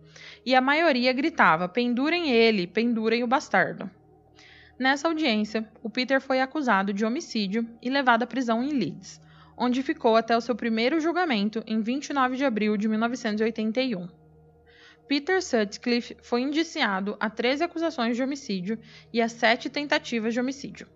E 0.44 0.54
a 0.54 0.60
maioria 0.60 1.12
gritava: 1.12 1.68
pendurem 1.68 2.30
ele, 2.30 2.66
pendurem 2.66 3.22
o 3.22 3.26
bastardo. 3.26 3.90
Nessa 4.78 5.08
audiência, 5.08 5.68
o 5.82 5.88
Peter 5.88 6.20
foi 6.20 6.40
acusado 6.40 6.92
de 6.92 7.04
homicídio 7.04 7.68
e 7.80 7.88
levado 7.88 8.24
à 8.24 8.26
prisão 8.26 8.62
em 8.62 8.72
Leeds, 8.72 9.20
onde 9.56 9.82
ficou 9.82 10.16
até 10.16 10.36
o 10.36 10.40
seu 10.40 10.54
primeiro 10.54 10.98
julgamento 11.00 11.62
em 11.66 11.80
29 11.80 12.36
de 12.36 12.44
abril 12.44 12.76
de 12.76 12.88
1981. 12.88 14.08
Peter 15.06 15.42
Sutcliffe 15.42 16.16
foi 16.22 16.40
indiciado 16.40 17.16
a 17.20 17.28
13 17.28 17.64
acusações 17.64 18.16
de 18.16 18.22
homicídio 18.22 18.78
e 19.12 19.20
a 19.20 19.28
7 19.28 19.68
tentativas 19.68 20.32
de 20.32 20.40
homicídio. 20.40 20.88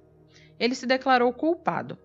Ele 0.58 0.74
se 0.74 0.86
declarou 0.86 1.32
culpado, 1.32 1.96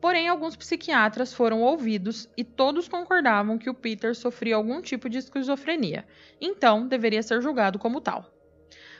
Porém, 0.00 0.28
alguns 0.28 0.56
psiquiatras 0.56 1.32
foram 1.32 1.60
ouvidos 1.60 2.28
e 2.36 2.44
todos 2.44 2.88
concordavam 2.88 3.58
que 3.58 3.68
o 3.68 3.74
Peter 3.74 4.14
sofria 4.14 4.54
algum 4.54 4.80
tipo 4.80 5.08
de 5.08 5.18
esquizofrenia, 5.18 6.06
então 6.40 6.86
deveria 6.86 7.22
ser 7.22 7.42
julgado 7.42 7.78
como 7.78 8.00
tal. 8.00 8.32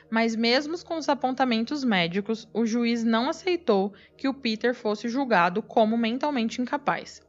Mas, 0.09 0.35
mesmo 0.35 0.83
com 0.83 0.97
os 0.97 1.07
apontamentos 1.07 1.83
médicos, 1.83 2.47
o 2.53 2.65
juiz 2.65 3.03
não 3.03 3.29
aceitou 3.29 3.93
que 4.17 4.27
o 4.27 4.33
Peter 4.33 4.73
fosse 4.73 5.07
julgado 5.07 5.61
como 5.61 5.97
mentalmente 5.97 6.61
incapaz. 6.61 7.21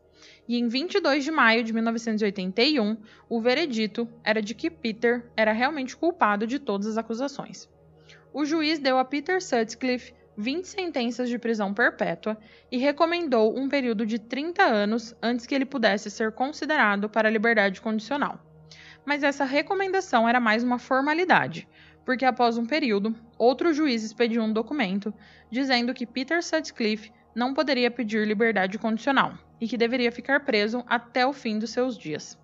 E 0.49 0.59
em 0.59 0.67
22 0.67 1.23
de 1.23 1.31
maio 1.31 1.63
de 1.63 1.73
1981, 1.73 2.97
o 3.29 3.41
veredito 3.41 4.09
era 4.25 4.43
de 4.43 4.55
que 4.55 4.71
Peter 4.71 5.31
era 5.37 5.53
realmente 5.53 5.97
culpado 5.97 6.47
de 6.47 6.59
todas 6.59 6.87
as 6.87 6.99
acusações. 6.99 7.69
O 8.33 8.45
juiz 8.45 8.79
deu 8.79 8.99
a 8.99 9.05
Peter 9.05 9.43
Sutcliffe 9.43 10.15
20 10.41 10.65
sentenças 10.67 11.29
de 11.29 11.39
prisão 11.39 11.75
perpétua 11.75 12.39
e 12.73 12.79
recomendou 12.79 13.57
um 13.59 13.69
período 13.69 14.07
de 14.07 14.19
30 14.19 14.63
anos 14.63 15.15
antes 15.23 15.47
que 15.47 15.55
ele 15.55 15.67
pudesse 15.67 16.11
ser 16.11 16.33
considerado 16.33 17.09
para 17.09 17.29
a 17.29 17.31
liberdade 17.31 17.81
condicional. 17.81 18.41
Mas 19.05 19.23
essa 19.23 19.45
recomendação 19.45 20.27
era 20.27 20.41
mais 20.41 20.63
uma 20.63 20.79
formalidade, 20.79 21.69
porque 22.05 22.25
após 22.25 22.57
um 22.57 22.65
período, 22.65 23.15
outro 23.37 23.73
juiz 23.75 24.03
expediu 24.03 24.43
um 24.43 24.53
documento 24.53 25.13
dizendo 25.51 25.93
que 25.93 26.07
Peter 26.07 26.43
Sutcliffe 26.43 27.13
não 27.35 27.53
poderia 27.53 27.91
pedir 27.91 28.27
liberdade 28.27 28.79
condicional, 28.79 29.35
e 29.61 29.69
que 29.69 29.77
deveria 29.77 30.11
ficar 30.11 30.41
preso 30.41 30.83
até 30.89 31.27
o 31.27 31.33
fim 31.33 31.59
dos 31.59 31.71
seus 31.71 31.97
dias. 31.99 32.39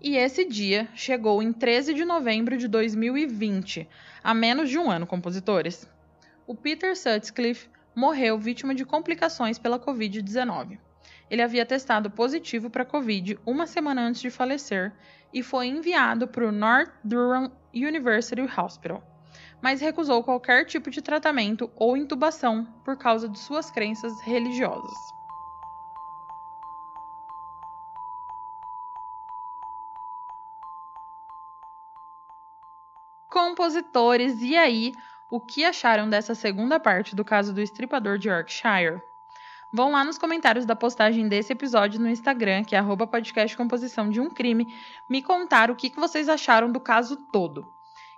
E 0.00 0.16
esse 0.16 0.44
dia 0.44 0.88
chegou 0.94 1.42
em 1.42 1.52
13 1.52 1.94
de 1.94 2.04
novembro 2.04 2.56
de 2.56 2.66
2020, 2.66 3.88
há 4.24 4.34
menos 4.34 4.68
de 4.68 4.78
um 4.78 4.90
ano, 4.90 5.06
compositores. 5.06 5.88
O 6.44 6.56
Peter 6.56 6.96
Sutcliffe 6.96 7.70
morreu 7.94 8.36
vítima 8.36 8.74
de 8.74 8.84
complicações 8.84 9.58
pela 9.58 9.78
Covid-19. 9.78 10.78
Ele 11.30 11.40
havia 11.40 11.64
testado 11.64 12.10
positivo 12.10 12.68
para 12.68 12.84
Covid 12.84 13.38
uma 13.46 13.66
semana 13.66 14.02
antes 14.02 14.20
de 14.20 14.30
falecer 14.30 14.92
e 15.32 15.42
foi 15.42 15.66
enviado 15.68 16.26
para 16.26 16.46
o 16.46 16.52
North 16.52 16.92
Durham 17.04 17.50
University 17.72 18.42
Hospital, 18.42 19.02
mas 19.62 19.80
recusou 19.80 20.22
qualquer 20.22 20.66
tipo 20.66 20.90
de 20.90 21.00
tratamento 21.00 21.70
ou 21.76 21.96
intubação 21.96 22.66
por 22.84 22.96
causa 22.96 23.28
de 23.28 23.38
suas 23.38 23.70
crenças 23.70 24.12
religiosas. 24.22 24.98
Compositores, 33.30 34.42
e 34.42 34.54
aí? 34.56 34.92
O 35.32 35.40
que 35.40 35.64
acharam 35.64 36.10
dessa 36.10 36.34
segunda 36.34 36.78
parte 36.78 37.16
do 37.16 37.24
caso 37.24 37.54
do 37.54 37.62
estripador 37.62 38.18
de 38.18 38.28
Yorkshire? 38.28 39.00
Vão 39.72 39.90
lá 39.90 40.04
nos 40.04 40.18
comentários 40.18 40.66
da 40.66 40.76
postagem 40.76 41.26
desse 41.26 41.54
episódio 41.54 41.98
no 41.98 42.10
Instagram, 42.10 42.64
que 42.64 42.76
é 42.76 42.82
@podcastcomposição 42.82 44.10
de 44.10 44.20
um 44.20 44.28
crime, 44.28 44.66
me 45.08 45.22
contar 45.22 45.70
o 45.70 45.74
que 45.74 45.90
vocês 45.96 46.28
acharam 46.28 46.70
do 46.70 46.78
caso 46.78 47.16
todo. 47.32 47.66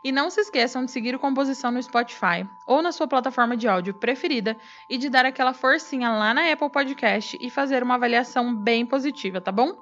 E 0.03 0.11
não 0.11 0.29
se 0.29 0.41
esqueçam 0.41 0.85
de 0.85 0.91
seguir 0.91 1.15
o 1.15 1.21
Composição 1.21 1.71
no 1.71 1.81
Spotify 1.81 2.51
ou 2.67 2.83
na 2.83 2.91
sua 2.91 3.07
plataforma 3.07 3.57
de 3.57 3.69
áudio 3.69 3.95
preferida 3.95 4.57
e 4.91 4.99
de 4.99 5.09
dar 5.09 5.25
aquela 5.25 5.55
forcinha 5.55 6.11
lá 6.11 6.35
na 6.35 6.51
Apple 6.51 6.69
Podcast 6.69 7.39
e 7.41 7.49
fazer 7.49 7.81
uma 7.85 7.95
avaliação 7.95 8.53
bem 8.53 8.85
positiva, 8.85 9.41
tá 9.41 9.53
bom? 9.53 9.73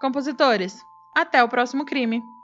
Compositores, 0.00 0.84
até 1.14 1.44
o 1.44 1.48
próximo 1.48 1.84
crime! 1.84 2.41